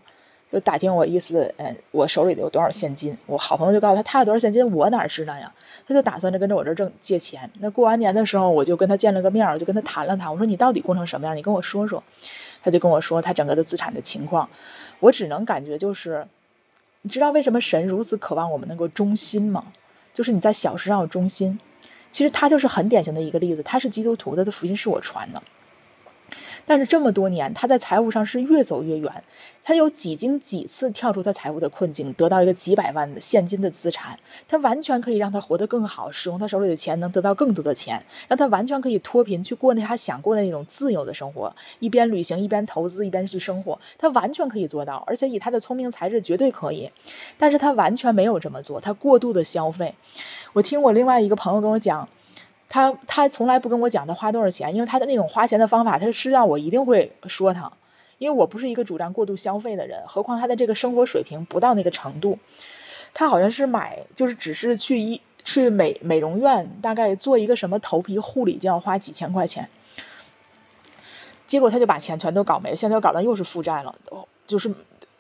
[0.52, 3.18] 就打听我意思，嗯，我手里的有多少现金？
[3.26, 5.52] 我好朋友就告诉他，他有多少现金，我哪知道呀？
[5.86, 7.50] 他就打算着跟着我这挣借钱。
[7.58, 11.36] 那过完年的时候，我就跟他见了个面，我就跟他谈了谈，我说你到底过成什么样？
[11.36, 12.02] 你跟我说说。
[12.62, 14.48] 他就跟我说他整个的资产的情况。
[15.00, 16.26] 我只能感觉就是，
[17.02, 19.66] 你知道为什么神如此渴望我们能够忠心吗？
[20.14, 21.60] 就是你在小事上有忠心，
[22.10, 23.62] 其实他就是很典型的一个例子。
[23.62, 25.42] 他是基督徒，他的福音是我传的。
[26.66, 29.24] 但是这么多年，他在财务上是越走越远。
[29.62, 46.90] 他有几经几次跳出他财务的困境，得到一个几百万的现金的资产，他完全可以让他活得更好，使用他手里的钱能得到更多的钱，让他完全可以脱贫去过那他想过的那种自由的生活，一边旅行一边投资一边去生活，他完全可以做到，而且以他的聪明才智绝对可以。
[47.38, 49.94] 但是他完全没有这么做，他过度的消费。
[50.52, 52.06] 我听我另外一个朋友跟我讲。
[52.74, 57.70] 他他从来不跟我讲他花多少钱，因为他的那种花钱的方法，他是让我一定会说他，
[58.18, 62.36] 因为我不是一个主张过度消费的人，何况他的这个生活水平不到那个程度，
[63.14, 69.70] 他好像是买就是只是去一去美美容院，大概做一个什么头皮护理就要花几千块钱，
[71.46, 73.94] 结果他就把钱全都搞没了，现在又搞到又是负债了，
[74.48, 74.74] 就是。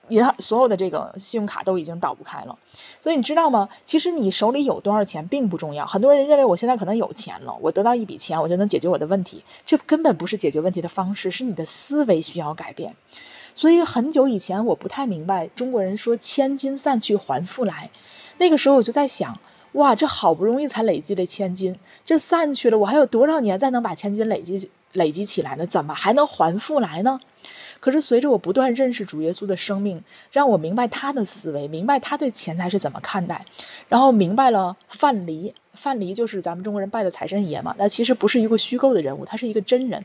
[0.08, 2.58] 银行所有的这个信用卡都已经倒不开了，
[3.00, 3.68] 所以你知道吗？
[3.84, 5.86] 其实你手里有多少钱并不重要。
[5.86, 9.42] 很多人认为我现在可能有钱了，我得到一笔钱，我就能解决我的问题。
[9.64, 12.94] 这根本不是解决问题的方式，是你的思维需要改变。
[13.54, 17.90] 所以很久以前我不太明白中国人说“千金散去还复来”，
[18.38, 19.38] 那个时候我就在想：
[19.72, 25.66] 哇，这好不容易才累积的千金，这散去了，我还有多少年才能把千金累积累积起来呢？
[25.66, 27.20] 怎么还能还复来呢？
[27.84, 30.02] 可是随着我不断认识主耶稣的生命，
[30.32, 33.44] 让我明白他的思维，明白他对钱财是怎么看待，
[33.90, 40.02] 然后明白了范蠡，范蠡就是咱们中国人拜的财神爷嘛，那其实不是一个虚构的人物，他是一个真人。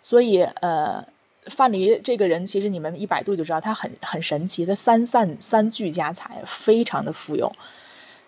[0.00, 1.06] 所以，呃，
[1.46, 7.52] 范蠡这个人，其实你们一百度就知道他很很神奇，他三散三聚家财，非常的富有。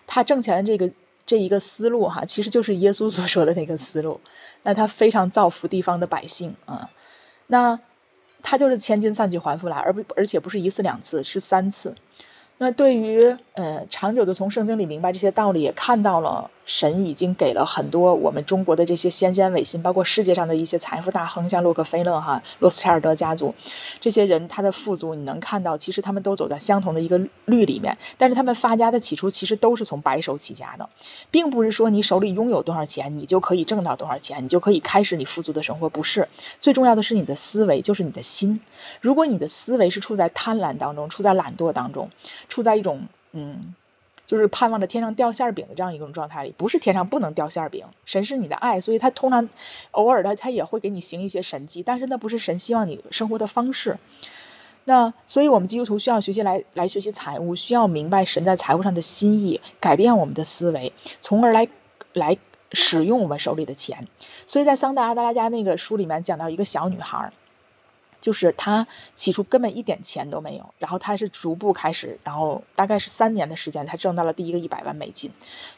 [0.05, 0.89] 他挣钱的这个
[1.25, 4.21] 这一个思路哈，其实就是耶稣所说的那个思路。
[4.63, 6.89] 那他非常造福地方的百姓啊，
[7.47, 7.77] 那。
[8.41, 11.95] 他就是千金散去还复来，而不而且不是一次两次，是三次。
[12.57, 16.49] 那对于呃长久的从圣经里明白这些道理，也看到了。
[16.67, 23.55] 神已经给了很多我们中国的这些先贤伟信，包括世界上的一些财富大亨，像洛克菲勒哈、罗斯柴尔德家族，
[24.01, 27.97] 这些人他的富足，你能看到，其实他们都走在相同的一个律里面。
[28.17, 30.87] 但是他们发家的起初，其实都是从白手起家的，
[31.31, 35.87] 并不是说你手里拥有多少钱，你就可以挣到多少钱，你就可以开始你富足的生活。
[35.87, 36.27] 不是，
[36.59, 38.59] 最重要的是你的思维，就是你的心。
[38.99, 42.09] 如果你的思维是处在贪婪当中，处在懒惰当中，
[42.49, 43.73] 处在一种嗯。
[44.27, 49.49] 就是盼望着天上掉馅饼的这样一种状态里，不是天上不能掉馅饼，神是你的爱，所以他通常
[49.91, 53.97] 偶尔的他也会给你行一些神迹，但是那不是神希望你生活的方式。
[54.83, 60.91] 那所以，我们基督徒需要学习来来学习财务，需要明白神在财务上的心意，改变我们的思维，
[61.21, 61.67] 从而来
[62.13, 62.37] 来
[62.73, 64.07] 使用我们手里的钱。
[64.45, 67.31] 所以在桑德阿达拉加那个书里面讲到一个小女孩。
[68.27, 68.85] 就是他
[69.15, 75.31] 起初根本一点钱都没有，然后他是逐步开始，然后大概是三年的时间，他挣到了第一个一百万美金，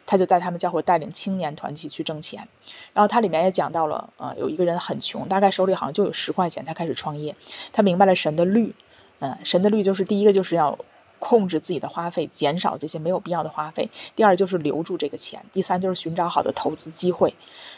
[0.04, 2.48] 他就在他们教会带领青年团体去挣钱。
[2.92, 7.36] 然后他里面也讲到了，呃，有一个人很穷，大概手里好像就有十块钱，他开始创业，
[7.72, 8.74] 他明白了神的律，
[9.20, 10.76] 嗯，神的律就是第一个就是要
[11.20, 17.36] 控制自己的花费，减少这些没有必要的花费；第二就是留住这个钱；第三就是寻找好的投资机会，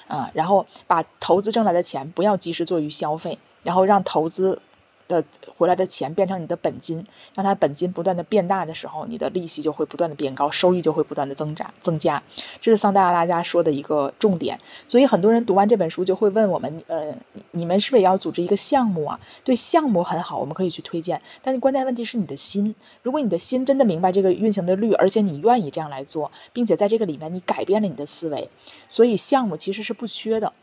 [0.07, 3.37] 啊，然后把投资挣来的钱不要及时做于消费。
[3.63, 4.59] 然后让投资
[5.07, 5.21] 的
[5.57, 7.05] 回来的钱变成你的本金，
[7.35, 12.23] 让它本金不断的变大的时候，你的利息就会不断的变高，收益就会不断的增长增加。
[12.61, 14.57] 这是桑德拉加说的一个重点。
[14.87, 17.13] 所以很多人读完这本书就会问我们：呃，
[17.51, 19.19] 你们是不是也要组织一个项目啊？
[19.43, 21.21] 对，项目很好，我们可以去推荐。
[21.41, 22.73] 但是关键问题是你的心。
[23.03, 28.49] 如果你的心真的明白这个运行的律，而且你愿意这样来做，并且在这个里面你改变了你的思维，
[28.87, 30.53] 所以项目其实是不缺的。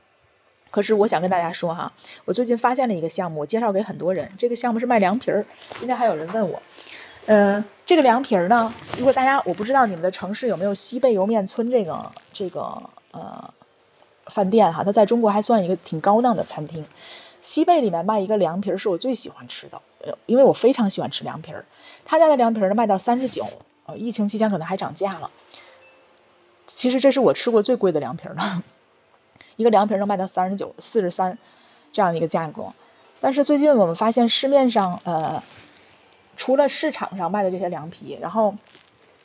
[0.70, 1.90] 可是我想跟大家说哈，
[2.24, 4.30] 我最近发现了一个项目，我介绍给很多人。
[4.36, 5.44] 这个项目是卖凉皮儿。
[5.78, 6.62] 今天还有人问我，
[7.26, 12.78] 呃，这个凉皮儿呢，如果大家我不知道你们的城市有没有西贝莜面村这个这个
[13.12, 13.52] 呃
[14.26, 16.84] 饭店哈，它在中国还算一个挺高档的餐厅。
[17.40, 21.64] 西贝里面卖一个凉皮儿是我最喜欢吃的，呃，因为我非常喜欢吃凉皮儿。
[22.04, 23.46] 他家的凉皮儿呢卖到三十九，
[23.86, 25.30] 呃，疫情期间可能还涨价了。
[26.66, 28.62] 其实这是我吃过最贵的凉皮儿了。
[29.58, 31.36] 一个凉皮能卖到三十九、四十三
[31.92, 32.66] 这样的一个价格，
[33.20, 35.42] 但是最近我们发现市面上，呃，
[36.36, 38.54] 除了市场上卖的这些凉皮，然后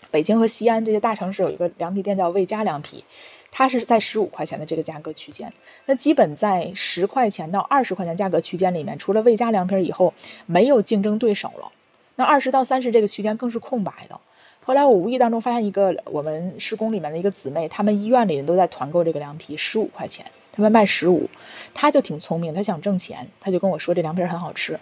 [0.09, 3.05] 北京和西安这些大城市有一个凉皮店叫魏家凉皮，
[3.51, 5.53] 它是在十五块钱的这个价格区间。
[5.85, 10.11] 那基本在十块钱到二十块钱价格区间里面，除了魏家凉皮以后，
[10.47, 11.71] 没有竞争对手了。
[12.15, 14.19] 那二十到三十这个区间更是空白的。
[14.65, 21.29] 后来我无意当中发现一个我们施工里面的一个姊妹，他们医院里人都在团购这个凉皮，十五块钱，他们卖十五，
[21.73, 24.79] 他就挺聪明，他想挣钱，他就跟我说这凉皮很好吃，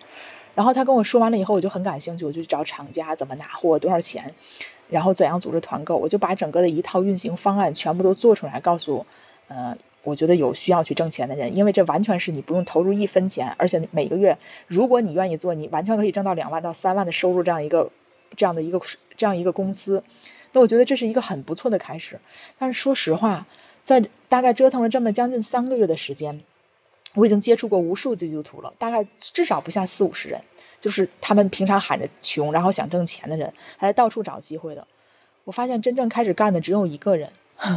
[0.53, 4.32] 然后他跟我说完了以后，我就很感兴趣，我就去找厂家怎么拿货，多少钱，
[4.88, 9.03] 然后怎样组织团购，我就把整个的一套运行方案全部都做出来，告诉，
[9.48, 14.38] 呃，我觉得有需要去挣钱的人，因为这完全是你不用投入一分钱，而且每个月
[14.68, 17.90] 如果你愿意做，你完全可以挣到两万到三万的收入这样一个。
[18.34, 18.80] 这样的一个
[19.22, 20.03] 这样一个公司，
[20.53, 22.19] 那我觉得这是一个很不错的开始。
[22.57, 23.45] 但是说实话，
[23.84, 26.41] 在大概折腾了这么将近三个月的时间，
[27.14, 30.41] 我已经接触过无数基督徒了，大概至少不下四五十人，
[30.80, 34.88] 就是他们平常喊着穷，然后想挣钱的人，还在到处找机会的。
[35.43, 37.31] 我发现真正开始干的只有一个人，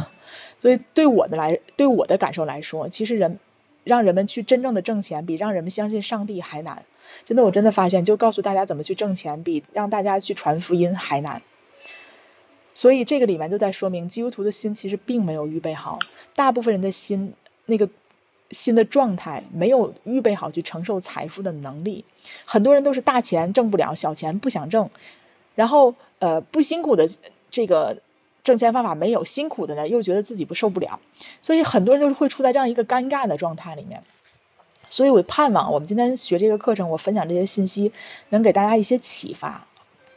[0.59, 3.37] 所以对我的来，对我的感受来说，其实人
[3.83, 6.83] 让人们去真正的挣钱，比让人们相信上帝还难。
[7.23, 11.41] 真的，我真的发现，就告诉大家怎么去挣钱，比让大家去传福音还难。
[12.73, 15.97] 所以这个里面就在说明，基督徒的心其实并没有预备好，
[16.35, 17.33] 大部分人的心
[17.67, 17.87] 那个
[18.51, 22.03] 心的状态没有预备好去承受财富的能力。
[22.43, 24.89] 很多人都是大钱挣不了，小钱不想挣，
[25.55, 27.07] 然后呃不辛苦的
[27.49, 27.97] 这个
[28.43, 30.99] 挣钱方法没有，辛苦的呢又觉得自己不受不了，
[31.41, 34.03] 所以很多人就是会处在这样一个尴尬的状态里面。
[34.87, 37.91] 所以，我盼望我们今天学这个课程，我分享这些信息，
[38.29, 39.65] 能给大家一些启发。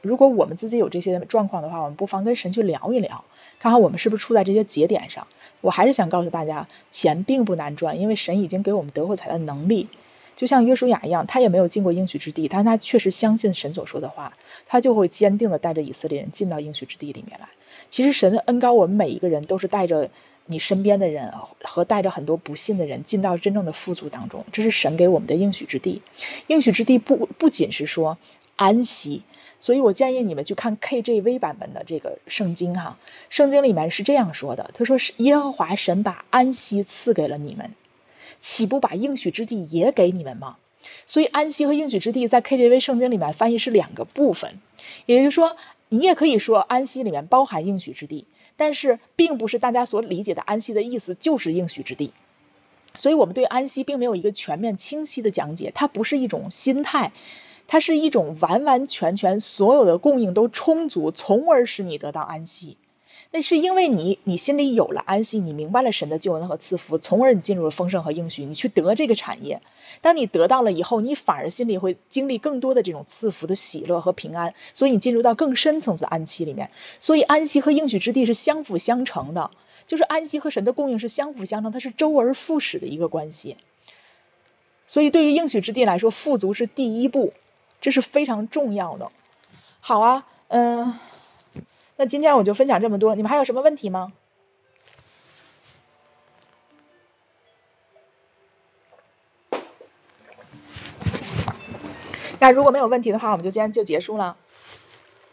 [0.03, 3.25] 如果我们自己有这些状况的话，我们不妨跟神去聊一聊，
[3.59, 5.27] 看看我们是不是处在这些节点上。
[5.61, 9.89] 我还是想告诉大家，钱并不难赚，因为神已经给我们得货财的能力。
[10.37, 14.33] 就像约书亚一样，他也没有进过应许之地，但他确实相信神所说的话，
[14.67, 17.49] 他就会坚定地带着以色列人进到应许之地里面来。
[17.91, 20.09] 其实，神的恩高，我们每一个人都是带着。
[20.49, 26.03] 你身边的人和带着很多不幸的人进到真正的富足当中，这是神给我们的应许之地。
[26.49, 28.19] 应许之地不不仅是说
[28.57, 29.23] 安息，
[29.61, 32.99] 所以我建议你们去看 KJV 版本的这个圣经哈。
[33.29, 37.73] 圣经里面是这样说的：“他说是耶和华神把安息赐给了你们，
[38.41, 40.57] 岂不把应许之地也给你们吗？”
[41.05, 44.59] 所以安息和应许之地在 KJV 圣经里面翻译是两个部分，
[45.07, 45.57] 也就是说，
[45.91, 48.25] 你也可以说安息里面包含应许之地。
[48.59, 52.13] 但是，并不是大家所理解的安息的意思就是应许之地，
[52.97, 55.71] 所以我们对安息并没有一个全面清晰的讲解。
[55.73, 57.13] 它不是一种心态，
[57.69, 62.77] 它是一种完完全全所有的供应都充足，从而使你得到安息。
[63.31, 69.61] 那是因为你，你心里有了安息，你明白了神的救恩和赐福，从而你进入了丰盛和应许，你去得这个产业。
[70.01, 76.71] 当你得到了以后，你反而心里会经历更多的这种赐福的喜乐和平安，所以你进入到更深层次的安息里面。
[76.99, 79.51] 所以安息和应许之地是相辅相成的，
[79.87, 83.57] 就是安息和神的供应是相辅相成，它是周而复始的一个关系。
[84.87, 87.35] 所以对于应许之地来说，富足是第一步，
[87.79, 89.13] 这是非常重要的。
[89.81, 90.95] 好啊，嗯，
[92.01, 94.13] 那今天我就分享这么多，你们还有什么问题吗？
[102.39, 104.37] 那如果没有问题的话，我们就今天就结束了。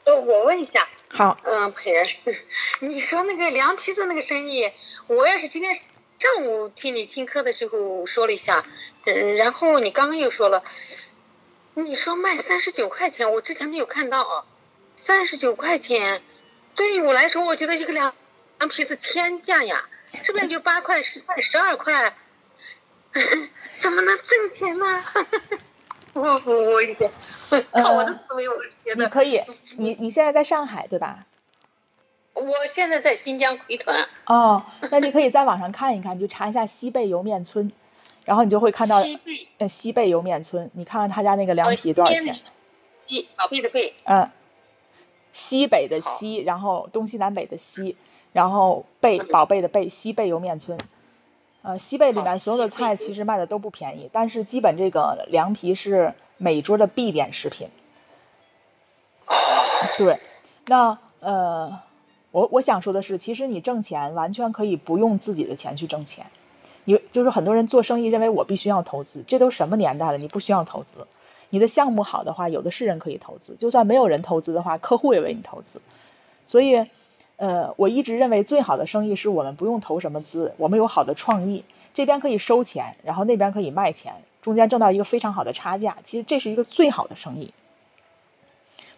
[0.05, 2.07] 呃，我问一下，好，嗯，佩儿，
[2.81, 4.71] 你说那个凉皮子那个生意，
[5.05, 8.65] 我也是今天上午听你听课的时候说了一下，
[9.05, 10.63] 嗯，然后你刚刚又说了，
[11.75, 14.45] 你说卖三十九块钱，我之前没有看到啊，
[14.95, 16.23] 三十九块钱，
[16.75, 18.13] 对于我来说，我觉得一个凉
[18.59, 19.85] 凉皮子天价呀，
[20.23, 22.15] 这边就八块、十块、十二块，
[23.79, 25.03] 怎么能挣钱呢？
[26.13, 27.11] 我我我一点，
[27.71, 29.41] 靠我的思维，我觉得你可以，
[29.77, 31.25] 你你现在在上海对吧？
[32.33, 33.95] 我现在在新疆奎屯，
[34.25, 37.71] 哦，那你可以在网上看一看，你就查一下西贝莜面村，
[38.25, 42.37] 然后你就会看到西贝呃西贝莜面村，你看看他家那个凉皮多少钱？
[43.07, 44.29] 西宝贝的贝，嗯，
[45.35, 47.97] 西北的西，然后东西南北的西，
[48.31, 50.79] 然后贝宝贝的贝，西贝莜面村。
[51.61, 57.67] 呃，西贝里面所有的菜其实卖的都不便宜，但是基本这个凉皮是每桌的必点食品。
[59.97, 60.17] 对，
[60.67, 61.81] 那呃，
[62.31, 66.25] 我我想说的是，其实你挣钱完全可以不用自己的钱去挣钱。
[66.85, 71.05] 你就是很多人做生意认为我必须要投资，这都什么年代了，你不需要投资。
[71.51, 75.81] 你的项目好的话，有的是人可以投资；就算没有人投资的话，客户也为你投资。
[76.45, 76.85] 所以，
[77.37, 81.63] 呃，我一直认为最好的生意是我们不用投什么资，我们有好的创意，
[81.93, 85.95] 这边可以收钱，然后那边可以卖钱，中间挣到一个非常好的差价。
[86.03, 87.51] 其实这是一个最好的生意。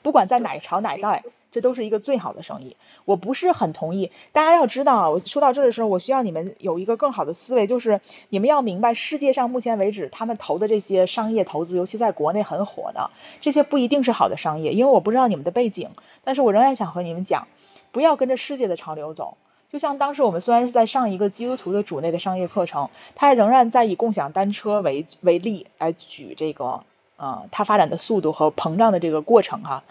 [0.02, 2.76] 不管在哪朝哪代，这都是一个最好的生意。
[3.06, 7.99] 我不是很同意，大家要知道啊，我说到这的时候，我需要你们有一个更好的思维，就是
[8.30, 13.10] 你们要明白，世界上目前为止他们投的这些商业投资，尤其在国内很火的
[13.40, 14.72] 这些，不一定是好的商业。
[14.72, 15.90] 因为我不知道你们的背景，
[16.24, 17.48] 但是我仍然想和你们讲，
[17.91, 19.38] 不要跟着世界的潮流走。
[19.72, 26.84] 就像当时我们虽然是在上一个基督徒的主内的商业课程，他仍然在以共享单车为为例来举这个。
[27.19, 29.84] 呃，它发展的速度和膨胀的这个过程哈，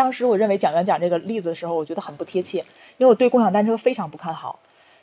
[0.00, 2.56] 当时我认为讲员讲这个例子的时候，我觉得很不贴切，
[2.96, 4.58] 因为我对共享单车非常不看好。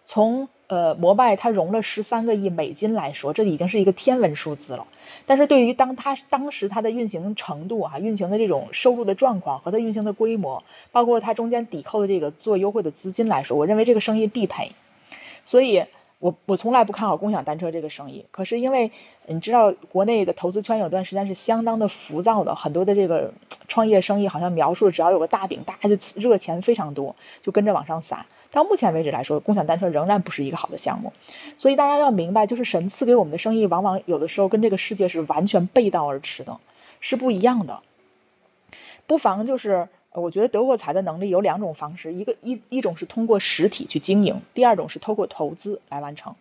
[0.05, 4.87] 从呃摩拜它融了十三个亿美金来说，这已经是一个天文数字了。
[5.27, 14.71] 但是对于当它当时它的运行程度啊，运行的这种收入的状况和它运行的规模，包括它中间抵扣的这个做优惠的资金来说，我认为这个生意必赔。
[15.43, 15.85] 所以。
[16.19, 18.91] 我我从来不看好共享单车这个生意，可是因为
[19.27, 23.31] 你知道，国内的投资圈有段时间是相当的浮躁的，很多的这个
[23.67, 28.25] 创业生意好像描述只要有个大饼，大家就热钱非常多，就跟着往上撒。
[28.51, 31.11] 到目前为止来说，共享单车仍然不是一个好的项目，
[31.57, 36.59] 所以大家要明白，就是神赐给我们的生意，往往有的时候跟这个世界是完全背道而驰的，
[36.99, 37.81] 是不一样的。
[39.05, 39.87] 不妨就是。
[40.13, 46.33] 我觉得德国财的能力有两种方式，一个一一种是通过实体去经营，第二种是通过投资来完成。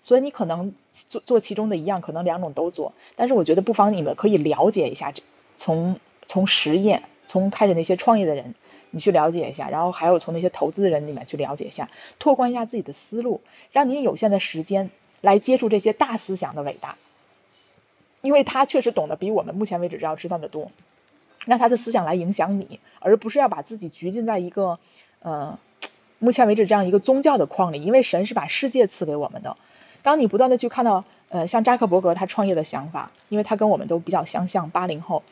[0.00, 2.92] 所以你可能做做其中的一样，可能两种都做。
[3.16, 5.12] 但是我觉得不妨你们可以了解一下，
[5.56, 8.54] 从从实业，从开始那些创业的人，
[8.90, 11.88] 你去了解一下，然后还有从那些投资人里面去了解一下，
[12.18, 13.40] 拓宽一下自己的思路，
[13.72, 14.90] 让你有限的时间
[15.20, 16.96] 来接触这些大思想的伟大，
[18.22, 20.70] 因为他确实懂得比我们目前为止要知道的多。
[21.46, 24.78] 让他的思想来影响你，而不是要把自己拘禁在一个，
[25.18, 25.58] 呃，
[26.18, 27.82] 目前为止这样一个宗教的框里。
[27.82, 29.54] 因为神是把世界赐给我们的。
[30.00, 35.22] 当你不断的去看到，呃，像扎克伯格他创业的想法，因为他跟我们都比较相像，八零后。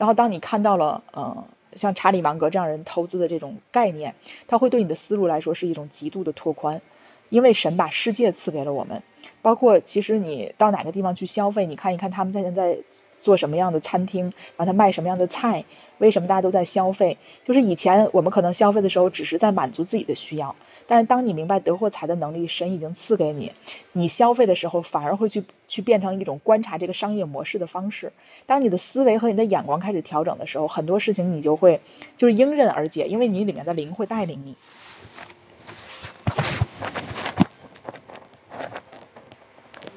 [0.00, 1.44] 然后当你看到了，呃，
[1.74, 4.14] 像查理芒格这样人投资的这种概念，
[4.46, 6.80] 他会对你的思路来说是一种极度的拓宽。
[7.28, 9.02] 因为神把世界赐给了我们，
[9.42, 12.78] 包括其实你到哪个地方去消费，你看一看他们在现在。
[13.20, 14.24] 做什么样的餐厅，
[14.56, 15.64] 然后他卖什么样的菜？
[15.98, 17.16] 为什么大家都在消费？
[17.44, 20.56] 就是以前我们可能消费的时候，只是在满足自己的需要。
[20.86, 23.52] 但是当你明白德货财的能力，神已经赐给你，
[23.92, 28.10] 你消费的时候反而会去去变成一种观察这个商业模式的方式。
[28.46, 31.80] 当你的思维和你的眼光开始调整的时候，很多事情你就会
[32.16, 34.56] 就是迎刃而解，因为你里面的灵会带领你。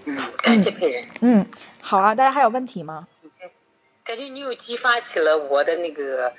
[0.05, 1.05] 嗯，感谢佩人。
[1.21, 1.47] 嗯，
[1.81, 3.07] 好啊，大家还有问题吗？
[4.03, 6.31] 感觉你又激发起了我的那个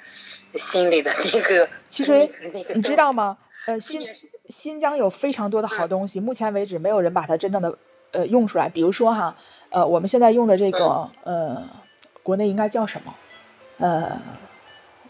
[0.55, 1.69] 心里的那个。
[1.89, 2.29] 其实
[2.75, 3.39] 你知道吗？
[3.67, 4.07] 呃，新
[4.49, 7.77] 新疆有非常多的好东西，目前为止没有人把它真正的
[8.13, 8.69] 呃用出来。
[8.69, 9.35] 比如说哈，
[9.71, 11.63] 呃，我们现在用的这个呃，
[12.23, 13.15] 国内应该叫什么？
[13.79, 14.21] 呃，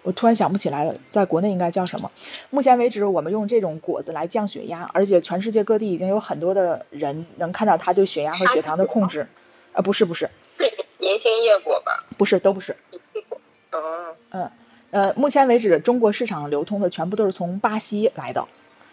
[0.02, 2.08] 我突然想不起来了，在国内应该叫什么？
[2.50, 9.26] 目前为止，我们用这种果子来降血压，而且全世界各地已经有很多的人能看到它对血压和血糖的控制。
[9.72, 10.30] 呃，不是不是。
[11.04, 11.98] 银杏叶果吧？
[12.16, 12.74] 不是，都不是。
[13.72, 14.50] 哦，嗯，
[14.90, 18.46] 呃，目前为止，中国市场流通的全部都是从巴西来的，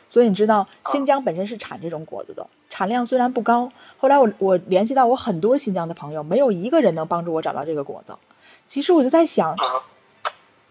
[0.08, 3.72] 所以你知道，新疆本身是产这种果子的，产量虽然不高。
[3.98, 8.14] 后来我我联系到我很多新疆的朋友，没有一个人能帮助我找到这个果子。
[8.66, 9.56] 其实我就在想，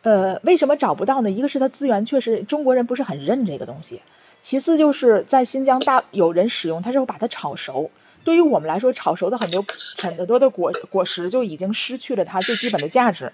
[0.03, 1.31] 呃，为什么找不到呢？
[1.31, 4.03] 一个是它资源确实中国人不是很认这个东西，
[4.41, 7.91] 其次就是在新疆大有人使用，它是会把它炒熟。
[8.25, 9.65] 对于我们来说，炒熟的很多
[9.97, 13.33] 很多的果果实就已经失去了它最基本的价值。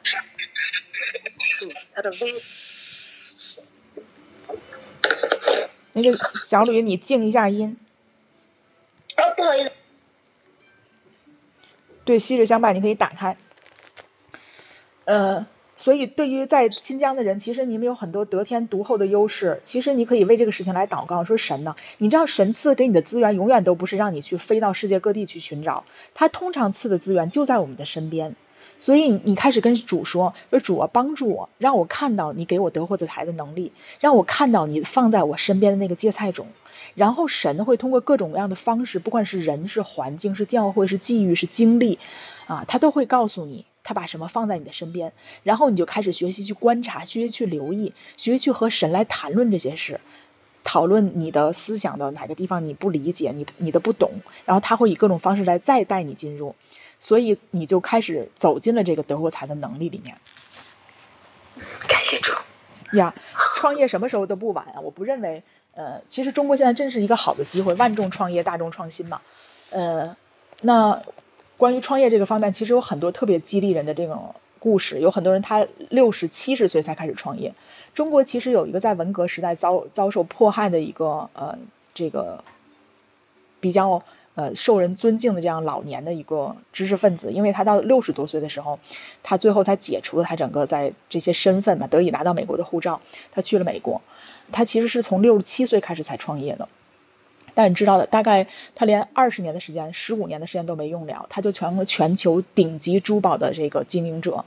[5.92, 7.76] 那个小吕，你静一下音。
[9.16, 9.72] 哦，不好意思，
[12.04, 13.36] 对，昔日相伴，你可以打开。
[15.06, 15.46] 呃，
[15.86, 19.60] 所以对于在新疆的人，其实你们有很多得天独厚的优势。
[19.62, 28.34] 其实你可以为这个事情来祷告，说神呢，你知道神赐给你的资源永远都不是让你去飞到世界各地去寻找，他通常赐的资源就在我们的身边。
[28.80, 36.48] 所以你开始跟主说，说主啊，帮助我，让我看到你给我得货的财的能力，让我看到你放在我身边的那个芥菜种。
[36.96, 42.00] 然后神会通过各种各样的方式，不管是人、是环境、是教会、是际遇、是经历，
[42.48, 45.12] 啊，他都会告诉你，他把什么放在你的身边。
[45.44, 50.00] 然后你就开始学习去观察，学习去留意，学习去和神来谈论这些事，
[50.64, 54.10] 讨论你的思想的哪个地方你不理解，你你的不懂，
[54.44, 56.54] 然后他会以各种方式来再带你进入。
[56.98, 60.16] 所以你就开始走进了这个德国财的能力里面
[61.86, 62.32] 感谢主，
[62.94, 63.14] 呀。
[63.54, 64.80] 创业什么时候都不晚啊！
[64.80, 65.42] 我不认为，
[65.74, 69.20] 呃，其实中国现在真是一个好的机会，万众创业，大众创新嘛。
[69.70, 70.14] 呃，
[70.60, 71.02] 那
[71.56, 75.00] 关于创业这个方面，其实有很多特别激励人的这种故事。
[75.00, 77.52] 有很多人他六十七十岁才开始创业。
[77.94, 81.56] 中国其实有一个在文革时代遭遭受迫害的一个呃
[81.94, 82.42] 这个
[83.60, 84.02] 比较。
[84.36, 88.78] 呃，受人尊敬的这样老年的一个知识分子，因为他到六十多岁的时候，
[89.22, 93.00] 他最后才解除了他整个在这些身份嘛，得以拿到美国的护照，
[93.32, 93.98] 他去了美国。
[94.52, 96.68] 他其实是从六十七岁开始才创业的，
[97.56, 104.44] 但你知道的，大概他连二十年的时间、十五年的时间都没用了，他就成了全球顶级珠宝的这个经营者。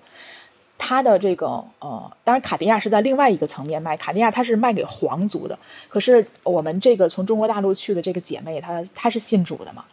[0.77, 1.47] 他的这个
[1.79, 5.57] 呃，当然卡地亚是在另外一个层面卖，卡地亚它是卖给皇族的。
[5.89, 9.83] 可是我们这个从中国大陆去的这个姐妹，她她是信主的嘛？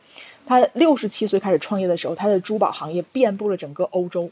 [0.44, 4.30] 她六十七岁开始创业的时候，她的珠宝行业遍布了整个欧洲。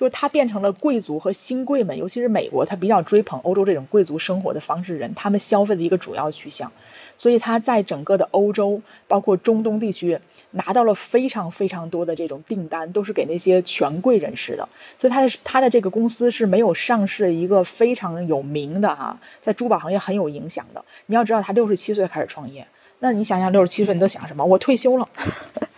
[0.00, 6.72] 就是他变成了贵族和新贵们，尤其是美国，他比较追捧欧洲这种贵族生活的方式，人他们消费的一个主要取向，
[7.18, 10.18] 所以他在整个的欧洲，包括中东地区，
[10.52, 14.66] 拿到了非常非常多的这种订单，都是给那些权贵人士的。
[14.96, 20.82] 所以他的他的这个公司是没有上市，一个非常有名的哈，在珠宝行业很有影响的。
[21.04, 22.66] 你要知道，他六十七岁开始创业，
[23.00, 24.42] 那你想想，六十七岁你都想什么？
[24.42, 25.06] 我退休了。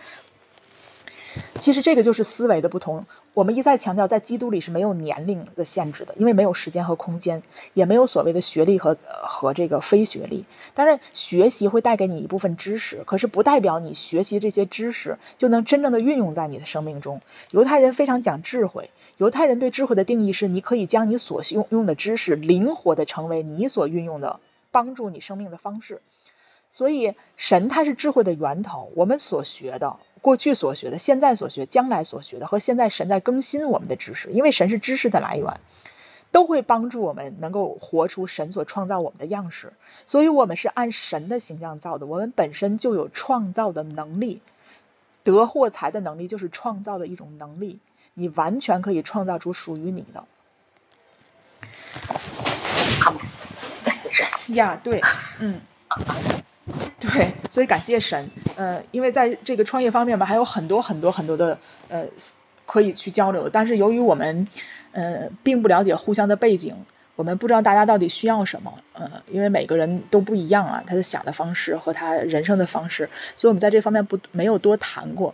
[1.59, 3.05] 其实这个就是思维的不同。
[3.33, 7.41] 我们一再强调，在基督里是没有年龄的限制的，因为没有时间和空间，
[7.73, 10.45] 也没有所谓的学历和和这个非学历。
[10.75, 17.19] 当然，学习会带给你一部分知识，可是不代表你学习这些知识就能真正的运用在你的生命中。
[17.51, 24.39] 犹太人非常讲智慧，犹太人对智慧的定义是：你可以将你所用用的知识灵活的成为你所运用的
[24.69, 26.01] 帮助你生命的方式。
[26.69, 28.91] 所以，神它是智慧的源头。
[28.95, 29.95] 我们所学的。
[30.23, 35.59] 过去所学的，现在所学，将来所学的，和现在神在更新我们的知识，因为神是知识的来源，
[36.31, 39.73] 都会帮助我们能够活出神所创造我们的样式。
[40.05, 44.39] 所以，我们是按神的形象造的，我们本身就有创造的能力。
[45.25, 47.79] 得货财的能力就是创造的一种能力，
[48.13, 50.25] 你完全可以创造出属于你的。
[54.53, 55.01] 呀，对，
[55.39, 55.59] 嗯。
[56.97, 61.57] 对，所以感谢神，呃，因为在这个创业方面吧，还有很多很多很多的
[61.89, 62.05] 呃
[62.65, 64.47] 可以去交流，但是由于我们
[64.91, 66.75] 呃并不了解互相的背景，
[67.15, 75.33] 我们不知道大家到底需要什么，呃，因为每个人都不一样啊，他的想的方式和他人生的方式，所以我们在这方面不没有多谈过，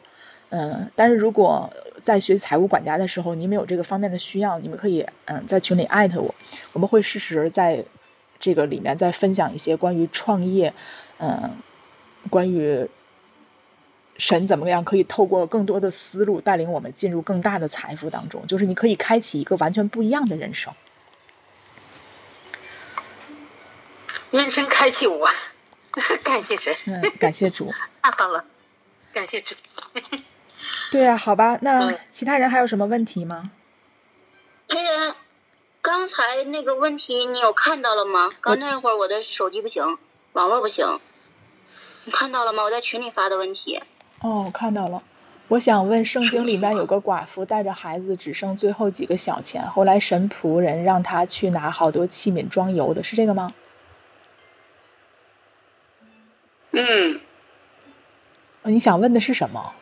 [0.49, 6.33] 嗯，但是如果在学财务管家的时候，你们有这个方面的需要，你们可以嗯在群里艾特我，
[6.73, 7.83] 我们会适时在
[8.39, 10.73] 这个里面再分享一些关于创业。
[11.19, 11.51] 嗯，
[12.29, 12.87] 关于
[14.19, 20.73] 神怎么样可以透过更多的思路带领我们进入更大的财富当中，就是你可以开启一个完全不一样的人生。
[24.31, 25.27] 人生开启我，
[26.23, 27.73] 感谢神，嗯，感谢主。
[28.03, 28.45] 太好了，
[29.13, 29.55] 感谢主。
[30.91, 33.51] 对呀，好吧，那其他人还有什么问题吗？
[34.67, 35.15] 那人，
[35.81, 38.29] 刚才那个问题你有看到了吗？
[38.41, 39.97] 刚那会儿我的手机不行，
[40.33, 40.99] 网络不行。
[42.03, 42.63] 你看到了吗？
[42.63, 43.81] 我在群里发的问题。
[44.21, 45.03] 哦，看到了。
[45.47, 53.51] 我想问，圣经里面有个寡妇带着孩子，只剩最后几个小钱，后来神仆人让她去拿好多器皿装油的，是这个吗？
[56.71, 57.19] 嗯，
[58.63, 59.73] 你想问的是什么？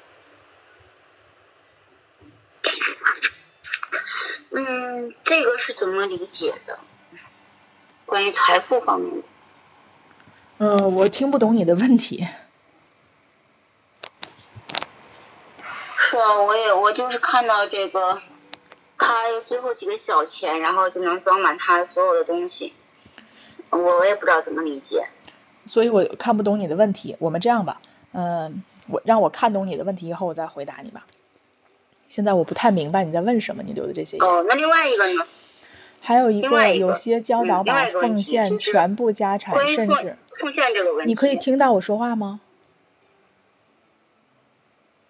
[4.52, 6.80] 嗯，这个是怎么理解的？
[8.06, 9.24] 关于财富方面的。
[10.60, 12.26] 嗯，我听不懂你的问题。
[16.10, 18.22] 是啊，我也我就是看到这个，
[18.96, 22.74] 他最后几个小钱，然后就能装满他所有的东西。
[23.72, 25.10] 我我也不知道怎么理解。
[25.66, 27.18] 所以我看不懂你的问题。
[27.20, 27.82] 我们这样吧，
[28.14, 31.06] 嗯，我让我看懂你的问题以后，我再回答你吧。
[32.08, 34.16] 现在我不太明白你在问什么，你留的这些。
[34.20, 35.28] 哦，那另外一个呢？
[36.00, 42.40] 还有一个，有些教导把奉献全部家产，甚至奉献这个问题，你可以听到我说话吗？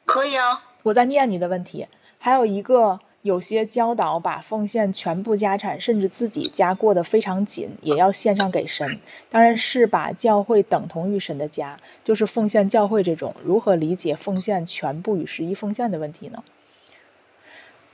[0.03, 0.63] 可以啊。
[0.87, 1.87] 我在念你的问题。
[2.19, 2.99] 还有一个。
[3.23, 8.99] 有些教导把奉献全部家产，甚至自己家过得非常紧，也要献上给神。
[9.29, 13.35] 当然是把教会等同于神的家，就是奉献教会这种。
[13.43, 16.41] 如何理解奉献全部与十一奉献的问题呢？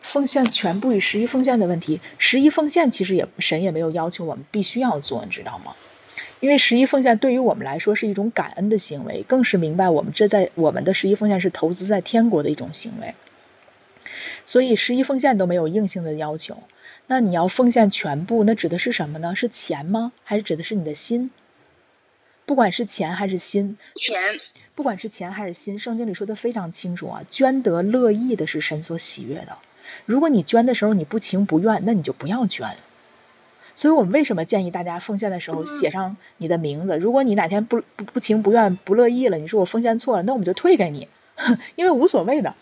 [0.02, 5.74] 奉献全部与十一奉献的问题，十一奉献其实也神也没有要求我们必须要做，你知道吗？
[6.44, 13.16] 因为十一奉献对于我们来说是一种感恩的行为，更是明白我们这在我们的十一奉献是投资在天国的一种行为。
[14.46, 16.64] 所以十一奉献都没有硬性的要求，
[17.08, 19.34] 那你要奉献全部，那指的是什么呢？
[19.34, 20.12] 是钱吗？
[20.26, 21.32] 还是指的是你的心？
[22.46, 24.20] 不管是钱还是心，钱，
[24.76, 29.58] 不管是钱还是心，圣经里说的非常清楚啊，捐得乐意的是神所喜悦的。
[30.06, 32.76] 如果你捐的时候你不情不愿，那你就不要捐。
[33.76, 36.98] 所以我们为什么建议大家奉献的时候写上你的名字？
[36.98, 41.08] 如果你哪天不不不情不愿不乐意了，你说我奉献错了，那我们就退给你，
[41.76, 42.54] 因为无所谓的。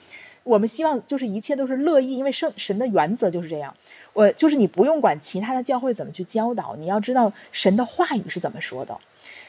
[0.43, 3.75] 我们希望就是一切都是乐意，因为圣神的原则就是这样。
[4.13, 8.97] 我就是你不用管其他的教会怎么去教导，你要知道神的话语是怎么说的。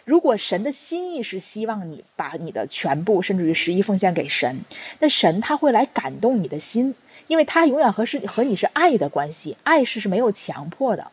[0.04, 4.60] 如果神的心意是希望你把你的全部，甚至于十一奉献给神，
[4.98, 6.94] 那神他会来感动你的心，
[7.26, 11.10] 因为他永远和是和你是爱的关系，爱是是没有强迫的，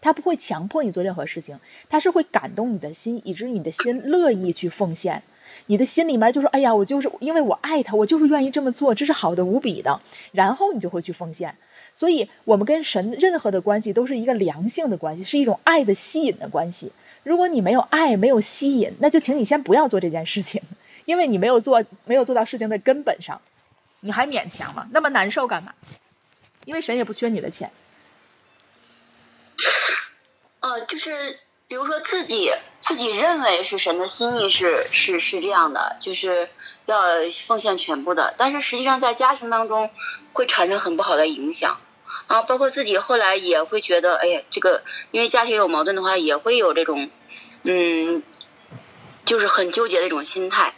[0.00, 1.58] 他不会强迫你做任何事情，
[1.88, 5.22] 他是会感动你的心，以至于你的心乐意去奉献。
[5.66, 10.00] 你的心里面就说：“哎呀，我就是因为我爱他，我就是愿意这么做，这是好的无比的。”
[10.32, 11.54] 然后你就会去奉献。
[11.92, 16.92] 所以，我们跟神任何的关系都是一个良性的关系，是一种爱的吸引的关系。
[17.24, 20.62] 如果你没有爱，没有吸引，那就请你先不要做这件事情，
[21.04, 23.40] 因为你没有做，没有做到事情的根本上，
[24.00, 24.88] 你还勉强吗？
[24.92, 25.74] 那么难受干嘛？
[26.64, 27.70] 因为神也不缺你的钱。
[30.60, 31.38] 呃，就是。
[31.70, 32.50] 比如说自己
[32.80, 36.50] 自己认为是神的心意是是是这样的，就是
[36.86, 37.00] 要
[37.46, 39.88] 奉献全部的，但是实际上在家庭当中
[40.32, 41.78] 会产生很不好的影响，
[42.26, 44.82] 啊包括自己后来也会觉得，哎呀，这个
[45.12, 47.08] 因为家庭有矛盾的话，也会有这种，
[47.62, 48.24] 嗯，
[49.24, 50.74] 就是很纠结的一种心态，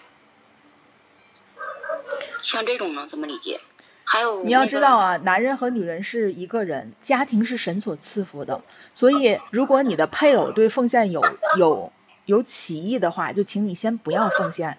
[2.43, 3.63] 像这种呢，怎么理解？
[4.05, 8.63] 还有你要知道啊，男人和女人是一个人，家庭是神所赐福的。
[8.93, 11.25] 所以，如果你的配偶对奉献有
[11.57, 11.93] 有
[12.27, 14.77] 有歧义的话，就请你先不要奉献。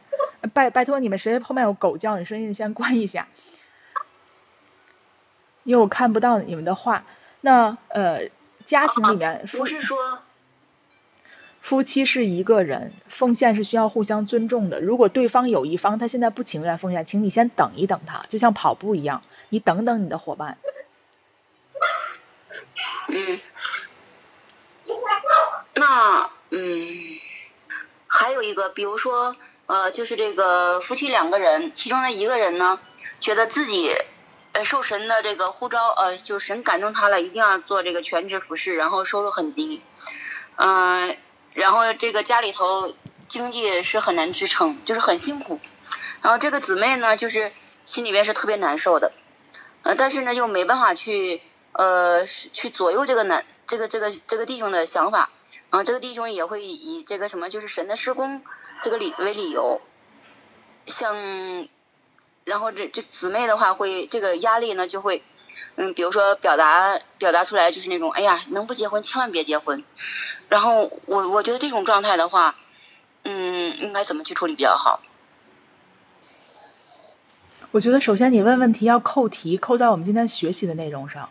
[0.54, 3.28] 拜拜托你们，谁后面有狗叫，你声音先关一下，
[5.64, 7.06] 因为我看不到你们的话。
[7.42, 8.30] 那呃，
[8.66, 9.98] 家庭里面不是说。
[11.64, 14.82] 夫妻是一个人，奉献是需要互相尊重的。
[14.82, 20.58] 如果对方有一方他现在不情愿奉献，请你先等一等他，就像跑步一样，你等等你的伙伴。
[23.08, 23.40] 嗯，
[25.76, 27.18] 那嗯，
[28.08, 29.38] 还有一个，比如说
[29.68, 32.78] 呃，就是这个夫妻两个人，其中的一个人呢，
[33.22, 33.90] 觉得自己
[34.52, 39.82] 呃受神的这个呼召，呃，就神感动他了，一定要做这个全职服饰，然后收入很低，
[40.58, 41.16] 嗯。
[41.54, 42.94] 然后这个家里头
[43.28, 45.60] 经济是很难支撑，就是很辛苦。
[46.22, 47.52] 然后这个姊妹呢，就是
[47.86, 49.12] 心里边是特别难受的，
[49.84, 51.42] 呃，但是呢又没办法去
[51.74, 55.30] 呃去左右这个男这个这个这个弟兄的想法。
[55.70, 58.44] 然后这个弟兄也会以这个什么就是神的施工
[58.84, 59.82] 这个理为理由，
[60.86, 61.68] 像
[62.44, 65.24] 然后这这姊妹的话会这个压力呢就会
[65.76, 69.84] 嗯，比如说表达表达出来就是那种哎呀能不结婚千万别结婚。
[70.50, 72.56] 然后我我觉得这种状态的话，
[73.24, 75.00] 嗯，应该怎么去处理比较好？
[77.72, 81.28] 我觉得首先你问问题要扣题，扣在我们今天学习的内容上，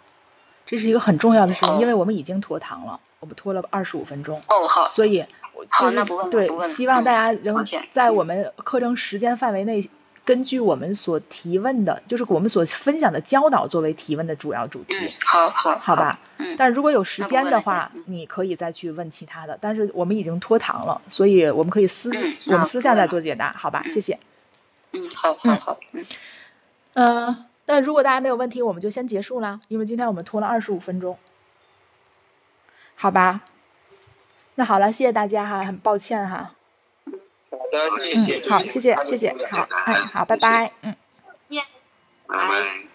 [0.66, 4.42] 这是一个很重要的事情，因为我们已经拖堂了，我们拖了二十五分钟。
[4.48, 4.88] 哦，好。
[4.88, 5.24] 所以，
[5.70, 9.88] 好，那不对，希望大家能在我们课程时间范围内
[10.24, 14.94] 根据我们所提问的，就是我们所分享的教导作为提问的主要主题。
[14.94, 19.58] 嗯，好好好吧，嗯但是如果有时间的话你可以再去问其他的。
[19.60, 23.84] 但是我们已经拖堂了，所以我们可以私，嗯我们私下再做解答，好吧？
[23.88, 24.18] 谢谢。
[24.92, 26.04] 嗯，好好好，嗯，
[26.92, 31.18] 呃，那如果大家没有问题，我们就先结束了，因为今天我们拖了二十五分钟，
[32.94, 33.40] 好吧？
[34.54, 36.52] 那好了，谢谢大家哈，很抱歉哈。
[37.52, 38.38] 好的，谢谢。
[38.38, 40.94] 嗯，好，谢谢，谢谢，好，哎，好，拜拜，嗯。
[41.46, 41.62] 见。
[42.26, 42.91] 拜拜。